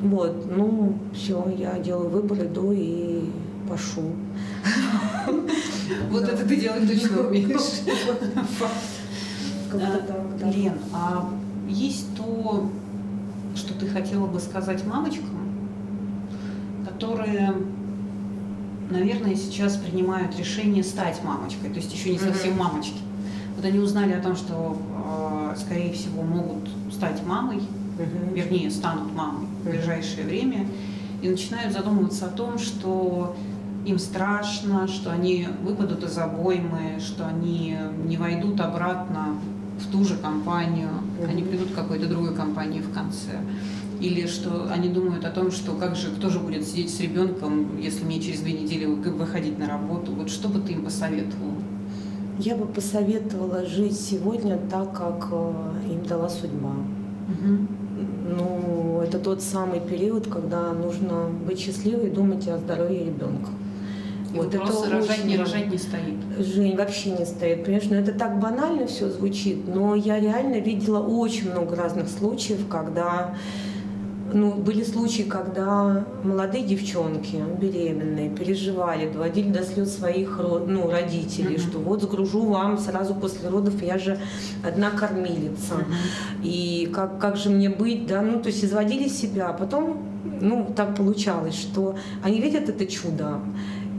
вот, 0.02 0.46
ну, 0.54 0.98
все, 1.14 1.46
я 1.58 1.78
делаю 1.80 2.10
выбор, 2.10 2.40
иду 2.40 2.72
и 2.72 3.22
пошу. 3.72 4.14
Вот 6.10 6.24
это 6.24 6.46
ты 6.46 6.56
делать 6.58 6.88
точно 6.88 7.28
умеешь. 7.28 7.82
Лен, 10.54 10.74
а 10.94 11.30
есть 11.70 12.16
то, 12.16 12.70
что 13.56 13.74
ты 13.74 13.88
хотела 13.88 14.28
бы 14.28 14.40
сказать 14.40 14.86
мамочкам, 14.86 15.30
которые 16.86 17.54
наверное, 18.90 19.36
сейчас 19.36 19.78
принимают 19.78 20.38
решение 20.38 20.84
стать 20.84 21.24
мамочкой, 21.24 21.70
то 21.70 21.78
есть 21.78 21.94
еще 21.94 22.12
не 22.12 22.20
совсем 22.20 22.58
мамочки. 22.58 22.98
Вот 23.56 23.64
они 23.64 23.80
узнали 23.80 24.12
о 24.12 24.22
том, 24.22 24.36
что, 24.36 24.78
э, 25.56 25.56
скорее 25.58 25.94
всего, 25.94 26.24
могут 26.24 26.70
стать 26.92 27.26
мамой, 27.26 27.62
вернее, 28.34 28.70
станут 28.70 29.14
мамой 29.14 29.48
в 29.64 29.70
ближайшее 29.70 30.26
время, 30.26 30.68
и 31.22 31.30
начинают 31.30 31.72
задумываться 31.72 32.26
о 32.26 32.30
том, 32.30 32.58
что 32.58 33.36
им 33.86 33.98
страшно, 33.98 34.88
что 34.88 35.12
они 35.12 35.48
выпадут 35.64 36.04
из 36.04 36.18
обоймы, 36.18 37.00
что 37.00 37.28
они 37.28 37.78
не 38.06 38.18
войдут 38.18 38.60
обратно 38.62 39.36
в 39.80 39.92
ту 39.92 40.04
же 40.06 40.18
компанию, 40.18 40.90
они 41.28 41.44
придут 41.44 41.72
к 41.72 41.76
какой-то 41.76 42.08
другой 42.08 42.36
компании 42.36 42.82
в 42.82 42.94
конце. 42.94 43.40
Или 44.00 44.28
что 44.28 44.68
они 44.72 44.90
думают 44.90 45.26
о 45.26 45.30
том, 45.32 45.52
что 45.52 45.74
как 45.74 45.96
же, 45.96 46.10
кто 46.12 46.30
же 46.30 46.40
будет 46.40 46.68
сидеть 46.68 46.94
с 46.94 47.00
ребенком, 47.00 47.78
если 47.80 48.04
мне 48.04 48.20
через 48.20 48.42
две 48.42 48.54
недели 48.54 48.86
выходить 48.86 49.60
на 49.60 49.68
работу. 49.68 50.12
Вот 50.12 50.30
что 50.30 50.50
бы 50.50 50.60
ты 50.60 50.74
им 50.74 50.84
посоветовала? 50.84 51.54
Я 52.40 52.56
бы 52.56 52.66
посоветовала 52.66 53.66
жить 53.66 54.00
сегодня 54.00 54.58
так, 54.70 54.98
как 54.98 55.28
э, 55.32 55.54
им 55.92 56.04
дала 56.06 56.30
судьба. 56.30 56.72
Угу. 56.72 57.68
Ну, 58.36 59.02
это 59.04 59.20
тот 59.20 59.44
самый 59.44 59.80
период, 59.80 60.28
когда 60.28 60.74
нужно 60.74 61.30
быть 61.48 61.60
счастливой 61.60 62.08
и 62.08 62.12
думать 62.12 62.48
о 62.48 62.58
здоровье 62.58 63.06
ребенка. 63.06 63.50
И 64.34 64.38
вот 64.38 64.54
вопрос 64.54 64.86
это 64.86 64.96
рожать, 64.98 65.26
не 65.26 65.38
рожать 65.38 65.72
не 65.72 65.78
стоит. 65.78 66.20
Жень, 66.38 66.78
вообще 66.78 67.12
не 67.12 67.26
стоит. 67.26 67.68
Ну 67.68 67.96
это 67.96 68.14
так 68.14 68.40
банально 68.40 68.88
все 68.88 69.10
звучит, 69.10 69.68
но 69.68 69.96
я 69.96 70.20
реально 70.20 70.60
видела 70.60 71.00
очень 71.00 71.52
много 71.52 71.76
разных 71.76 72.08
случаев, 72.08 72.68
когда 72.70 73.36
ну, 74.34 74.54
были 74.54 74.84
случаи, 74.84 75.24
когда 75.24 76.06
молодые 76.24 76.64
девчонки, 76.64 77.44
беременные, 77.60 78.30
переживали, 78.30 79.12
доводили 79.12 79.50
до 79.50 79.64
слез 79.64 79.96
своих 79.96 80.40
ну, 80.40 80.90
родителей, 80.90 81.56
uh-huh. 81.56 81.70
что 81.70 81.80
вот 81.80 82.02
сгружу 82.02 82.46
вам 82.46 82.78
сразу 82.78 83.14
после 83.14 83.50
родов, 83.50 83.82
я 83.82 83.98
же 83.98 84.20
одна 84.64 84.92
кормилица. 84.92 85.74
Uh-huh. 85.74 86.44
И 86.44 86.90
как, 86.94 87.20
как 87.20 87.38
же 87.38 87.50
мне 87.50 87.70
быть, 87.70 88.08
да, 88.08 88.22
ну, 88.22 88.40
то 88.40 88.48
есть 88.48 88.64
изводили 88.64 89.08
себя. 89.08 89.50
А 89.50 89.54
потом, 89.54 89.98
ну, 90.40 90.72
так 90.76 90.96
получалось, 90.96 91.56
что 91.56 91.96
они 92.24 92.40
видят 92.40 92.70
это 92.70 92.86
чудо, 92.86 93.40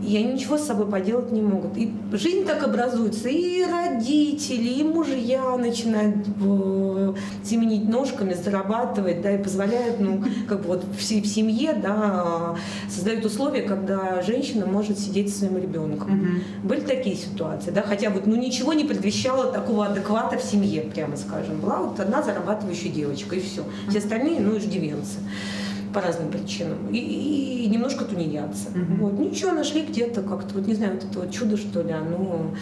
и 0.02 0.16
они 0.16 0.32
ничего 0.34 0.58
с 0.58 0.66
собой 0.66 0.86
поделать 0.86 1.32
не 1.32 1.42
могут. 1.42 1.76
И 1.76 1.92
жизнь 2.12 2.44
так 2.44 2.62
образуется, 2.64 3.28
и 3.28 3.64
родители, 3.64 4.68
и 4.68 4.82
мужья 4.82 5.56
начинают 5.56 6.16
э, 6.40 7.14
семенить 7.44 7.88
ножками, 7.88 8.34
зарабатывать, 8.34 9.22
да, 9.22 9.32
и 9.32 9.42
позволяют, 9.42 10.00
ну, 10.00 10.24
как 10.48 10.62
бы 10.62 10.68
вот 10.68 10.84
в, 10.84 10.98
в 10.98 11.26
семье, 11.26 11.74
да, 11.74 12.56
создают 12.88 13.24
условия, 13.24 13.62
когда 13.62 14.22
женщина 14.22 14.66
может 14.66 14.98
сидеть 14.98 15.32
со 15.32 15.40
своим 15.40 15.58
ребенком. 15.58 16.12
Угу. 16.12 16.68
Были 16.68 16.80
такие 16.80 17.16
ситуации, 17.16 17.70
да, 17.70 17.82
хотя 17.82 18.10
вот, 18.10 18.26
ну, 18.26 18.36
ничего 18.36 18.72
не 18.72 18.84
предвещало 18.84 19.52
такого 19.52 19.86
адеквата 19.86 20.38
в 20.38 20.42
семье, 20.42 20.82
прямо 20.82 21.16
скажем. 21.16 21.60
Была 21.60 21.78
вот 21.78 22.00
одна 22.00 22.22
зарабатывающая 22.22 22.90
девочка, 22.90 23.36
и 23.36 23.40
все. 23.40 23.62
Все 23.88 23.98
остальные, 23.98 24.40
ну, 24.40 24.58
иждивенцы 24.58 25.18
по 25.92 26.00
разным 26.00 26.30
причинам. 26.30 26.88
И, 26.90 26.98
и 26.98 27.68
немножко 27.68 28.04
тунеядцы. 28.04 28.68
Mm-hmm. 28.68 28.96
Вот. 28.98 29.18
Ничего, 29.18 29.52
нашли 29.52 29.82
где-то 29.82 30.22
как-то, 30.22 30.54
вот 30.54 30.66
не 30.66 30.74
знаю, 30.74 30.94
вот 30.94 31.04
это 31.04 31.18
вот 31.20 31.30
чудо, 31.30 31.56
что 31.56 31.82
ли, 31.82 31.92
оно 31.92 32.52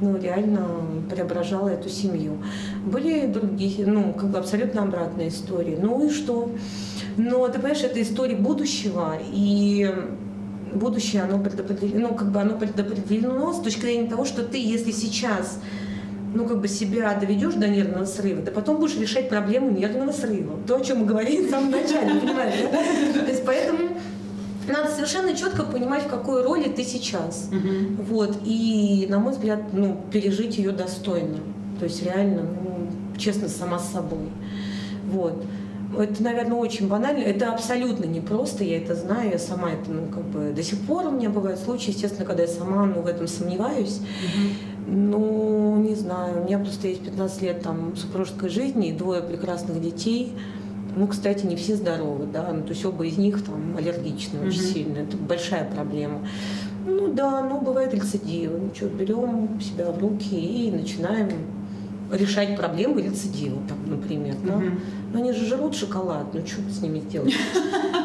ну, 0.00 0.16
реально 0.18 0.66
преображало 1.10 1.68
эту 1.68 1.88
семью. 1.88 2.38
Были 2.84 3.26
другие, 3.26 3.86
ну, 3.86 4.12
как 4.12 4.30
бы 4.30 4.38
абсолютно 4.38 4.82
обратные 4.82 5.28
истории. 5.28 5.78
Ну 5.80 6.06
и 6.06 6.10
что? 6.10 6.50
Но 7.16 7.46
ты 7.48 7.54
понимаешь, 7.54 7.82
это 7.82 8.00
история 8.00 8.36
будущего, 8.36 9.14
и 9.32 9.92
будущее, 10.72 11.22
оно 11.22 11.38
предопределено, 11.38 12.08
ну, 12.08 12.14
как 12.14 12.30
бы 12.30 12.40
оно 12.40 12.56
предопределено 12.56 13.52
с 13.52 13.60
точки 13.60 13.80
зрения 13.80 14.08
того, 14.08 14.24
что 14.24 14.44
ты, 14.44 14.58
если 14.58 14.92
сейчас 14.92 15.60
ну, 16.34 16.46
как 16.46 16.60
бы 16.60 16.68
себя 16.68 17.14
доведешь 17.14 17.54
до 17.54 17.68
нервного 17.68 18.04
срыва, 18.04 18.42
да 18.42 18.50
потом 18.50 18.78
будешь 18.78 18.98
решать 18.98 19.28
проблему 19.28 19.70
нервного 19.70 20.12
срыва. 20.12 20.58
То, 20.66 20.76
о 20.76 20.80
чем 20.80 20.98
мы 20.98 21.06
говорили 21.06 21.46
в 21.46 21.50
самом 21.50 21.70
начале, 21.70 22.20
понимаешь? 22.20 22.54
То 23.14 23.26
есть 23.26 23.44
поэтому 23.44 23.88
надо 24.68 24.90
совершенно 24.90 25.34
четко 25.34 25.64
понимать, 25.64 26.04
в 26.04 26.08
какой 26.08 26.42
роли 26.42 26.68
ты 26.68 26.84
сейчас. 26.84 27.48
Угу. 27.50 28.02
Вот. 28.04 28.38
И, 28.44 29.06
на 29.08 29.18
мой 29.18 29.32
взгляд, 29.32 29.60
ну, 29.72 30.00
пережить 30.12 30.58
ее 30.58 30.72
достойно. 30.72 31.38
То 31.78 31.84
есть 31.84 32.02
реально, 32.02 32.42
ну, 32.42 32.88
честно, 33.16 33.48
сама 33.48 33.78
с 33.78 33.92
собой. 33.92 34.28
Вот. 35.10 35.42
Это, 35.96 36.22
наверное, 36.22 36.58
очень 36.58 36.86
банально. 36.86 37.20
Это 37.20 37.50
абсолютно 37.50 38.04
непросто, 38.04 38.62
я 38.62 38.76
это 38.76 38.94
знаю, 38.94 39.30
я 39.30 39.38
сама 39.38 39.70
это, 39.70 39.90
ну, 39.90 40.06
как 40.12 40.24
бы 40.24 40.52
до 40.54 40.62
сих 40.62 40.80
пор 40.80 41.06
у 41.06 41.10
меня 41.12 41.30
бывают 41.30 41.58
случаи, 41.58 41.90
естественно, 41.90 42.26
когда 42.26 42.42
я 42.42 42.48
сама 42.48 42.84
ну, 42.84 43.00
в 43.00 43.06
этом 43.06 43.26
сомневаюсь. 43.26 43.98
Угу. 43.98 44.77
Ну, 44.90 45.76
не 45.76 45.94
знаю. 45.94 46.42
У 46.42 46.46
меня 46.46 46.58
просто 46.58 46.88
есть 46.88 47.04
15 47.04 47.42
лет 47.42 47.62
там 47.62 47.94
супружеской 47.96 48.48
жизни 48.48 48.88
и 48.88 48.92
двое 48.92 49.22
прекрасных 49.22 49.80
детей. 49.82 50.34
Ну, 50.96 51.06
кстати, 51.06 51.44
не 51.44 51.56
все 51.56 51.76
здоровы, 51.76 52.26
да, 52.26 52.50
ну, 52.52 52.62
то 52.62 52.70
есть 52.70 52.84
оба 52.84 53.06
из 53.06 53.18
них 53.18 53.44
там 53.44 53.76
аллергичны 53.76 54.40
очень 54.46 54.60
mm-hmm. 54.60 54.72
сильно. 54.72 54.98
Это 54.98 55.16
большая 55.16 55.70
проблема. 55.70 56.20
Ну 56.86 57.12
да, 57.12 57.42
ну 57.42 57.60
бывает 57.60 57.92
рецидивы. 57.92 58.58
Ну 58.58 58.70
что, 58.74 58.88
берем 58.88 59.60
себя 59.60 59.92
в 59.92 59.98
руки 59.98 60.34
и 60.34 60.70
начинаем 60.70 61.28
решать 62.10 62.56
проблемы 62.56 63.02
рецидива, 63.02 63.58
например. 63.86 64.36
Да? 64.42 64.54
Угу. 64.54 64.64
Но 65.12 65.18
они 65.18 65.32
же 65.32 65.46
жрут 65.46 65.74
шоколад, 65.74 66.26
ну 66.32 66.46
что 66.46 66.60
с 66.70 66.80
ними 66.80 67.00
сделать? 67.00 67.34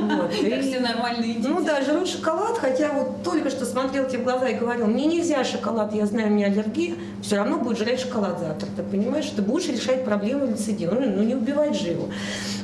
Вот. 0.04 0.32
Как 0.32 0.62
все 0.62 0.82
нормальные 0.82 1.36
дети. 1.36 1.48
Ну 1.48 1.63
да, 1.63 1.82
жрут 1.82 2.10
шоколад, 2.10 2.58
хотя 2.58 2.92
вот 2.92 3.24
только 3.24 3.50
что 3.50 3.66
смотрел 3.66 4.06
тебе 4.06 4.20
в 4.20 4.24
глаза 4.24 4.50
и 4.50 4.56
говорил, 4.56 4.88
мне 4.88 5.06
нельзя 5.06 5.46
шоколад, 5.46 5.94
я 5.96 6.06
знаю, 6.06 6.28
у 6.28 6.32
меня 6.32 6.48
аллергия, 6.48 6.96
все 7.22 7.38
равно 7.38 7.58
будет 7.58 7.78
жрать 7.78 8.02
шоколад 8.02 8.38
завтра. 8.38 8.68
Ты 8.76 8.84
понимаешь, 8.84 9.32
ты 9.34 9.42
будешь 9.42 9.70
решать 9.70 10.04
проблему 10.04 10.46
рецидива, 10.46 10.94
ну, 10.96 11.10
ну 11.10 11.24
не 11.24 11.36
убивать 11.36 11.80
же 11.80 11.89
его. 11.89 12.10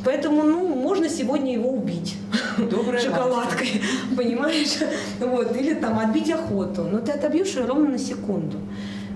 Поэтому, 0.03 0.43
ну, 0.43 0.67
можно 0.67 1.07
сегодня 1.07 1.53
его 1.53 1.71
убить 1.71 2.15
Добрая 2.57 3.01
шоколадкой, 3.01 3.81
понимаешь? 4.17 4.79
Вот, 5.19 5.55
или 5.55 5.73
там 5.75 5.99
отбить 5.99 6.29
охоту. 6.31 6.83
Но 6.83 6.99
ты 6.99 7.13
отобьешь 7.13 7.55
ее 7.55 7.65
ровно 7.65 7.91
на 7.91 7.97
секунду. 7.97 8.57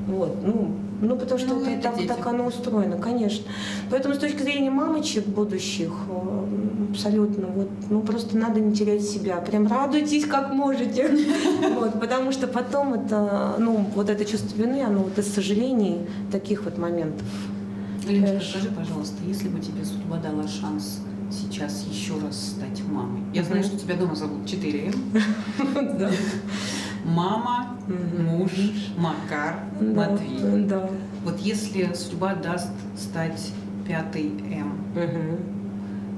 Вот, 0.08 0.38
ну, 0.44 0.72
ну, 1.08 1.16
потому 1.18 1.40
что 1.40 1.56
ну, 1.56 1.66
это, 1.66 1.84
так, 1.84 2.08
так 2.08 2.28
оно 2.28 2.46
устроено, 2.46 2.98
конечно. 2.98 3.46
Поэтому 3.90 4.16
с 4.16 4.18
точки 4.18 4.42
зрения 4.42 4.70
мамочек 4.70 5.26
будущих, 5.26 5.92
э, 6.10 6.46
абсолютно, 6.92 7.48
вот, 7.48 7.70
ну, 7.90 8.02
просто 8.02 8.38
надо 8.38 8.60
не 8.60 8.74
терять 8.74 9.04
себя. 9.04 9.38
Прям 9.38 9.68
радуйтесь, 9.68 10.26
как 10.26 10.54
можете. 10.54 11.10
Вот, 11.74 12.00
потому 12.00 12.32
что 12.32 12.48
потом 12.48 12.94
это, 12.94 13.56
ну, 13.58 13.86
вот 13.96 14.10
это 14.10 14.24
чувство 14.26 14.56
вины, 14.56 14.84
оно 14.84 15.00
вот 15.00 15.18
из 15.18 15.34
сожалений 15.34 16.08
таких 16.32 16.64
вот 16.64 16.78
моментов. 16.78 17.28
Леночка, 18.08 18.42
скажи, 18.42 18.70
пожалуйста, 18.70 19.16
если 19.26 19.50
бы 19.50 19.60
тебе 19.60 19.84
судьба 19.84 20.18
дала 20.18 20.48
шанс 20.48 21.00
сейчас 21.34 21.86
еще 21.90 22.14
раз 22.20 22.56
стать 22.58 22.82
мамой. 22.88 23.22
Я 23.34 23.44
знаю, 23.44 23.64
что 23.64 23.78
тебя 23.78 23.96
дома 23.96 24.16
зовут 24.16 24.48
4 24.48 24.94
Мама, 27.06 27.78
муж, 27.88 28.52
Макар, 28.98 29.60
Матвей. 29.80 30.66
Да. 30.66 30.90
Вот 31.24 31.40
если 31.40 31.94
судьба 31.94 32.36
даст 32.36 32.72
стать 32.98 33.52
пятой 33.88 34.32
М, 34.96 35.40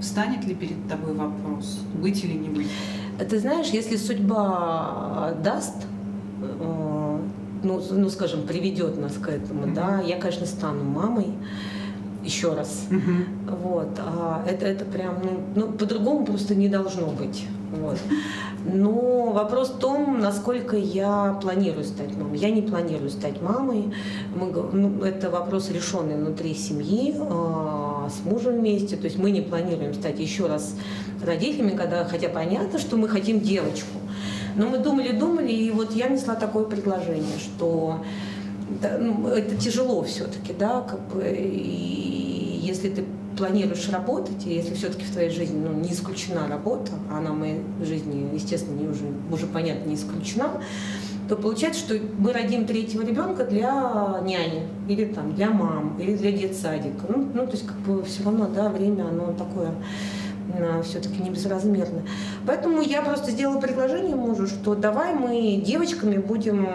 встанет 0.02 0.46
ли 0.46 0.54
перед 0.54 0.88
тобой 0.88 1.14
вопрос, 1.14 1.80
быть 2.02 2.24
или 2.24 2.34
не 2.34 2.50
быть? 2.50 2.68
Ты 3.30 3.40
знаешь, 3.40 3.68
если 3.68 3.96
судьба 3.96 5.34
даст, 5.44 5.88
э, 6.42 7.20
ну, 7.64 7.82
ну 7.92 8.10
скажем, 8.10 8.46
приведет 8.46 9.00
нас 9.00 9.14
к 9.14 9.30
этому, 9.30 9.74
да, 9.74 10.02
я, 10.02 10.20
конечно, 10.20 10.46
стану 10.46 10.84
мамой 10.84 11.28
еще 12.24 12.54
раз. 12.54 12.88
Угу. 12.92 13.56
Вот. 13.64 14.00
А 14.00 14.44
это, 14.48 14.66
это 14.66 14.84
прям, 14.86 15.16
ну, 15.24 15.40
ну, 15.56 15.72
по-другому 15.72 16.26
просто 16.26 16.56
не 16.56 16.68
должно 16.68 17.08
быть. 17.08 17.46
Вот. 17.82 17.98
Но 18.66 19.32
вопрос 19.32 19.70
в 19.70 19.78
том, 19.78 20.20
насколько 20.20 20.76
я 20.76 21.38
планирую 21.42 21.84
стать 21.84 22.16
мамой. 22.16 22.38
Я 22.38 22.50
не 22.50 22.62
планирую 22.62 23.10
стать 23.10 23.42
мамой. 23.42 23.94
Мы, 24.36 24.52
ну, 24.52 25.04
это 25.04 25.30
вопрос 25.30 25.70
решенный 25.70 26.16
внутри 26.16 26.54
семьи, 26.56 27.16
э, 27.18 28.10
с 28.10 28.26
мужем 28.26 28.60
вместе. 28.60 28.96
То 28.98 29.06
есть 29.06 29.18
мы 29.18 29.32
не 29.32 29.42
планируем 29.42 29.94
стать 29.94 30.20
еще 30.20 30.48
раз 30.48 30.76
родителями, 31.24 31.76
когда, 31.76 32.06
хотя 32.06 32.30
понятно, 32.30 32.80
что 32.80 32.98
мы 32.98 33.08
хотим 33.08 33.40
девочку. 33.40 34.00
Но 34.56 34.68
мы 34.68 34.78
думали, 34.78 35.12
думали, 35.12 35.52
и 35.52 35.72
вот 35.72 35.94
я 35.94 36.08
несла 36.08 36.36
такое 36.36 36.64
предложение, 36.66 37.38
что 37.40 38.00
да, 38.82 38.98
ну, 38.98 39.28
это 39.28 39.56
тяжело 39.56 40.02
все-таки, 40.04 40.54
да, 40.58 40.82
как 40.82 41.00
бы, 41.10 41.24
и 41.28 42.60
если 42.64 42.90
ты 42.90 43.04
планируешь 43.38 43.90
работать, 43.90 44.46
и 44.46 44.54
если 44.54 44.74
все-таки 44.74 45.04
в 45.04 45.12
твоей 45.12 45.30
жизни 45.30 45.60
ну, 45.60 45.74
не 45.74 45.92
исключена 45.92 46.48
работа, 46.48 46.92
а 47.12 47.18
она 47.18 47.32
в 47.32 47.38
моей 47.38 47.62
жизни, 47.82 48.30
естественно, 48.34 48.80
не 48.80 48.88
уже, 48.88 49.06
уже 49.32 49.46
понятно, 49.48 49.90
не 49.90 49.96
исключена, 49.96 50.50
то 51.28 51.36
получается, 51.36 51.80
что 51.80 51.96
мы 52.20 52.34
родим 52.34 52.66
третьего 52.66 53.02
ребенка 53.02 53.46
для 53.46 54.20
няни, 54.24 54.68
или 54.88 55.06
там 55.06 55.34
для 55.34 55.50
мам, 55.50 55.98
или 56.00 56.16
для 56.16 56.32
детсадика. 56.32 57.06
Ну, 57.10 57.28
ну 57.34 57.46
то 57.46 57.54
есть 57.54 57.66
как 57.66 57.78
бы 57.78 58.04
все 58.04 58.24
равно, 58.24 58.48
да, 58.48 58.70
время, 58.70 59.08
оно 59.08 59.34
такое 59.34 59.72
все-таки 60.84 61.22
не 61.22 61.32
безразмерна. 61.32 62.04
Поэтому 62.46 62.82
я 62.82 63.02
просто 63.02 63.32
сделала 63.32 63.60
предложение 63.60 64.16
мужу, 64.16 64.48
что 64.48 64.76
давай 64.76 65.14
мы 65.14 65.62
девочками 65.66 66.18
будем 66.18 66.68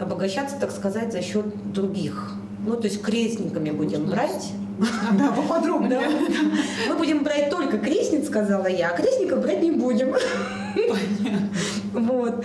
обогащаться, 0.00 0.56
так 0.58 0.70
сказать, 0.70 1.12
за 1.12 1.20
счет 1.22 1.44
других. 1.72 2.34
Ну, 2.64 2.76
то 2.76 2.84
есть 2.84 3.02
крестниками 3.02 3.70
будем 3.70 4.06
брать. 4.06 4.52
Да, 5.18 5.32
поподробнее. 5.32 6.00
Мы 6.88 6.94
будем 6.96 7.24
брать 7.24 7.50
только 7.50 7.78
крестниц, 7.78 8.26
сказала 8.26 8.66
я, 8.66 8.90
а 8.90 8.96
крестников 8.96 9.40
брать 9.42 9.62
не 9.62 9.72
будем. 9.72 10.12
Понятно. 10.74 11.48
Вот. 11.92 12.44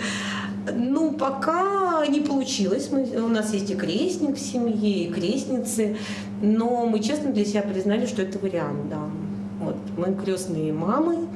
Ну, 0.72 1.12
пока 1.12 2.06
не 2.06 2.20
получилось. 2.20 2.88
Мы, 2.90 3.04
у 3.22 3.28
нас 3.28 3.52
есть 3.52 3.70
и 3.70 3.74
крестник 3.74 4.36
в 4.36 4.40
семье, 4.40 5.04
и 5.04 5.12
крестницы. 5.12 5.96
Но 6.42 6.86
мы 6.86 7.00
честно 7.00 7.32
для 7.32 7.44
себя 7.44 7.62
признали, 7.62 8.06
что 8.06 8.22
это 8.22 8.38
вариант, 8.38 8.88
да. 8.88 9.00
Вот. 9.60 9.76
Мы 9.96 10.14
крестные 10.14 10.72
мамы, 10.72 11.28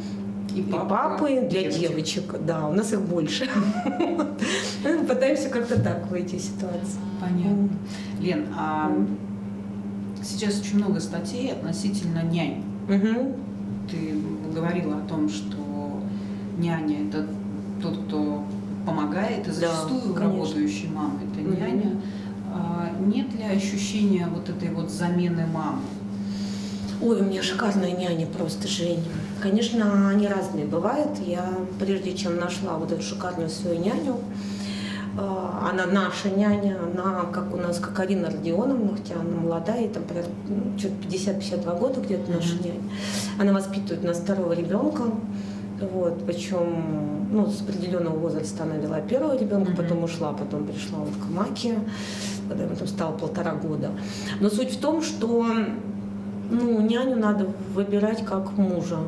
и 0.54 0.62
папы, 0.62 0.84
и 0.84 0.88
папы 0.88 1.48
для 1.48 1.70
девочек. 1.70 1.80
девочек. 1.80 2.34
Да, 2.46 2.68
у 2.68 2.72
нас 2.72 2.92
их 2.92 3.02
больше. 3.02 3.48
Пытаемся 5.08 5.48
как-то 5.50 5.80
так 5.80 6.10
выйти 6.10 6.36
из 6.36 6.46
ситуации. 6.46 6.98
Понятно. 7.20 7.68
Лен, 8.20 8.46
а 8.56 8.90
сейчас 10.22 10.60
очень 10.60 10.76
много 10.76 11.00
статей 11.00 11.52
относительно 11.52 12.22
нянь. 12.22 12.64
Ты 13.90 14.14
говорила 14.54 14.98
о 14.98 15.08
том, 15.08 15.28
что 15.28 16.02
няня 16.58 17.06
это 17.08 17.26
тот, 17.80 18.06
кто 18.06 18.44
помогает, 18.84 19.46
и 19.46 19.50
зачастую 19.50 20.14
да, 20.14 20.20
работающей 20.22 20.88
мамы 20.88 21.20
это 21.30 21.40
угу. 21.40 21.58
няня. 21.58 22.00
А 22.52 22.90
нет 23.00 23.32
ли 23.34 23.44
ощущения 23.44 24.26
вот 24.26 24.48
этой 24.48 24.70
вот 24.70 24.90
замены 24.90 25.46
мамы? 25.46 25.82
Ой, 27.00 27.20
у 27.20 27.24
меня 27.24 27.42
шикарная 27.42 27.92
няня 27.92 28.26
просто, 28.26 28.66
Жень. 28.66 29.04
Конечно, 29.40 30.08
они 30.08 30.26
разные 30.26 30.66
бывают. 30.66 31.18
Я, 31.24 31.48
прежде 31.78 32.16
чем 32.16 32.36
нашла 32.36 32.76
вот 32.76 32.90
эту 32.90 33.02
шикарную 33.02 33.48
свою 33.50 33.78
няню, 33.78 34.18
она 35.18 35.86
наша 35.86 36.30
няня, 36.30 36.78
она 36.82 37.26
как 37.32 37.52
у 37.52 37.56
нас, 37.56 37.78
как 37.78 37.98
Арина 37.98 38.30
Родионовна, 38.30 38.96
хотя 38.96 39.20
она 39.20 39.40
молодая, 39.40 39.88
там 39.88 40.04
ну, 40.48 40.78
что-то 40.78 40.94
50-52 41.08 41.78
года 41.78 42.00
где-то 42.00 42.30
наша 42.30 42.54
mm-hmm. 42.54 42.66
няня. 42.66 42.80
Она 43.38 43.52
воспитывает 43.52 44.04
нас 44.04 44.18
второго 44.18 44.52
ребенка, 44.52 45.02
вот, 45.92 46.24
причем 46.26 47.28
ну, 47.32 47.46
с 47.46 47.60
определенного 47.60 48.16
возраста 48.16 48.62
она 48.62 48.76
вела 48.76 49.00
первого 49.00 49.36
ребенка, 49.36 49.72
mm-hmm. 49.72 49.76
потом 49.76 50.04
ушла, 50.04 50.32
потом 50.32 50.66
пришла 50.66 50.98
вот 50.98 51.14
к 51.14 51.30
Маке, 51.30 51.74
когда 52.48 52.64
ему 52.64 52.76
там 52.76 52.88
стало 52.88 53.16
полтора 53.16 53.54
года. 53.54 53.90
Но 54.40 54.50
суть 54.50 54.72
в 54.72 54.80
том, 54.80 55.02
что 55.02 55.44
ну, 56.50 56.80
няню 56.80 57.16
надо 57.16 57.46
выбирать 57.74 58.24
как 58.24 58.56
мужа. 58.56 58.98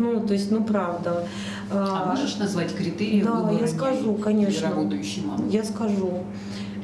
Ну, 0.00 0.18
то 0.26 0.32
есть, 0.32 0.50
ну, 0.50 0.64
правда. 0.64 1.26
А, 1.70 2.04
а 2.06 2.10
можешь 2.10 2.36
назвать 2.38 2.74
критерии 2.74 3.22
да, 3.22 3.32
выбора 3.32 3.60
я 3.60 3.68
скажу, 3.68 4.14
конечно. 4.14 4.70
Работающей 4.70 5.20
мамы? 5.20 5.44
Я 5.50 5.62
скажу. 5.62 6.24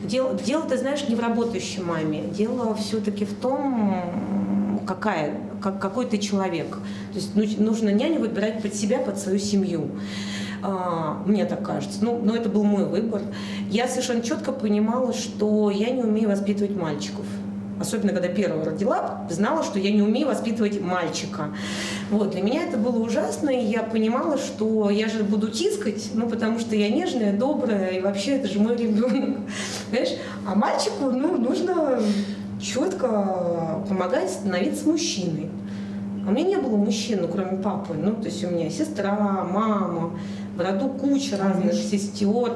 Дело, 0.05 0.35
дело, 0.35 0.65
ты 0.69 0.77
знаешь, 0.77 1.09
не 1.09 1.15
в 1.15 1.21
работающей 1.21 1.81
маме. 1.81 2.25
Дело 2.37 2.75
все-таки 2.75 3.25
в 3.25 3.33
том, 3.33 4.83
какая, 4.87 5.41
как, 5.63 5.81
какой 5.81 6.05
ты 6.05 6.19
человек. 6.19 6.69
То 7.13 7.15
есть 7.15 7.35
ну, 7.35 7.45
нужно 7.65 7.89
няню 7.89 8.21
выбирать 8.21 8.61
под 8.61 8.75
себя, 8.75 8.99
под 8.99 9.19
свою 9.19 9.39
семью. 9.39 9.93
А, 10.63 11.23
мне 11.25 11.47
так 11.47 11.63
кажется. 11.63 12.01
Ну, 12.03 12.21
но 12.23 12.37
это 12.37 12.51
был 12.51 12.65
мой 12.65 12.85
выбор. 12.85 13.23
Я 13.71 13.89
совершенно 13.89 14.21
четко 14.21 14.53
понимала, 14.53 15.15
что 15.15 15.71
я 15.71 15.89
не 15.89 16.03
умею 16.03 16.29
воспитывать 16.29 16.77
мальчиков 16.77 17.25
особенно 17.81 18.13
когда 18.13 18.29
первого 18.29 18.65
родила, 18.65 19.27
знала, 19.31 19.63
что 19.63 19.79
я 19.79 19.91
не 19.91 20.03
умею 20.03 20.29
воспитывать 20.29 20.81
мальчика. 20.81 21.51
Вот, 22.11 22.31
для 22.31 22.43
меня 22.43 22.65
это 22.65 22.77
было 22.77 22.99
ужасно, 22.99 23.51
и 23.51 23.65
я 23.65 23.83
понимала, 23.83 24.39
что 24.39 24.91
я 24.91 25.09
же 25.09 25.23
буду 25.25 25.49
тискать, 25.51 26.11
ну, 26.15 26.29
потому 26.29 26.59
что 26.59 26.75
я 26.75 26.89
нежная, 26.89 27.33
добрая, 27.33 27.91
и 27.91 28.01
вообще 28.01 28.33
это 28.33 28.49
же 28.49 28.61
мой 28.61 28.77
ребенок. 28.77 29.39
Понимаешь? 29.91 30.17
А 30.47 30.55
мальчику, 30.55 31.11
ну, 31.11 31.37
нужно 31.37 32.01
четко 32.61 33.85
помогать 33.89 34.31
становиться 34.31 34.89
мужчиной. 34.89 35.51
А 36.27 36.31
у 36.31 36.33
меня 36.33 36.49
не 36.49 36.57
было 36.57 36.77
мужчин, 36.77 37.21
ну, 37.23 37.29
кроме 37.29 37.63
папы. 37.63 37.95
Ну, 37.95 38.15
то 38.15 38.25
есть 38.25 38.43
у 38.45 38.49
меня 38.49 38.69
сестра, 38.71 39.47
мама, 39.49 40.19
в 40.57 40.61
роду 40.61 40.89
куча 40.89 41.37
разных 41.37 41.75
сестер. 41.75 42.53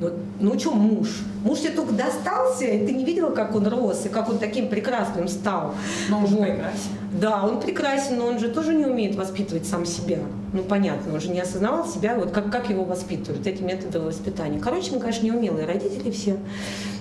Ну, 0.00 0.10
ну 0.38 0.58
что 0.58 0.72
муж? 0.72 1.08
Муж 1.42 1.60
тебе 1.60 1.72
только 1.72 1.92
достался, 1.92 2.64
и 2.64 2.86
ты 2.86 2.92
не 2.92 3.04
видела, 3.04 3.30
как 3.30 3.54
он 3.56 3.66
рос, 3.66 4.06
и 4.06 4.08
как 4.08 4.28
он 4.28 4.38
таким 4.38 4.68
прекрасным 4.68 5.26
стал. 5.26 5.74
Но 6.08 6.18
он 6.18 6.28
же 6.28 6.36
прекрасен. 6.36 6.90
Да, 7.20 7.44
он 7.44 7.60
прекрасен, 7.60 8.18
но 8.18 8.26
он 8.26 8.38
же 8.38 8.48
тоже 8.48 8.74
не 8.74 8.84
умеет 8.84 9.16
воспитывать 9.16 9.66
сам 9.66 9.84
себя. 9.84 10.18
Ну, 10.52 10.62
понятно, 10.62 11.14
он 11.14 11.20
же 11.20 11.30
не 11.30 11.40
осознавал 11.40 11.86
себя, 11.86 12.14
вот 12.14 12.30
как, 12.30 12.52
как 12.52 12.70
его 12.70 12.84
воспитывают, 12.84 13.46
эти 13.46 13.62
методы 13.62 13.98
воспитания. 13.98 14.60
Короче, 14.60 14.92
мы, 14.92 15.00
конечно, 15.00 15.26
неумелые 15.26 15.66
родители 15.66 16.10
все 16.12 16.36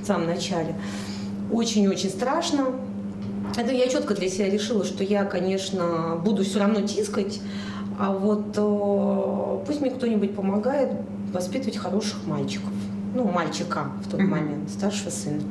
в 0.01 0.05
самом 0.05 0.25
начале. 0.25 0.73
Очень-очень 1.51 2.09
страшно. 2.09 2.65
Это 3.55 3.71
я 3.71 3.87
четко 3.87 4.15
для 4.15 4.29
себя 4.29 4.49
решила, 4.49 4.83
что 4.83 5.03
я, 5.03 5.23
конечно, 5.23 6.19
буду 6.23 6.43
все 6.43 6.59
равно 6.59 6.81
тискать, 6.81 7.39
а 7.99 8.11
вот 8.11 8.55
э, 8.55 9.65
пусть 9.65 9.81
мне 9.81 9.89
кто-нибудь 9.89 10.35
помогает 10.35 10.91
воспитывать 11.33 11.77
хороших 11.77 12.25
мальчиков 12.27 12.69
ну, 13.13 13.25
мальчика 13.25 13.85
в 14.03 14.11
тот 14.11 14.19
момент, 14.21 14.69
старшего 14.69 15.09
сына. 15.09 15.41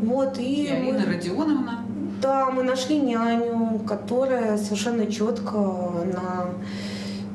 Вот, 0.00 0.38
и, 0.38 0.64
и 0.64 0.68
Алина 0.68 0.98
мы, 1.00 1.04
Родионовна? 1.06 1.84
Да, 2.22 2.50
мы 2.50 2.62
нашли 2.62 2.98
няню, 2.98 3.80
которая 3.80 4.56
совершенно 4.58 5.06
четко 5.06 5.56
на 5.56 6.48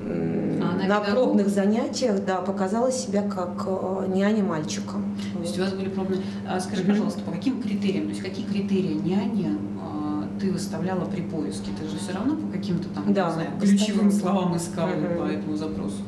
а 0.06 0.88
на 0.88 1.00
пробных 1.00 1.48
занятиях, 1.48 2.26
да, 2.26 2.38
показала 2.38 2.92
себя 2.92 3.22
как 3.24 3.64
э, 3.66 4.08
няня 4.14 4.44
мальчика. 4.44 4.96
То 5.34 5.42
есть 5.42 5.58
у 5.58 5.62
вас 5.62 5.74
были 5.74 5.90
пробные. 5.90 6.22
А 6.48 6.60
скажи, 6.60 6.84
пожалуйста, 6.84 7.22
по 7.22 7.32
каким 7.32 7.62
критериям, 7.62 8.06
то 8.06 8.10
есть 8.10 8.22
какие 8.22 8.46
критерии 8.46 8.94
няни 8.94 9.58
а, 9.82 10.28
ты 10.40 10.52
выставляла 10.52 11.06
при 11.06 11.22
поиске? 11.22 11.72
Ты 11.80 11.88
же 11.88 11.98
все 11.98 12.14
равно 12.14 12.36
по 12.36 12.52
каким-то 12.52 12.90
там, 12.90 13.14
да, 13.14 13.28
не 13.28 13.34
знаю, 13.34 13.50
ключевым 13.60 14.12
словам 14.12 14.58
искала 14.58 14.92
угу. 14.92 15.22
по 15.22 15.24
этому 15.28 15.56
запросу. 15.56 16.04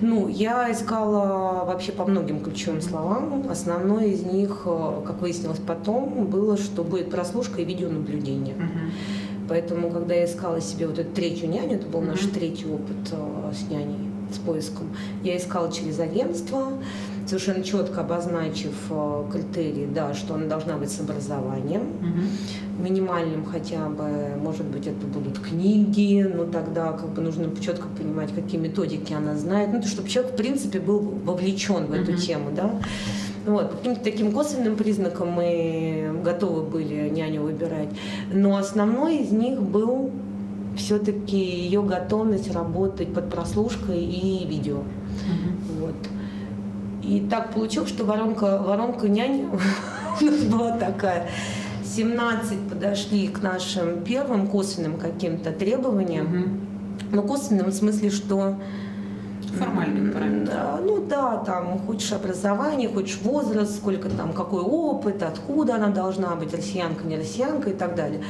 Ну, 0.00 0.28
я 0.28 0.70
искала 0.70 1.64
вообще 1.64 1.92
по 1.92 2.04
многим 2.04 2.40
ключевым 2.40 2.80
словам. 2.80 3.46
Основной 3.48 4.10
из 4.10 4.22
них, 4.22 4.62
э, 4.66 5.02
как 5.06 5.20
выяснилось 5.20 5.60
потом, 5.60 6.26
было, 6.26 6.56
что 6.56 6.82
будет 6.82 7.10
прослушка 7.10 7.62
и 7.62 7.64
видеонаблюдение. 7.64 8.54
Uh-huh. 8.54 9.48
Поэтому, 9.48 9.90
когда 9.90 10.14
я 10.14 10.24
искала 10.24 10.60
себе 10.60 10.86
вот 10.86 10.98
эту 10.98 11.12
третью 11.12 11.48
няню, 11.48 11.76
это 11.76 11.86
был 11.86 12.00
uh-huh. 12.00 12.08
наш 12.08 12.20
третий 12.20 12.66
опыт 12.66 13.12
э, 13.12 13.52
с 13.52 13.70
няней, 13.70 14.10
с 14.32 14.38
поиском, 14.38 14.88
я 15.22 15.36
искала 15.36 15.70
через 15.70 16.00
агентство, 16.00 16.72
совершенно 17.26 17.62
четко 17.62 18.00
обозначив 18.00 18.74
э, 18.90 19.24
критерии, 19.32 19.86
да, 19.92 20.14
что 20.14 20.34
она 20.34 20.46
должна 20.46 20.76
быть 20.76 20.90
с 20.90 21.00
образованием, 21.00 21.82
угу. 21.82 22.82
минимальным 22.82 23.44
хотя 23.44 23.88
бы, 23.88 24.36
может 24.40 24.66
быть, 24.66 24.86
это 24.86 25.06
будут 25.06 25.38
книги, 25.38 26.22
но 26.22 26.44
тогда 26.44 26.92
как 26.92 27.10
бы 27.10 27.22
нужно 27.22 27.48
четко 27.60 27.86
понимать, 27.88 28.34
какие 28.34 28.60
методики 28.60 29.12
она 29.12 29.36
знает, 29.36 29.72
ну, 29.72 29.80
то, 29.80 29.88
чтобы 29.88 30.08
человек, 30.08 30.34
в 30.34 30.36
принципе, 30.36 30.80
был 30.80 31.00
вовлечен 31.00 31.86
в 31.86 31.92
эту 31.92 32.12
угу. 32.12 32.20
тему, 32.20 32.50
да. 32.54 32.70
Вот, 33.46 33.70
по 33.70 33.76
каким-то 33.76 34.00
таким 34.02 34.32
косвенным 34.32 34.74
признакам 34.74 35.30
мы 35.30 36.18
готовы 36.24 36.62
были 36.62 37.10
няню 37.10 37.42
выбирать. 37.42 37.90
Но 38.32 38.56
основной 38.56 39.18
из 39.18 39.32
них 39.32 39.60
был 39.60 40.10
все-таки 40.76 41.36
ее 41.36 41.82
готовность 41.82 42.52
работать 42.52 43.12
под 43.12 43.30
прослушкой 43.30 44.02
и 44.02 44.46
видео. 44.46 44.78
Угу. 44.78 45.80
Вот. 45.80 45.94
И 47.04 47.20
так 47.30 47.52
получилось, 47.52 47.90
что 47.90 48.04
воронка, 48.04 48.58
воронка 48.58 49.08
нянь 49.08 49.48
у 50.20 50.24
нас 50.24 50.42
была 50.44 50.72
такая. 50.72 51.28
17 51.84 52.68
подошли 52.68 53.28
к 53.28 53.42
нашим 53.42 54.02
первым 54.02 54.48
косвенным 54.48 54.96
каким-то 54.96 55.52
требованиям. 55.52 56.26
Угу. 56.26 56.50
Ну, 57.12 57.22
косвенным 57.22 57.66
в 57.66 57.72
смысле, 57.72 58.10
что 58.10 58.56
формальным 59.58 60.12
параметрам. 60.12 60.84
Ну 60.84 61.06
да, 61.06 61.36
там 61.36 61.78
хочешь 61.78 62.12
образование, 62.12 62.88
хочешь 62.88 63.18
возраст, 63.22 63.76
сколько 63.76 64.08
там, 64.08 64.32
какой 64.32 64.62
опыт, 64.62 65.22
откуда 65.22 65.76
она 65.76 65.88
должна 65.88 66.34
быть, 66.34 66.52
россиянка, 66.52 67.06
не 67.06 67.16
россиянка 67.16 67.70
и 67.70 67.74
так 67.74 67.94
далее. 67.94 68.22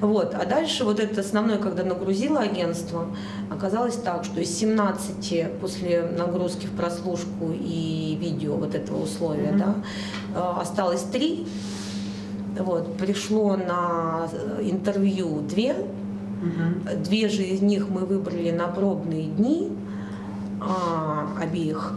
Вот. 0.00 0.34
А 0.34 0.44
дальше 0.44 0.84
вот 0.84 1.00
это 1.00 1.20
основное, 1.20 1.58
когда 1.58 1.84
нагрузило 1.84 2.40
агентство, 2.40 3.06
оказалось 3.50 3.96
так, 3.96 4.24
что 4.24 4.40
из 4.40 4.56
17 4.56 5.60
после 5.60 6.02
нагрузки 6.02 6.66
в 6.66 6.72
прослушку 6.72 7.52
и 7.52 8.16
видео 8.20 8.56
вот 8.56 8.74
этого 8.74 9.02
условия, 9.02 9.50
mm-hmm. 9.50 9.58
да, 9.58 9.74
э, 10.34 10.60
осталось 10.60 11.02
3. 11.02 11.46
Вот. 12.58 12.96
Пришло 12.96 13.56
на 13.56 14.28
интервью 14.60 15.40
2. 15.40 15.74
Угу. 16.38 17.02
Две 17.04 17.28
же 17.28 17.42
из 17.42 17.62
них 17.62 17.88
мы 17.88 18.04
выбрали 18.04 18.50
на 18.50 18.68
пробные 18.68 19.24
дни 19.24 19.72
а, 20.60 21.28
обеих. 21.40 21.94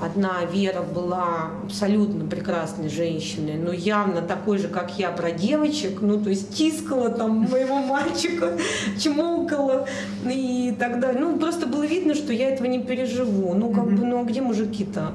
Одна 0.00 0.44
Вера 0.50 0.82
была 0.82 1.50
абсолютно 1.64 2.24
прекрасной 2.24 2.88
женщиной, 2.88 3.54
но 3.54 3.72
явно 3.72 4.22
такой 4.22 4.58
же, 4.58 4.68
как 4.68 4.98
я, 4.98 5.10
про 5.10 5.30
девочек, 5.30 6.00
ну, 6.00 6.22
то 6.22 6.30
есть 6.30 6.54
тискала 6.54 7.10
там 7.10 7.40
моего 7.50 7.78
мальчика, 7.80 8.56
чмокала 8.98 9.86
и 10.24 10.74
так 10.78 11.00
далее. 11.00 11.20
Ну, 11.20 11.38
просто 11.38 11.66
было 11.66 11.84
видно, 11.84 12.14
что 12.14 12.32
я 12.32 12.50
этого 12.50 12.66
не 12.66 12.80
переживу. 12.80 13.52
Ну, 13.54 13.70
как 13.70 13.84
бы, 13.84 14.04
ну, 14.04 14.20
а 14.20 14.24
где 14.24 14.40
мужики-то? 14.40 15.12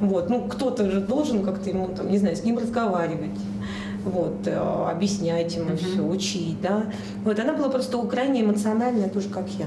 Вот, 0.00 0.30
ну, 0.30 0.42
кто-то 0.42 0.90
же 0.90 1.00
должен 1.00 1.44
как-то 1.44 1.70
ему, 1.70 1.88
там, 1.88 2.10
не 2.10 2.18
знаю, 2.18 2.36
с 2.36 2.44
ним 2.44 2.58
разговаривать 2.58 3.38
вот, 4.04 4.46
э, 4.46 4.56
объяснять 4.56 5.54
ему 5.54 5.70
uh-huh. 5.70 5.92
все, 5.92 6.00
учить, 6.02 6.60
да. 6.60 6.84
Вот, 7.24 7.38
она 7.38 7.52
была 7.52 7.68
просто 7.68 7.98
крайне 8.02 8.42
эмоциональная, 8.42 9.08
тоже 9.08 9.28
как 9.28 9.48
я. 9.58 9.66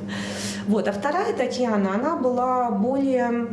Вот, 0.67 0.87
а 0.87 0.91
вторая 0.91 1.33
Татьяна, 1.33 1.95
она 1.95 2.15
была 2.15 2.71
более 2.71 3.47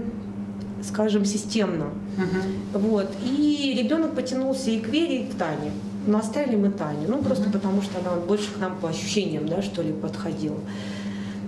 скажем, 0.89 1.25
системно. 1.25 1.87
Uh-huh. 2.17 2.79
Вот. 2.79 3.11
И 3.25 3.77
ребенок 3.81 4.15
потянулся 4.15 4.71
и 4.71 4.81
к 4.81 4.89
Вере, 4.89 5.23
и 5.23 5.31
к 5.31 5.35
Тане. 5.35 5.71
Но 6.07 6.19
оставили 6.19 6.57
мы 6.57 6.71
Таню. 6.71 7.09
Ну, 7.09 7.19
просто 7.19 7.49
uh-huh. 7.49 7.53
потому 7.53 7.83
что 7.83 7.99
она 8.01 8.17
больше 8.17 8.53
к 8.53 8.59
нам 8.59 8.77
по 8.79 8.89
ощущениям, 8.89 9.49
да, 9.49 9.63
что 9.63 9.83
ли, 9.83 9.93
подходила. 9.93 10.59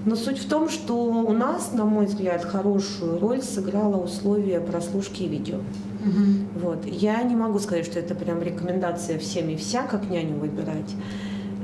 Но 0.07 0.17
суть 0.17 0.39
в 0.39 0.49
том, 0.49 0.69
что 0.69 0.95
у 0.95 1.33
нас, 1.33 1.73
на 1.73 1.85
мой 1.85 2.07
взгляд, 2.07 2.45
хорошую 2.45 3.19
роль 3.21 3.43
сыграло 3.43 4.03
условие 4.03 4.61
прослушки 4.61 5.25
видео. 5.25 5.57
Угу. 5.57 6.63
Вот. 6.63 6.87
Я 6.87 7.23
не 7.23 7.37
могу 7.37 7.59
сказать, 7.59 7.85
что 7.85 7.99
это 7.99 8.15
прям 8.15 8.43
рекомендация 8.43 9.19
всем 9.19 9.51
и 9.51 9.57
вся, 9.57 9.83
как 9.83 10.09
няню 10.09 10.37
выбирать. 10.39 10.95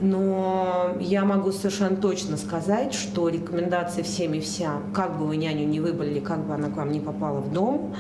Но 0.00 0.94
я 1.00 1.24
могу 1.24 1.52
совершенно 1.52 1.96
точно 1.96 2.36
сказать, 2.36 2.92
что 2.92 3.28
рекомендация 3.28 4.04
всем 4.04 4.34
и 4.34 4.40
вся, 4.40 4.74
как 4.92 5.18
бы 5.18 5.26
вы 5.26 5.36
няню 5.36 5.66
не 5.66 5.80
выбрали, 5.80 6.20
как 6.20 6.46
бы 6.46 6.54
она 6.54 6.68
к 6.68 6.76
вам 6.76 6.92
не 6.92 7.00
попала 7.00 7.40
в 7.40 7.52
дом, 7.52 7.74
угу. 7.76 7.94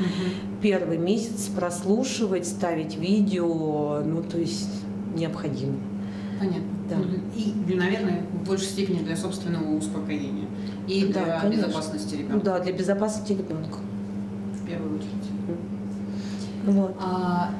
первый 0.60 0.98
месяц 0.98 1.46
прослушивать, 1.46 2.46
ставить 2.46 2.96
видео, 2.96 4.02
ну 4.04 4.22
то 4.22 4.38
есть 4.38 4.68
необходимо. 5.14 5.76
Понятно. 6.38 6.60
Да. 6.88 6.96
И, 7.34 7.74
наверное, 7.74 8.22
в 8.32 8.46
большей 8.46 8.66
степени 8.66 8.98
для 8.98 9.16
собственного 9.16 9.76
успокоения 9.76 10.46
и 10.86 11.10
да, 11.12 11.24
для 11.24 11.40
конечно. 11.40 11.66
безопасности 11.66 12.14
ребенка. 12.14 12.44
Да, 12.44 12.60
для 12.60 12.72
безопасности 12.72 13.32
ребенка. 13.32 13.78
В 14.62 14.66
первую 14.66 14.96
очередь. 14.96 15.10
Вот. 16.66 16.96
А, 17.00 17.50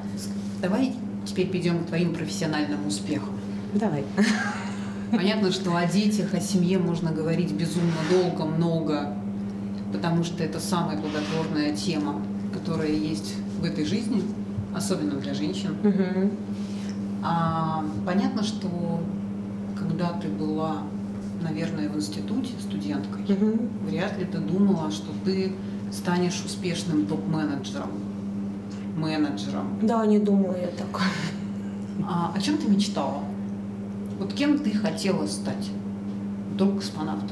давай 0.61 0.93
теперь 1.25 1.47
перейдем 1.49 1.83
к 1.83 1.87
твоим 1.87 2.13
профессиональным 2.13 2.87
успехам. 2.87 3.36
Давай. 3.73 4.03
Понятно, 5.11 5.51
что 5.51 5.75
о 5.75 5.85
детях, 5.85 6.33
о 6.33 6.39
семье 6.39 6.79
можно 6.79 7.11
говорить 7.11 7.51
безумно 7.53 7.93
долго, 8.09 8.43
много, 8.45 9.13
потому 9.93 10.23
что 10.23 10.43
это 10.43 10.59
самая 10.59 10.97
плодотворная 10.97 11.75
тема, 11.75 12.21
которая 12.53 12.91
есть 12.91 13.35
в 13.59 13.63
этой 13.63 13.85
жизни, 13.85 14.23
особенно 14.75 15.15
для 15.19 15.33
женщин. 15.33 15.77
Угу. 15.83 16.31
А, 17.23 17.85
понятно, 18.05 18.43
что 18.43 19.01
когда 19.77 20.09
ты 20.09 20.27
была, 20.27 20.83
наверное, 21.41 21.89
в 21.89 21.95
институте 21.95 22.51
студенткой, 22.59 23.23
угу. 23.33 23.59
вряд 23.87 24.17
ли 24.19 24.25
ты 24.25 24.39
думала, 24.39 24.91
что 24.91 25.11
ты 25.23 25.53
станешь 25.91 26.43
успешным 26.45 27.05
топ-менеджером, 27.05 27.91
менеджером. 28.97 29.79
Да, 29.81 30.05
не 30.05 30.19
думала 30.19 30.55
я 30.59 30.67
так. 30.67 31.01
А 32.03 32.33
о 32.35 32.41
чем 32.41 32.57
ты 32.57 32.69
мечтала? 32.69 33.23
Вот 34.19 34.33
кем 34.33 34.59
ты 34.59 34.71
хотела 34.71 35.27
стать? 35.27 35.69
Вдруг 36.53 36.79
космонавт? 36.79 37.25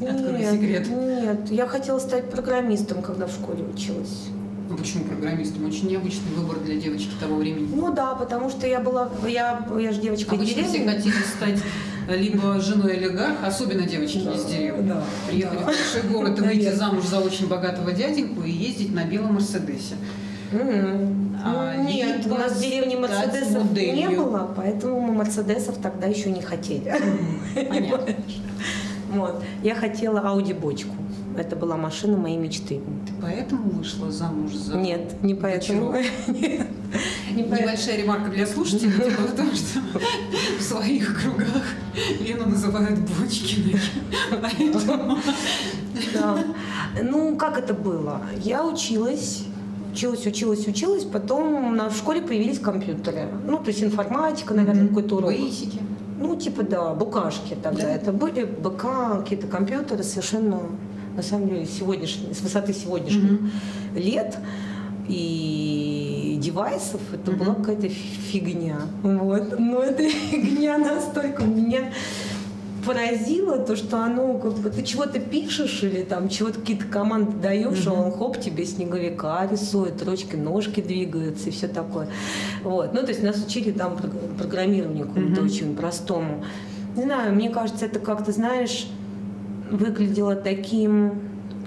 Открой 0.00 0.44
секрет. 0.44 0.88
Нет, 0.88 1.50
я 1.50 1.66
хотела 1.66 1.98
стать 1.98 2.30
программистом, 2.30 3.02
когда 3.02 3.26
в 3.26 3.32
школе 3.32 3.64
училась. 3.64 4.28
Ну 4.68 4.76
почему 4.76 5.04
программистом? 5.04 5.66
Очень 5.66 5.88
необычный 5.88 6.32
выбор 6.36 6.58
для 6.60 6.76
девочки 6.76 7.10
того 7.20 7.36
времени. 7.36 7.68
Ну 7.74 7.92
да, 7.92 8.14
потому 8.14 8.48
что 8.48 8.66
я 8.66 8.80
была, 8.80 9.10
я, 9.26 9.66
я 9.78 9.92
же 9.92 10.00
девочка 10.00 10.34
Обычно 10.34 10.60
из 10.60 10.70
деревни. 10.70 10.78
все 10.78 10.90
хотели 10.90 11.24
стать 11.24 11.62
либо 12.08 12.60
женой 12.60 12.94
олигарха, 12.94 13.46
особенно 13.46 13.82
девочки 13.82 14.22
да, 14.24 14.32
из 14.32 14.44
деревни. 14.44 14.88
Да, 14.88 15.04
Приехать 15.28 15.58
да. 15.58 15.62
в 15.62 15.66
большой 15.66 16.02
город 16.10 16.38
и 16.38 16.42
выйти 16.42 16.72
замуж 16.74 17.04
за 17.04 17.20
очень 17.20 17.48
богатого 17.48 17.92
дяденьку 17.92 18.42
и 18.42 18.50
ездить 18.50 18.94
на 18.94 19.04
белом 19.04 19.34
Мерседесе. 19.34 19.96
Mm-hmm. 20.52 21.36
А, 21.44 21.76
Нет, 21.76 22.26
у 22.26 22.34
нас 22.34 22.52
в 22.52 22.60
деревне 22.60 22.96
Мерседесов 22.96 23.64
моделью. 23.64 23.94
не 23.94 24.16
было, 24.16 24.52
поэтому 24.54 25.00
мы 25.00 25.12
Мерседесов 25.12 25.78
тогда 25.78 26.06
еще 26.06 26.30
не 26.30 26.42
хотели. 26.42 26.94
Понятно. 27.54 28.14
Вот. 29.12 29.44
Я 29.62 29.74
хотела 29.74 30.20
Ауди 30.20 30.54
бочку. 30.54 30.94
Это 31.36 31.54
была 31.54 31.76
машина 31.76 32.16
моей 32.16 32.38
мечты. 32.38 32.80
Ты 33.06 33.12
поэтому 33.20 33.70
вышла 33.70 34.10
замуж 34.10 34.52
за 34.52 34.76
Нет, 34.76 35.22
не 35.22 35.34
поэтому. 35.34 35.92
Нет. 36.28 36.66
Не 37.30 37.42
Небольшая 37.42 37.98
ремарка 37.98 38.30
для 38.30 38.46
слушателей. 38.46 38.92
Дело 38.92 39.26
в 39.26 39.36
том, 39.36 39.50
что 39.54 39.80
в 40.58 40.62
своих 40.62 41.22
кругах 41.22 41.62
Лену 42.20 42.46
называют 42.46 42.98
Бочкиной. 43.00 43.78
Поэтому... 44.30 45.18
Да. 46.14 46.38
Ну, 47.02 47.36
как 47.36 47.58
это 47.58 47.72
было? 47.74 48.22
Я 48.42 48.66
училась 48.66 49.44
училась, 49.92 50.26
училась, 50.26 50.66
училась, 50.66 51.04
потом 51.04 51.78
в 51.88 51.96
школе 51.96 52.22
появились 52.22 52.58
компьютеры. 52.58 53.28
Ну, 53.46 53.58
то 53.58 53.68
есть 53.68 53.82
информатика, 53.82 54.54
наверное, 54.54 54.84
mm-hmm. 54.84 54.88
какой-то 54.88 55.16
урок. 55.16 55.30
Бейсики. 55.30 55.78
Ну, 56.18 56.36
типа, 56.36 56.62
да, 56.62 56.94
букашки 56.94 57.56
тогда. 57.62 57.82
Да. 57.82 57.90
Это 57.90 58.12
были 58.12 58.44
БК, 58.44 59.20
какие-то 59.20 59.46
компьютеры 59.46 60.02
совершенно, 60.02 60.60
на 61.16 61.22
самом 61.22 61.48
деле, 61.48 61.66
сегодняшние, 61.66 62.34
с 62.34 62.40
высоты 62.40 62.72
сегодняшних 62.72 63.40
mm-hmm. 63.40 64.00
лет 64.00 64.38
и 65.08 66.38
девайсов, 66.40 67.00
это 67.12 67.30
mm-hmm. 67.30 67.36
была 67.36 67.54
какая-то 67.54 67.88
фигня. 67.88 68.78
Вот. 69.02 69.58
Но 69.58 69.82
эта 69.82 70.08
фигня 70.08 70.78
настолько 70.78 71.44
меня 71.44 71.92
поразило 72.84 73.58
то, 73.58 73.76
что 73.76 73.98
оно 74.02 74.34
как 74.38 74.54
бы 74.54 74.70
ты 74.70 74.82
чего-то 74.82 75.20
пишешь 75.20 75.82
или 75.82 76.02
там 76.02 76.28
чего-то 76.28 76.60
какие-то 76.60 76.86
команды 76.86 77.36
даешь, 77.38 77.86
mm-hmm. 77.86 77.96
а 77.96 78.06
он 78.06 78.12
хоп 78.12 78.40
тебе 78.40 78.64
снеговика 78.64 79.46
рисует, 79.50 80.02
ручки, 80.02 80.36
ножки 80.36 80.80
двигаются 80.80 81.48
и 81.48 81.52
все 81.52 81.68
такое. 81.68 82.08
Вот. 82.62 82.92
Ну, 82.92 83.00
то 83.02 83.08
есть 83.08 83.22
нас 83.22 83.44
учили 83.44 83.70
там 83.70 83.96
программированию 84.38 85.06
какому-то 85.06 85.40
mm-hmm. 85.40 85.44
очень 85.44 85.76
простому. 85.76 86.44
Не 86.96 87.04
знаю, 87.04 87.34
мне 87.34 87.50
кажется, 87.50 87.86
это 87.86 87.98
как-то, 88.00 88.32
знаешь, 88.32 88.86
выглядело 89.70 90.34
таким 90.34 91.12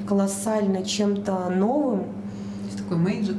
колоссально 0.07 0.85
чем-то 0.85 1.49
новым. 1.49 2.03
Такой 2.77 2.97
мейджик. 2.97 3.37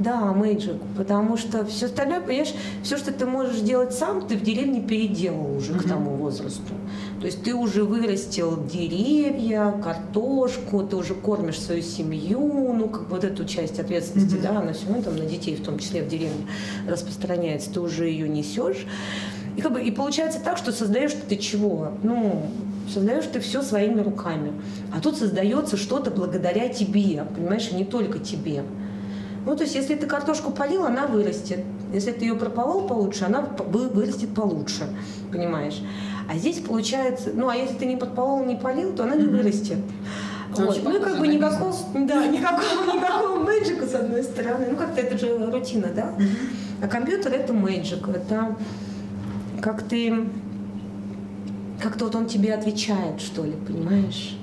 Да, 0.00 0.32
мэйджик, 0.32 0.76
потому 0.96 1.36
что 1.36 1.66
все 1.66 1.84
остальное, 1.84 2.22
понимаешь, 2.22 2.54
все, 2.82 2.96
что 2.96 3.12
ты 3.12 3.26
можешь 3.26 3.60
делать 3.60 3.92
сам, 3.92 4.26
ты 4.26 4.34
в 4.34 4.42
деревне 4.42 4.80
переделал 4.80 5.54
уже 5.54 5.74
к 5.74 5.86
тому 5.86 6.12
возрасту. 6.16 6.72
То 7.20 7.26
есть 7.26 7.42
ты 7.42 7.54
уже 7.54 7.84
вырастил 7.84 8.64
деревья, 8.64 9.74
картошку, 9.84 10.84
ты 10.84 10.96
уже 10.96 11.12
кормишь 11.12 11.60
свою 11.60 11.82
семью, 11.82 12.72
ну, 12.72 12.88
как 12.88 13.10
вот 13.10 13.24
эту 13.24 13.44
часть 13.44 13.78
ответственности, 13.78 14.36
mm-hmm. 14.36 14.54
да, 14.54 14.60
она 14.60 14.72
все 14.72 14.86
равно 14.86 15.02
там 15.02 15.16
на 15.16 15.26
детей, 15.26 15.54
в 15.54 15.62
том 15.62 15.78
числе 15.78 16.02
в 16.02 16.08
деревне, 16.08 16.46
распространяется, 16.88 17.70
ты 17.70 17.80
уже 17.80 18.08
ее 18.08 18.26
несешь. 18.26 18.86
И, 19.58 19.60
как 19.60 19.74
бы, 19.74 19.82
и 19.82 19.90
получается 19.90 20.40
так, 20.42 20.56
что 20.56 20.72
создаешь 20.72 21.12
ты 21.28 21.36
чего? 21.36 21.92
Ну, 22.02 22.46
создаешь 22.90 23.26
ты 23.30 23.40
все 23.40 23.60
своими 23.60 24.00
руками. 24.00 24.52
А 24.96 25.00
тут 25.02 25.18
создается 25.18 25.76
что-то 25.76 26.10
благодаря 26.10 26.70
тебе, 26.70 27.22
понимаешь, 27.36 27.70
не 27.70 27.84
только 27.84 28.18
тебе. 28.18 28.64
Ну, 29.46 29.56
то 29.56 29.62
есть, 29.62 29.74
если 29.74 29.94
ты 29.94 30.06
картошку 30.06 30.50
полил, 30.50 30.84
она 30.84 31.06
вырастет. 31.06 31.64
Если 31.92 32.12
ты 32.12 32.24
ее 32.24 32.34
прополол 32.34 32.86
получше, 32.86 33.24
она 33.24 33.40
вырастет 33.40 34.34
получше, 34.34 34.88
понимаешь? 35.32 35.82
А 36.28 36.36
здесь 36.36 36.60
получается, 36.60 37.30
ну, 37.34 37.48
а 37.48 37.56
если 37.56 37.74
ты 37.74 37.86
не 37.86 37.96
подполол, 37.96 38.44
не 38.44 38.54
полил, 38.54 38.92
то 38.92 39.04
она 39.04 39.16
не 39.16 39.26
вырастет. 39.26 39.78
Вот. 40.50 40.80
Ну, 40.82 41.00
как 41.00 41.18
бы 41.18 41.26
никакого, 41.26 41.74
да, 41.94 42.26
никакого, 42.28 42.96
никакого 42.96 43.42
мэджика, 43.42 43.86
с 43.86 43.94
одной 43.94 44.22
стороны. 44.22 44.66
Ну, 44.70 44.76
как-то 44.76 45.00
это 45.00 45.18
же 45.18 45.50
рутина, 45.50 45.88
да? 45.94 46.12
А 46.82 46.88
компьютер— 46.88 47.32
это 47.34 47.52
мэджик. 47.52 48.08
Это 48.08 48.56
как 49.60 49.82
ты... 49.82 50.28
Как-то 51.82 52.06
вот 52.06 52.14
он 52.14 52.26
тебе 52.26 52.52
отвечает, 52.54 53.20
что 53.20 53.44
ли, 53.44 53.54
понимаешь? 53.66 54.36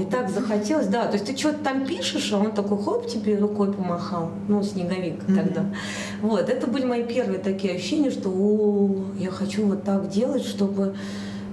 И 0.00 0.04
так 0.04 0.30
захотелось, 0.30 0.86
да, 0.86 1.06
то 1.06 1.14
есть 1.14 1.26
ты 1.26 1.36
что-то 1.36 1.58
там 1.58 1.86
пишешь, 1.86 2.32
а 2.32 2.38
он 2.38 2.52
такой 2.52 2.82
хоп 2.82 3.06
тебе 3.06 3.38
рукой 3.38 3.72
помахал, 3.72 4.30
ну, 4.48 4.62
снеговик 4.62 5.22
mm-hmm. 5.22 5.34
тогда. 5.34 5.64
Вот, 6.22 6.48
это 6.48 6.66
были 6.66 6.84
мои 6.84 7.04
первые 7.04 7.38
такие 7.38 7.74
ощущения, 7.74 8.10
что 8.10 8.30
о, 8.30 9.04
я 9.18 9.30
хочу 9.30 9.66
вот 9.66 9.84
так 9.84 10.08
делать, 10.08 10.44
чтобы 10.44 10.94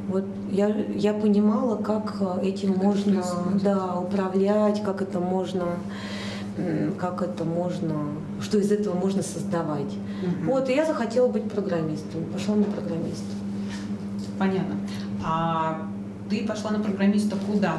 вот 0.07 0.25
я, 0.51 0.67
я 0.95 1.13
понимала, 1.13 1.77
как 1.77 2.15
э, 2.19 2.47
этим 2.47 2.73
как 2.73 2.83
можно 2.83 3.23
да, 3.63 3.95
управлять, 3.99 4.83
как 4.83 5.01
это 5.01 5.19
можно 5.19 5.65
как 6.99 7.21
это 7.21 7.43
можно, 7.43 7.95
что 8.41 8.57
из 8.57 8.71
этого 8.71 8.95
можно 8.95 9.21
создавать. 9.21 9.91
Угу. 9.91 10.51
Вот, 10.51 10.69
и 10.69 10.73
я 10.73 10.85
захотела 10.85 11.27
быть 11.27 11.51
программистом, 11.51 12.23
пошла 12.31 12.55
на 12.55 12.63
программиста. 12.63 13.25
Понятно. 14.39 14.75
А 15.25 15.81
ты 16.29 16.45
пошла 16.47 16.71
на 16.71 16.79
программиста 16.79 17.35
куда? 17.51 17.77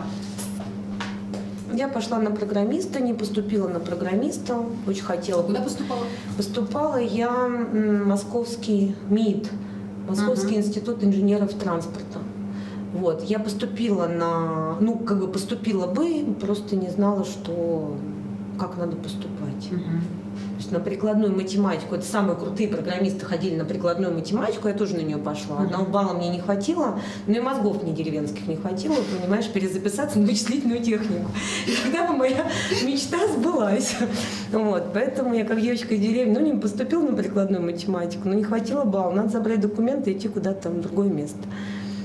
Я 1.76 1.88
пошла 1.88 2.18
на 2.18 2.30
программиста, 2.30 3.00
не 3.00 3.12
поступила 3.12 3.68
на 3.68 3.80
программиста, 3.80 4.56
очень 4.86 5.02
хотела. 5.02 5.42
Куда 5.42 5.60
поступала? 5.60 6.00
Поступала 6.36 6.96
я 6.96 7.30
в 7.30 8.06
московский 8.06 8.94
МИД, 9.10 9.50
Московский 10.08 10.54
uh-huh. 10.54 10.58
институт 10.58 11.04
инженеров 11.04 11.52
транспорта. 11.54 12.20
Вот, 12.94 13.24
я 13.24 13.38
поступила 13.38 14.06
на, 14.06 14.76
ну, 14.80 14.96
как 14.96 15.18
бы 15.18 15.28
поступила 15.28 15.86
бы, 15.86 16.34
просто 16.40 16.76
не 16.76 16.88
знала, 16.88 17.24
что, 17.24 17.96
как 18.58 18.78
надо 18.78 18.96
поступать. 18.96 19.68
Uh-huh 19.70 20.00
есть 20.56 20.72
на 20.72 20.80
прикладную 20.80 21.34
математику. 21.34 21.94
Это 21.94 22.04
самые 22.04 22.36
крутые 22.36 22.68
программисты 22.68 23.24
ходили 23.24 23.56
на 23.56 23.64
прикладную 23.64 24.12
математику, 24.12 24.68
я 24.68 24.74
тоже 24.74 24.96
на 24.96 25.00
нее 25.00 25.18
пошла. 25.18 25.60
Одного 25.60 25.86
балла 25.86 26.12
мне 26.14 26.28
не 26.28 26.40
хватило, 26.40 26.98
но 27.26 27.36
и 27.36 27.40
мозгов 27.40 27.82
мне 27.82 27.92
деревенских 27.92 28.46
не 28.46 28.56
хватило, 28.56 28.96
понимаешь, 29.20 29.48
перезаписаться 29.48 30.18
на 30.18 30.26
вычислительную 30.26 30.82
технику. 30.82 31.30
И 31.66 31.72
тогда 31.82 32.12
моя 32.12 32.46
мечта 32.84 33.18
сбылась. 33.28 33.94
Вот, 34.52 34.92
поэтому 34.92 35.34
я 35.34 35.44
как 35.44 35.60
девочка 35.60 35.94
из 35.94 36.00
деревни, 36.00 36.32
ну, 36.32 36.40
не 36.40 36.58
поступила 36.58 37.02
на 37.02 37.16
прикладную 37.16 37.62
математику, 37.62 38.28
но 38.28 38.34
не 38.34 38.44
хватило 38.44 38.84
балла. 38.84 39.12
Надо 39.12 39.28
забрать 39.30 39.60
документы 39.60 40.12
и 40.12 40.16
идти 40.16 40.28
куда-то 40.28 40.70
в 40.70 40.80
другое 40.80 41.08
место. 41.08 41.38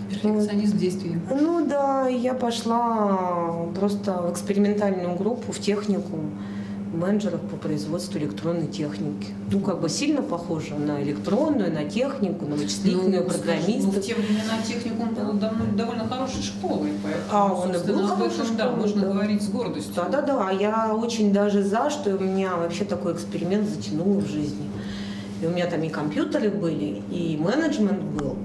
Перфекционизм 0.10 0.74
вот. 0.74 0.82
действия. 0.82 1.22
Ну 1.30 1.66
да, 1.66 2.08
я 2.08 2.34
пошла 2.34 3.68
просто 3.80 4.22
в 4.22 4.32
экспериментальную 4.32 5.16
группу, 5.16 5.52
в 5.52 5.60
технику 5.60 6.20
менеджеров 6.94 7.42
по 7.42 7.56
производству 7.56 8.20
электронной 8.20 8.68
техники. 8.68 9.28
Ну, 9.52 9.60
как 9.60 9.80
бы 9.82 9.90
сильно 9.90 10.22
похоже 10.22 10.76
на 10.76 11.02
электронную, 11.02 11.72
на 11.72 11.86
технику, 11.86 12.46
на 12.46 12.56
вычислительную, 12.56 13.24
ну, 13.24 13.30
программистов. 13.30 13.96
Ну, 13.96 14.02
в 14.02 14.04
те 14.04 14.16
времена 14.16 14.62
техникум 14.66 15.14
был 15.14 15.34
давно, 15.34 15.66
довольно 15.76 16.08
хорошей 16.08 16.44
школой, 16.44 16.92
поэтому, 17.04 17.26
а, 17.32 17.54
он 17.54 17.76
и 17.76 17.78
был 17.80 18.08
хорошей 18.08 18.46
школой, 18.46 18.58
да, 18.58 18.72
можно 18.72 19.02
да. 19.02 19.08
говорить 19.08 19.42
с 19.42 19.50
гордостью. 19.50 19.94
Да-да-да, 19.96 20.52
я 20.52 20.94
очень 20.94 21.34
даже 21.34 21.64
за, 21.64 21.90
что 21.90 22.16
у 22.16 22.20
меня 22.20 22.56
вообще 22.56 22.84
такой 22.86 23.14
эксперимент 23.14 23.70
затянуло 23.70 24.20
в 24.20 24.28
жизни. 24.28 24.70
И 25.42 25.46
у 25.46 25.50
меня 25.50 25.66
там 25.68 25.82
и 25.82 25.90
компьютеры 25.90 26.50
были, 26.50 27.02
и 27.10 27.38
менеджмент 27.42 28.02
был, 28.04 28.38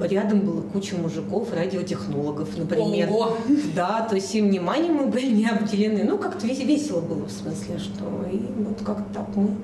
рядом 0.00 0.40
было 0.40 0.60
куча 0.60 0.96
мужиков, 0.96 1.52
радиотехнологов, 1.52 2.56
например. 2.56 3.10
Ого! 3.10 3.36
Да, 3.74 4.02
то 4.02 4.14
есть 4.14 4.34
им 4.34 4.48
вниманием 4.48 4.94
мы 4.94 5.06
были 5.06 5.32
не 5.32 5.46
обделены. 5.46 6.04
Ну, 6.04 6.18
как-то 6.18 6.46
весело 6.46 7.00
было, 7.00 7.24
в 7.24 7.30
смысле, 7.30 7.78
что 7.78 8.04
и 8.30 8.38
вот 8.62 8.78
как-то 8.84 9.04
так 9.14 9.28
мы 9.36 9.56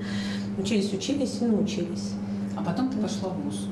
учились, 0.57 0.93
учились 0.93 1.37
и 1.41 1.45
научились. 1.45 2.11
А 2.55 2.63
потом 2.63 2.89
ты 2.89 2.97
пошла 2.97 3.29
в 3.29 3.41
ВУЗ? 3.43 3.67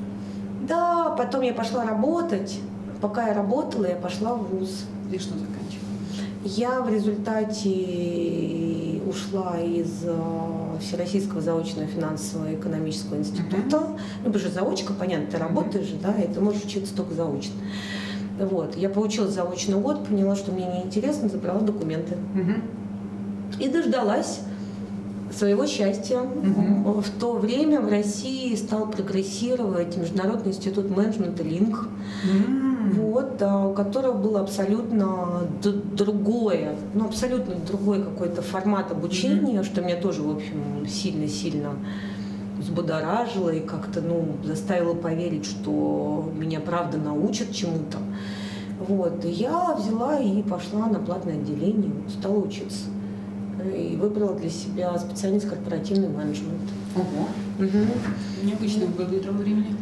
Да, 0.68 1.14
потом 1.16 1.42
я 1.42 1.54
пошла 1.54 1.84
работать. 1.84 2.58
Пока 3.00 3.28
я 3.28 3.34
работала, 3.34 3.86
я 3.86 3.96
пошла 3.96 4.34
в 4.34 4.44
ВУЗ. 4.48 4.84
И 5.12 5.18
что 5.18 5.34
заканчивала? 5.34 5.91
Я 6.44 6.80
в 6.80 6.92
результате 6.92 7.70
ушла 9.08 9.60
из 9.60 10.02
э, 10.04 10.76
Всероссийского 10.80 11.40
заочного 11.40 11.86
финансового 11.86 12.54
экономического 12.54 13.16
института. 13.16 13.76
Uh-huh. 13.76 13.98
Ну, 14.24 14.24
потому 14.24 14.38
что 14.38 14.50
заочка, 14.50 14.92
понятно, 14.92 15.26
ты 15.26 15.38
работаешь 15.38 15.86
же, 15.86 15.96
да, 15.96 16.14
и 16.14 16.32
ты 16.32 16.40
можешь 16.40 16.64
учиться 16.64 16.96
только 16.96 17.14
заочно. 17.14 17.54
Вот. 18.40 18.76
Я 18.76 18.88
получила 18.88 19.28
заочный 19.28 19.76
год, 19.76 20.08
поняла, 20.08 20.34
что 20.34 20.50
мне 20.50 20.66
неинтересно, 20.66 21.28
забрала 21.28 21.60
документы. 21.60 22.16
Uh-huh. 22.34 22.60
И 23.60 23.68
дождалась 23.68 24.40
своего 25.36 25.66
счастья. 25.66 26.20
Угу. 26.20 27.00
В 27.00 27.10
то 27.18 27.32
время 27.34 27.80
в 27.80 27.88
России 27.88 28.54
стал 28.54 28.86
прогрессировать 28.86 29.96
Международный 29.96 30.52
институт 30.52 30.94
менеджмента 30.94 31.42
Линк. 31.42 31.88
Угу. 32.24 33.02
Вот, 33.02 33.42
у 33.42 33.72
которого 33.72 34.12
было 34.12 34.40
абсолютно 34.40 35.42
другое, 35.62 36.74
ну, 36.94 37.06
абсолютно 37.06 37.54
другой 37.54 38.02
какой-то 38.02 38.42
формат 38.42 38.90
обучения, 38.90 39.60
угу. 39.60 39.64
что 39.64 39.80
меня 39.80 39.96
тоже, 39.96 40.22
в 40.22 40.30
общем, 40.30 40.86
сильно-сильно 40.86 41.70
взбудоражило 42.58 43.50
и 43.50 43.60
как-то, 43.60 44.00
ну, 44.00 44.36
заставило 44.44 44.94
поверить, 44.94 45.46
что 45.46 46.30
меня 46.36 46.60
правда 46.60 46.98
научат 46.98 47.52
чему-то. 47.52 47.98
Вот, 48.86 49.24
и 49.24 49.30
я 49.30 49.74
взяла 49.74 50.18
и 50.18 50.42
пошла 50.42 50.86
на 50.86 50.98
платное 50.98 51.34
отделение, 51.34 51.92
стала 52.08 52.38
учиться 52.38 52.86
и 53.70 53.96
выбрала 53.96 54.34
для 54.34 54.50
себя 54.50 54.98
специальность 54.98 55.48
корпоративный 55.48 56.08
менеджмент. 56.08 56.70
Ого. 56.94 57.28
Угу. 57.58 57.78
Необычный 58.44 58.86
выбор 58.86 59.06
для 59.06 59.20
того 59.20 59.38
времени. 59.38 59.76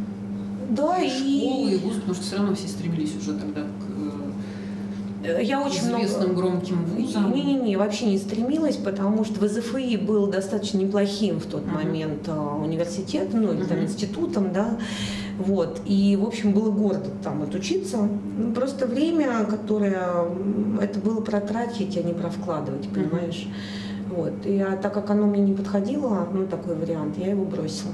Да, 0.70 0.98
и... 0.98 1.08
Школы, 1.08 1.70
и 1.72 1.78
вуз, 1.78 1.94
потому 1.94 2.14
что 2.14 2.22
все 2.22 2.36
равно 2.36 2.54
все 2.54 2.68
стремились 2.68 3.16
уже 3.16 3.34
тогда 3.34 3.62
к 3.62 5.24
э, 5.24 5.42
я 5.42 5.60
очень 5.60 5.78
известным 5.78 6.32
много... 6.32 6.48
громким 6.48 6.84
вузам. 6.84 7.34
Не-не-не, 7.34 7.76
вообще 7.76 8.06
не 8.06 8.18
стремилась, 8.18 8.76
потому 8.76 9.24
что 9.24 9.44
ВЗФИ 9.44 9.96
был 9.96 10.28
достаточно 10.28 10.78
неплохим 10.78 11.40
в 11.40 11.46
тот 11.46 11.62
uh-huh. 11.62 11.74
момент 11.74 12.28
а, 12.28 12.56
университетом, 12.56 13.42
ну 13.42 13.52
или 13.52 13.62
uh-huh. 13.62 13.68
там 13.68 13.82
институтом, 13.82 14.52
да. 14.52 14.78
Вот. 15.40 15.80
И, 15.86 16.16
в 16.16 16.26
общем, 16.26 16.52
было 16.52 16.70
гордо 16.70 17.08
там 17.24 17.42
отучиться. 17.42 17.96
Ну, 18.36 18.52
просто 18.52 18.86
время, 18.86 19.44
которое 19.46 20.26
это 20.80 21.00
было 21.00 21.22
протратить, 21.22 21.96
а 21.96 22.02
не 22.02 22.12
провкладывать, 22.12 22.88
понимаешь? 22.90 23.48
Mm-hmm. 23.48 24.14
Вот. 24.16 24.46
И 24.46 24.60
а 24.60 24.76
так 24.76 24.92
как 24.92 25.08
оно 25.10 25.26
мне 25.26 25.40
не 25.40 25.54
подходило, 25.54 26.28
ну, 26.30 26.46
такой 26.46 26.74
вариант, 26.74 27.16
я 27.16 27.30
его 27.30 27.44
бросила. 27.44 27.92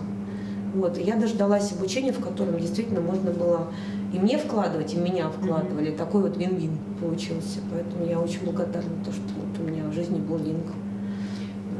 Вот. 0.74 0.98
И 0.98 1.02
я 1.02 1.14
дождалась 1.14 1.72
обучения, 1.72 2.12
в 2.12 2.18
котором 2.20 2.58
действительно 2.58 3.00
можно 3.00 3.30
было 3.30 3.68
и 4.12 4.18
мне 4.18 4.38
вкладывать, 4.38 4.94
и 4.94 4.96
меня 4.96 5.28
вкладывали. 5.28 5.92
Mm-hmm. 5.92 5.96
Такой 5.96 6.22
вот 6.22 6.36
вин-вин 6.36 6.78
получился. 7.00 7.60
Поэтому 7.70 8.06
я 8.06 8.18
очень 8.18 8.44
благодарна, 8.44 8.90
то, 9.04 9.12
что 9.12 9.22
вот 9.36 9.60
у 9.60 9.70
меня 9.70 9.84
в 9.84 9.92
жизни 9.92 10.18
был 10.18 10.38
линк. 10.38 10.66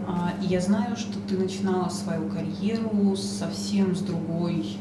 А, 0.06 0.32
я 0.40 0.60
знаю, 0.60 0.96
что 0.96 1.18
ты 1.28 1.36
начинала 1.36 1.88
свою 1.88 2.28
карьеру 2.28 3.16
совсем 3.16 3.96
с 3.96 4.00
другой 4.00 4.78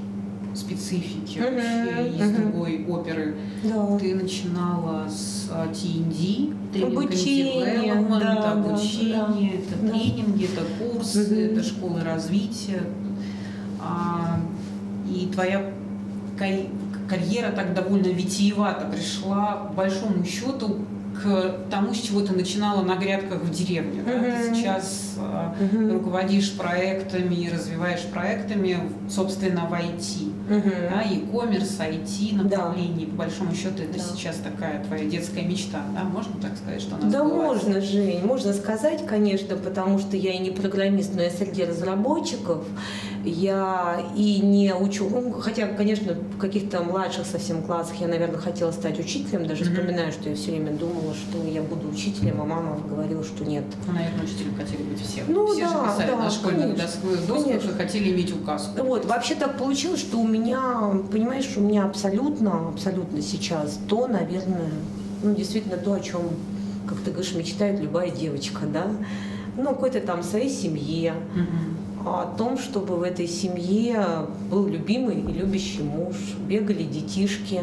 специфики 0.55 1.39
вообще 1.39 2.09
из 2.09 2.31
другой 2.31 2.85
оперы. 2.87 3.35
Да. 3.63 3.97
Ты 3.99 4.15
начинала 4.15 5.07
с 5.09 5.49
TND, 5.49 6.55
тренинг 6.73 6.97
обучение, 6.97 7.95
да, 8.19 8.51
обучение, 8.51 9.51
да, 9.51 9.75
это 9.75 9.81
да. 9.81 9.89
тренинги, 9.89 10.45
это 10.45 10.65
курсы, 10.79 11.19
uh-huh. 11.19 11.51
это 11.53 11.63
школы 11.63 12.01
развития. 12.03 12.83
А, 13.79 14.39
и 15.09 15.27
твоя 15.27 15.71
карьера 17.07 17.51
так 17.51 17.73
довольно 17.73 18.07
витиевато 18.07 18.85
пришла, 18.87 19.67
по 19.67 19.73
большому 19.73 20.23
счету, 20.25 20.79
к 21.21 21.69
тому, 21.71 21.93
с 21.93 21.97
чего 21.97 22.21
ты 22.21 22.33
начинала 22.33 22.83
на 22.83 22.95
грядках 22.95 23.41
в 23.41 23.51
деревне. 23.51 24.03
Да? 24.03 24.11
Ты 24.19 24.55
сейчас 24.55 25.15
uh-huh. 25.17 25.93
руководишь 25.93 26.53
проектами 26.53 27.35
развиваешь 27.55 28.03
проектами, 28.03 28.77
собственно, 29.09 29.65
в 29.65 29.73
IT. 29.73 30.31
Да, 30.47 31.01
e-commerce, 31.01 31.79
IT 31.79 32.35
направлении. 32.35 33.05
Да. 33.05 33.11
По 33.11 33.17
большому 33.17 33.55
счету, 33.55 33.81
это 33.81 33.97
да. 33.97 33.99
сейчас 33.99 34.37
такая 34.37 34.83
твоя 34.83 35.05
детская 35.05 35.41
мечта. 35.41 35.81
Да? 35.93 36.03
Можно 36.03 36.39
так 36.39 36.55
сказать, 36.55 36.81
что 36.81 36.95
она 36.95 37.09
Да, 37.09 37.23
можно, 37.23 37.81
Жень. 37.81 38.23
Можно 38.23 38.53
сказать, 38.53 39.05
конечно, 39.07 39.55
потому 39.55 39.97
что 39.99 40.17
я 40.17 40.33
и 40.33 40.37
не 40.37 40.51
программист, 40.51 41.15
но 41.15 41.21
я 41.21 41.31
среди 41.31 41.63
разработчиков 41.63 42.63
я 43.23 44.05
и 44.15 44.39
не 44.39 44.73
учу, 44.73 45.09
ну, 45.09 45.31
хотя, 45.31 45.67
конечно, 45.67 46.13
в 46.13 46.37
каких-то 46.37 46.83
младших 46.83 47.25
совсем 47.25 47.63
классах 47.63 47.95
я, 48.01 48.07
наверное, 48.07 48.37
хотела 48.37 48.71
стать 48.71 48.99
учителем, 48.99 49.47
даже 49.47 49.63
mm-hmm. 49.63 49.73
вспоминаю, 49.73 50.11
что 50.11 50.29
я 50.29 50.35
все 50.35 50.51
время 50.51 50.71
думала, 50.73 51.04
что 51.13 51.43
я 51.43 51.61
буду 51.61 51.89
учителем, 51.89 52.41
а 52.41 52.45
мама 52.45 52.77
говорила, 52.87 53.23
что 53.23 53.45
нет. 53.45 53.63
Наверное, 53.87 54.23
учителем 54.23 54.55
хотели 54.55 54.83
быть 54.83 55.01
все. 55.01 55.23
Ну, 55.27 55.47
все 55.53 55.61
да, 55.61 55.69
же 55.69 55.91
писали 55.91 56.11
да, 56.11 56.17
на 56.17 56.29
школьных 56.29 56.77
досках, 57.27 57.61
что 57.61 57.73
хотели 57.73 58.13
иметь 58.13 58.33
указку. 58.33 58.83
Вот, 58.83 59.05
вообще 59.05 59.35
так 59.35 59.57
получилось, 59.57 60.01
что 60.01 60.17
у 60.17 60.27
меня, 60.27 60.91
понимаешь, 61.11 61.51
у 61.57 61.61
меня 61.61 61.85
абсолютно, 61.85 62.69
абсолютно 62.69 63.21
сейчас 63.21 63.79
то, 63.87 64.07
наверное, 64.07 64.71
ну, 65.23 65.35
действительно 65.35 65.77
то, 65.77 65.93
о 65.93 65.99
чем, 65.99 66.21
как 66.87 66.99
ты 66.99 67.11
говоришь, 67.11 67.33
мечтает 67.33 67.79
любая 67.79 68.09
девочка, 68.09 68.61
да, 68.65 68.87
ну, 69.57 69.69
какой-то 69.69 70.01
там 70.01 70.23
своей 70.23 70.49
семье, 70.49 71.13
о 72.05 72.35
том, 72.37 72.57
чтобы 72.57 72.97
в 72.97 73.01
этой 73.01 73.27
семье 73.27 74.27
был 74.51 74.67
любимый 74.67 75.21
и 75.21 75.33
любящий 75.33 75.81
муж, 75.81 76.15
бегали 76.47 76.83
детишки, 76.83 77.61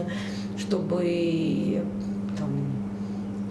чтобы 0.59 1.84
там, 2.36 2.51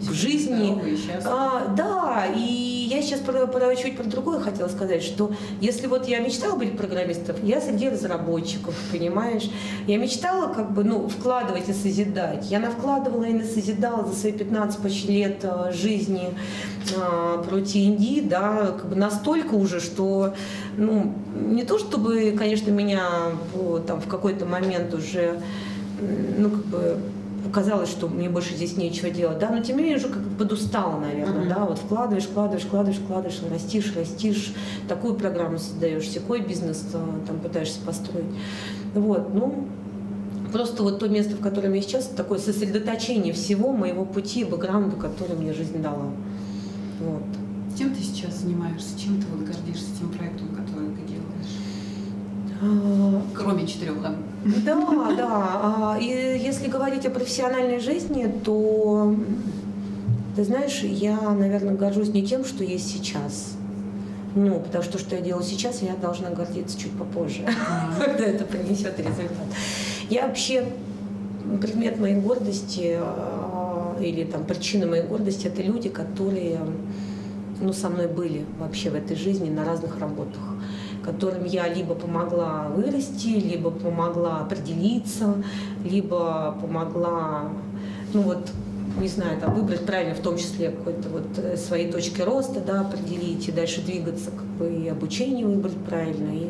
в 0.02 0.14
жизни... 0.14 0.78
А, 1.26 1.68
да, 1.76 2.26
и 2.36 2.88
я 2.89 3.02
сейчас 3.02 3.20
про, 3.20 3.47
про, 3.47 3.76
чуть 3.76 3.95
про 3.95 4.04
другое 4.04 4.39
хотела 4.39 4.68
сказать, 4.68 5.04
что 5.04 5.32
если 5.60 5.88
вот 5.88 6.08
я 6.08 6.20
мечтала 6.20 6.58
быть 6.58 6.76
программистом, 6.78 7.36
я 7.43 7.62
среди 7.62 7.89
разработчиков, 7.89 8.76
понимаешь? 8.91 9.49
Я 9.88 9.97
мечтала 9.97 10.54
как 10.54 10.74
бы, 10.74 10.84
ну, 10.84 11.08
вкладывать 11.08 11.70
и 11.70 11.74
созидать. 11.74 12.49
Я 12.49 12.60
навкладывала 12.60 13.26
и 13.26 13.34
насозидала 13.34 14.06
за 14.06 14.16
свои 14.16 14.32
15 14.32 14.82
почти 14.82 15.08
лет 15.12 15.39
а, 15.43 15.72
жизни 15.72 16.30
а, 16.97 17.43
про 17.43 17.58
TND, 17.58 18.28
да, 18.28 18.74
как 18.78 18.89
бы 18.89 18.95
настолько 18.95 19.54
уже, 19.54 19.80
что, 19.80 20.34
ну, 20.78 21.14
не 21.36 21.64
то 21.64 21.80
чтобы, 21.80 22.36
конечно, 22.38 22.72
меня 22.72 23.08
там 23.88 24.02
в 24.02 24.08
какой-то 24.08 24.45
момент 24.45 24.93
уже, 24.93 25.39
ну, 26.38 26.49
как 26.49 26.66
бы 26.66 26.97
казалось, 27.52 27.89
что 27.89 28.08
мне 28.08 28.30
больше 28.30 28.56
здесь 28.56 28.78
нечего 28.78 29.10
делать, 29.10 29.39
да, 29.39 29.49
но 29.49 29.62
тем 29.62 29.78
не 29.78 29.84
менее 29.84 29.97
уже 29.97 30.10
как 30.10 30.24
подустала, 30.38 30.99
наверное, 30.99 31.45
mm-hmm. 31.45 31.49
да, 31.49 31.66
вот 31.66 31.78
вкладываешь, 31.78 32.26
вкладываешь, 32.26 32.64
вкладываешь, 32.64 32.99
вкладываешь, 32.99 33.41
растишь, 33.52 33.93
растишь, 33.95 34.54
такую 34.88 35.16
программу 35.16 35.58
создаешь, 35.58 36.08
такой 36.08 36.41
бизнес 36.41 36.86
там 36.91 37.39
пытаешься 37.41 37.80
построить. 37.86 38.26
Вот, 38.93 39.34
ну, 39.34 39.68
просто 40.52 40.84
вот 40.84 40.99
то 40.99 41.08
место, 41.10 41.36
в 41.36 41.41
котором 41.41 41.74
я 41.74 41.82
сейчас, 41.82 42.08
такое 42.08 42.39
сосредоточение 42.39 43.34
всего 43.34 43.72
моего 43.72 44.06
пути, 44.06 44.43
бэкграунда, 44.43 44.95
который 44.95 45.36
мне 45.36 45.54
жизнь 45.54 45.82
дала. 45.82 46.12
Вот. 46.99 47.24
Чем 47.78 47.95
ты 47.95 48.02
сейчас 48.02 48.41
занимаешься? 48.41 48.99
Чем 48.99 49.22
ты 49.22 49.28
вот 49.28 49.47
гордишься 49.47 49.88
тем 49.97 50.10
проектом, 50.10 50.49
который 50.49 50.70
Кроме 53.34 53.66
четырех. 53.66 54.01
Да, 54.01 54.16
да. 55.18 55.59
А, 55.64 55.97
и 55.99 56.05
если 56.05 56.68
говорить 56.68 57.05
о 57.05 57.09
профессиональной 57.09 57.80
жизни, 57.80 58.32
то, 58.43 59.16
ты 60.36 60.43
знаешь, 60.43 60.82
я, 60.84 61.20
наверное, 61.32 61.74
горжусь 61.74 62.09
не 62.09 62.24
тем, 62.24 62.45
что 62.45 62.64
есть 62.64 62.91
сейчас. 62.91 63.53
Ну, 64.36 64.59
потому 64.59 64.84
что 64.84 64.93
то, 64.93 64.99
что 64.99 65.16
я 65.16 65.22
делаю 65.22 65.43
сейчас, 65.43 65.82
я 65.82 65.95
должна 65.95 66.30
гордиться 66.30 66.80
чуть 66.80 66.91
попозже, 66.91 67.45
когда 67.99 68.24
это 68.24 68.45
принесет 68.45 68.97
результат. 68.99 69.47
Я 70.09 70.28
вообще 70.28 70.66
предмет 71.59 71.99
моей 71.99 72.16
гордости 72.16 72.97
а, 72.99 73.97
или 73.99 74.24
там 74.24 74.43
причина 74.43 74.86
моей 74.86 75.03
гордости 75.03 75.47
это 75.47 75.62
люди, 75.64 75.89
которые 75.89 76.59
ну, 77.59 77.74
со 77.74 77.89
мной 77.89 78.07
были 78.07 78.45
вообще 78.59 78.89
в 78.89 78.95
этой 78.95 79.18
жизни 79.18 79.49
на 79.49 79.66
разных 79.66 79.99
работах 79.99 80.41
которым 81.04 81.45
я 81.45 81.68
либо 81.68 81.95
помогла 81.95 82.68
вырасти, 82.70 83.28
либо 83.28 83.72
помогла 83.72 84.41
определиться, 84.41 85.36
либо 85.84 86.58
помогла, 86.62 87.49
ну 88.14 88.22
вот, 88.22 88.49
не 88.99 89.08
знаю, 89.08 89.39
там, 89.39 89.54
выбрать 89.54 89.86
правильно, 89.86 90.14
в 90.14 90.20
том 90.20 90.38
числе 90.38 90.70
какой-то 90.70 91.10
вот 91.10 91.28
э, 91.38 91.58
свои 91.58 91.89
точки 91.91 92.22
роста, 92.22 92.60
да, 92.60 92.82
определить 92.82 93.47
и 93.47 93.52
дальше 93.52 93.82
двигаться, 93.82 94.32
как 94.32 94.45
бы 94.45 94.72
и 94.72 94.88
обучение 94.89 95.45
выбрать 95.45 95.78
правильно, 95.78 96.30
и 96.30 96.49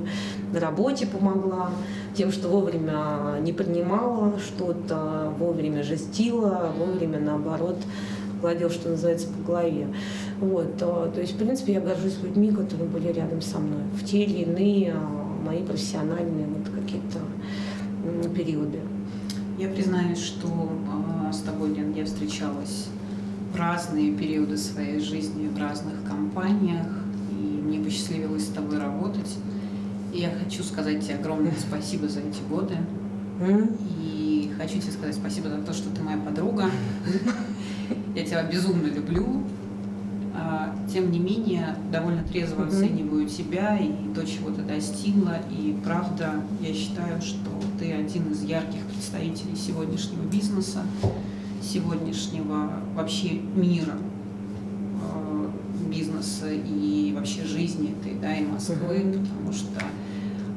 на 0.51 0.59
работе 0.59 1.05
помогла 1.05 1.69
тем, 2.15 2.31
что 2.31 2.49
вовремя 2.49 3.37
не 3.41 3.53
принимала 3.53 4.33
что-то, 4.39 5.31
вовремя 5.37 5.83
жестила, 5.83 6.71
вовремя, 6.77 7.19
наоборот, 7.19 7.77
гладил, 8.41 8.69
что 8.69 8.89
называется, 8.89 9.27
по 9.27 9.51
голове. 9.51 9.87
Вот, 10.41 10.75
то, 10.77 11.11
есть, 11.17 11.33
в 11.33 11.37
принципе, 11.37 11.73
я 11.73 11.81
горжусь 11.81 12.17
людьми, 12.23 12.49
которые 12.49 12.89
были 12.89 13.09
рядом 13.09 13.41
со 13.41 13.59
мной 13.59 13.83
в 13.93 14.03
те 14.03 14.23
или 14.23 14.39
иные 14.39 14.95
а, 14.95 15.21
мои 15.45 15.63
профессиональные 15.63 16.47
вот 16.47 16.67
какие-то 16.73 17.19
периоды. 18.35 18.79
Я 19.59 19.67
признаюсь, 19.67 20.17
что 20.17 20.47
э, 20.47 21.31
с 21.31 21.41
тобой, 21.41 21.75
Лен, 21.75 21.93
я 21.93 22.05
встречалась 22.05 22.87
в 23.53 23.55
разные 23.55 24.13
периоды 24.13 24.57
своей 24.57 24.99
жизни 24.99 25.47
в 25.47 25.59
разных 25.59 26.03
компаниях, 26.07 26.87
и 27.29 27.61
мне 27.61 27.79
посчастливилось 27.79 28.45
с 28.45 28.49
тобой 28.49 28.79
работать. 28.79 29.37
И 30.11 30.21
я 30.21 30.31
хочу 30.31 30.63
сказать 30.63 31.05
тебе 31.05 31.15
огромное 31.15 31.53
спасибо 31.59 32.07
за 32.07 32.21
эти 32.21 32.41
годы. 32.49 32.77
И 33.99 34.51
хочу 34.57 34.79
тебе 34.79 34.91
сказать 34.91 35.13
спасибо 35.13 35.49
за 35.49 35.61
то, 35.61 35.73
что 35.73 35.93
ты 35.95 36.01
моя 36.01 36.17
подруга. 36.17 36.65
Я 38.15 38.25
тебя 38.25 38.43
безумно 38.43 38.87
люблю. 38.87 39.43
А, 40.33 40.73
тем 40.91 41.11
не 41.11 41.19
менее, 41.19 41.75
довольно 41.91 42.23
трезво 42.23 42.65
оцениваю 42.65 43.27
тебя 43.27 43.77
и 43.77 44.13
то, 44.13 44.25
чего 44.25 44.49
ты 44.49 44.61
достигла. 44.61 45.37
И 45.49 45.75
правда, 45.83 46.35
я 46.61 46.73
считаю, 46.73 47.21
что 47.21 47.49
ты 47.79 47.91
один 47.93 48.31
из 48.31 48.43
ярких 48.43 48.81
представителей 48.85 49.55
сегодняшнего 49.55 50.23
бизнеса, 50.23 50.83
сегодняшнего 51.61 52.71
вообще 52.95 53.33
мира 53.33 53.97
а, 55.01 55.51
бизнеса 55.89 56.49
и 56.51 57.13
вообще 57.13 57.43
жизни 57.43 57.93
этой, 57.99 58.17
да, 58.19 58.33
и 58.33 58.45
Москвы, 58.45 59.13
потому 59.13 59.51
что 59.51 59.81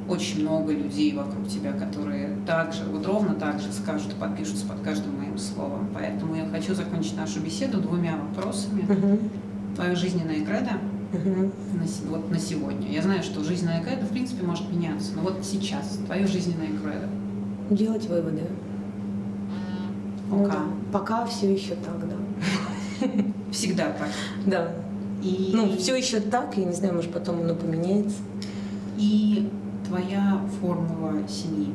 очень 0.08 0.42
много 0.42 0.72
людей 0.72 1.14
вокруг 1.14 1.48
тебя, 1.48 1.72
которые 1.72 2.36
также, 2.46 2.84
вот 2.84 3.06
ровно 3.06 3.34
так 3.34 3.60
же 3.60 3.72
скажут, 3.72 4.14
подпишутся 4.14 4.66
под 4.66 4.80
каждым 4.80 5.18
моим 5.18 5.38
словом. 5.38 5.88
Поэтому 5.94 6.36
я 6.36 6.46
хочу 6.46 6.74
закончить 6.74 7.16
нашу 7.16 7.40
беседу 7.40 7.80
двумя 7.80 8.16
вопросами. 8.16 8.82
Uh-huh. 8.82 9.18
Твое 9.74 9.96
жизненное 9.96 10.44
кредо 10.44 10.72
uh-huh. 11.12 11.52
на, 11.72 12.10
вот 12.10 12.30
на 12.30 12.38
сегодня. 12.38 12.90
Я 12.90 13.02
знаю, 13.02 13.22
что 13.22 13.42
жизненное 13.42 13.82
кредо 13.82 14.06
в 14.06 14.10
принципе 14.10 14.44
может 14.44 14.70
меняться, 14.70 15.12
но 15.16 15.22
вот 15.22 15.38
сейчас 15.42 15.98
твое 16.06 16.26
жизненное 16.26 16.68
кредо. 16.68 17.08
Делать 17.70 18.06
выводы. 18.06 18.42
Пока. 20.30 20.42
Ну, 20.42 20.48
да. 20.48 20.64
Пока 20.92 21.26
все 21.26 21.52
еще 21.52 21.74
так, 21.76 21.98
да. 22.08 23.08
Всегда 23.50 23.86
так. 23.92 24.08
Да. 24.46 24.72
И... 25.22 25.52
Ну, 25.54 25.76
все 25.76 25.96
еще 25.96 26.20
так, 26.20 26.56
я 26.56 26.64
не 26.64 26.72
знаю, 26.72 26.94
может 26.94 27.12
потом 27.12 27.40
оно 27.40 27.54
поменяется. 27.54 28.16
И 28.98 29.50
твоя 29.86 30.40
формула 30.60 31.26
семьи? 31.28 31.72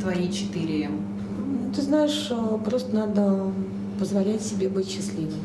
Твои 0.00 0.30
четыре 0.30 0.84
М? 0.86 1.00
Ну, 1.38 1.72
ты 1.72 1.82
знаешь, 1.82 2.28
э, 2.30 2.58
просто 2.64 2.94
надо 2.94 3.52
позволять 3.98 4.42
себе 4.42 4.68
быть 4.68 4.88
счастливым. 4.88 5.40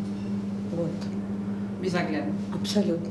Вот. 0.76 0.92
Безоглядно? 1.82 2.34
Абсолютно, 2.54 3.10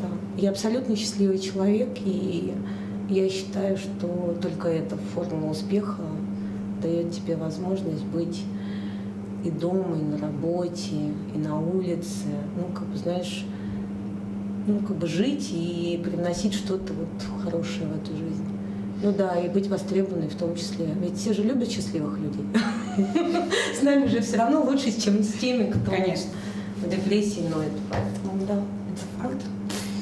да. 0.00 0.08
Я 0.36 0.50
абсолютно 0.50 0.96
счастливый 0.96 1.38
человек, 1.38 1.90
и 2.04 2.54
я 3.08 3.28
считаю, 3.28 3.76
что 3.76 4.36
только 4.40 4.68
эта 4.68 4.96
формула 4.96 5.50
успеха 5.50 6.02
дает 6.82 7.12
тебе 7.12 7.36
возможность 7.36 8.04
быть 8.04 8.42
и 9.44 9.50
дома, 9.50 9.96
и 9.98 10.02
на 10.02 10.18
работе, 10.18 10.96
и 11.34 11.38
на 11.38 11.60
улице. 11.60 12.26
Ну, 12.56 12.74
как 12.74 12.86
бы, 12.86 12.96
знаешь, 12.96 13.44
ну, 14.66 14.80
как 14.80 14.96
бы 14.96 15.06
жить 15.06 15.50
и 15.52 16.00
приносить 16.02 16.54
что-то 16.54 16.92
вот 16.92 17.44
хорошее 17.44 17.86
в 17.86 18.02
эту 18.02 18.16
жизнь. 18.16 18.44
Ну 19.02 19.12
да, 19.12 19.38
и 19.38 19.48
быть 19.48 19.68
востребованной 19.68 20.28
в 20.28 20.36
том 20.36 20.56
числе. 20.56 20.88
Ведь 21.00 21.18
все 21.18 21.34
же 21.34 21.42
любят 21.42 21.70
счастливых 21.70 22.18
людей. 22.18 22.46
С 23.78 23.82
нами 23.82 24.06
же 24.06 24.20
все 24.20 24.38
равно 24.38 24.62
лучше, 24.62 24.90
чем 24.98 25.22
с 25.22 25.34
теми, 25.34 25.70
кто 25.70 25.90
Конечно. 25.90 26.30
Депрессии 26.86 27.40
ноет. 27.40 27.72
Поэтому 27.90 28.46
да, 28.46 28.54
это 28.54 29.22
факт. 29.22 29.44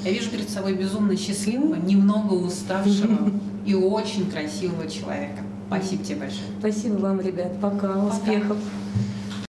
Я 0.05 0.13
вижу 0.13 0.31
перед 0.31 0.49
собой 0.51 0.75
безумно 0.75 1.17
счастливого, 1.17 1.77
немного 1.77 2.35
уставшего 2.35 3.31
и 3.67 3.75
очень 3.75 4.31
красивого 4.31 4.89
человека. 4.89 5.43
Спасибо 5.69 6.05
тебе 6.05 6.17
большое. 6.17 6.47
Спасибо 6.59 6.95
вам, 6.97 7.21
ребят. 7.21 7.59
Пока. 7.61 7.89
Пока. 7.89 8.07
Успехов. 8.07 8.59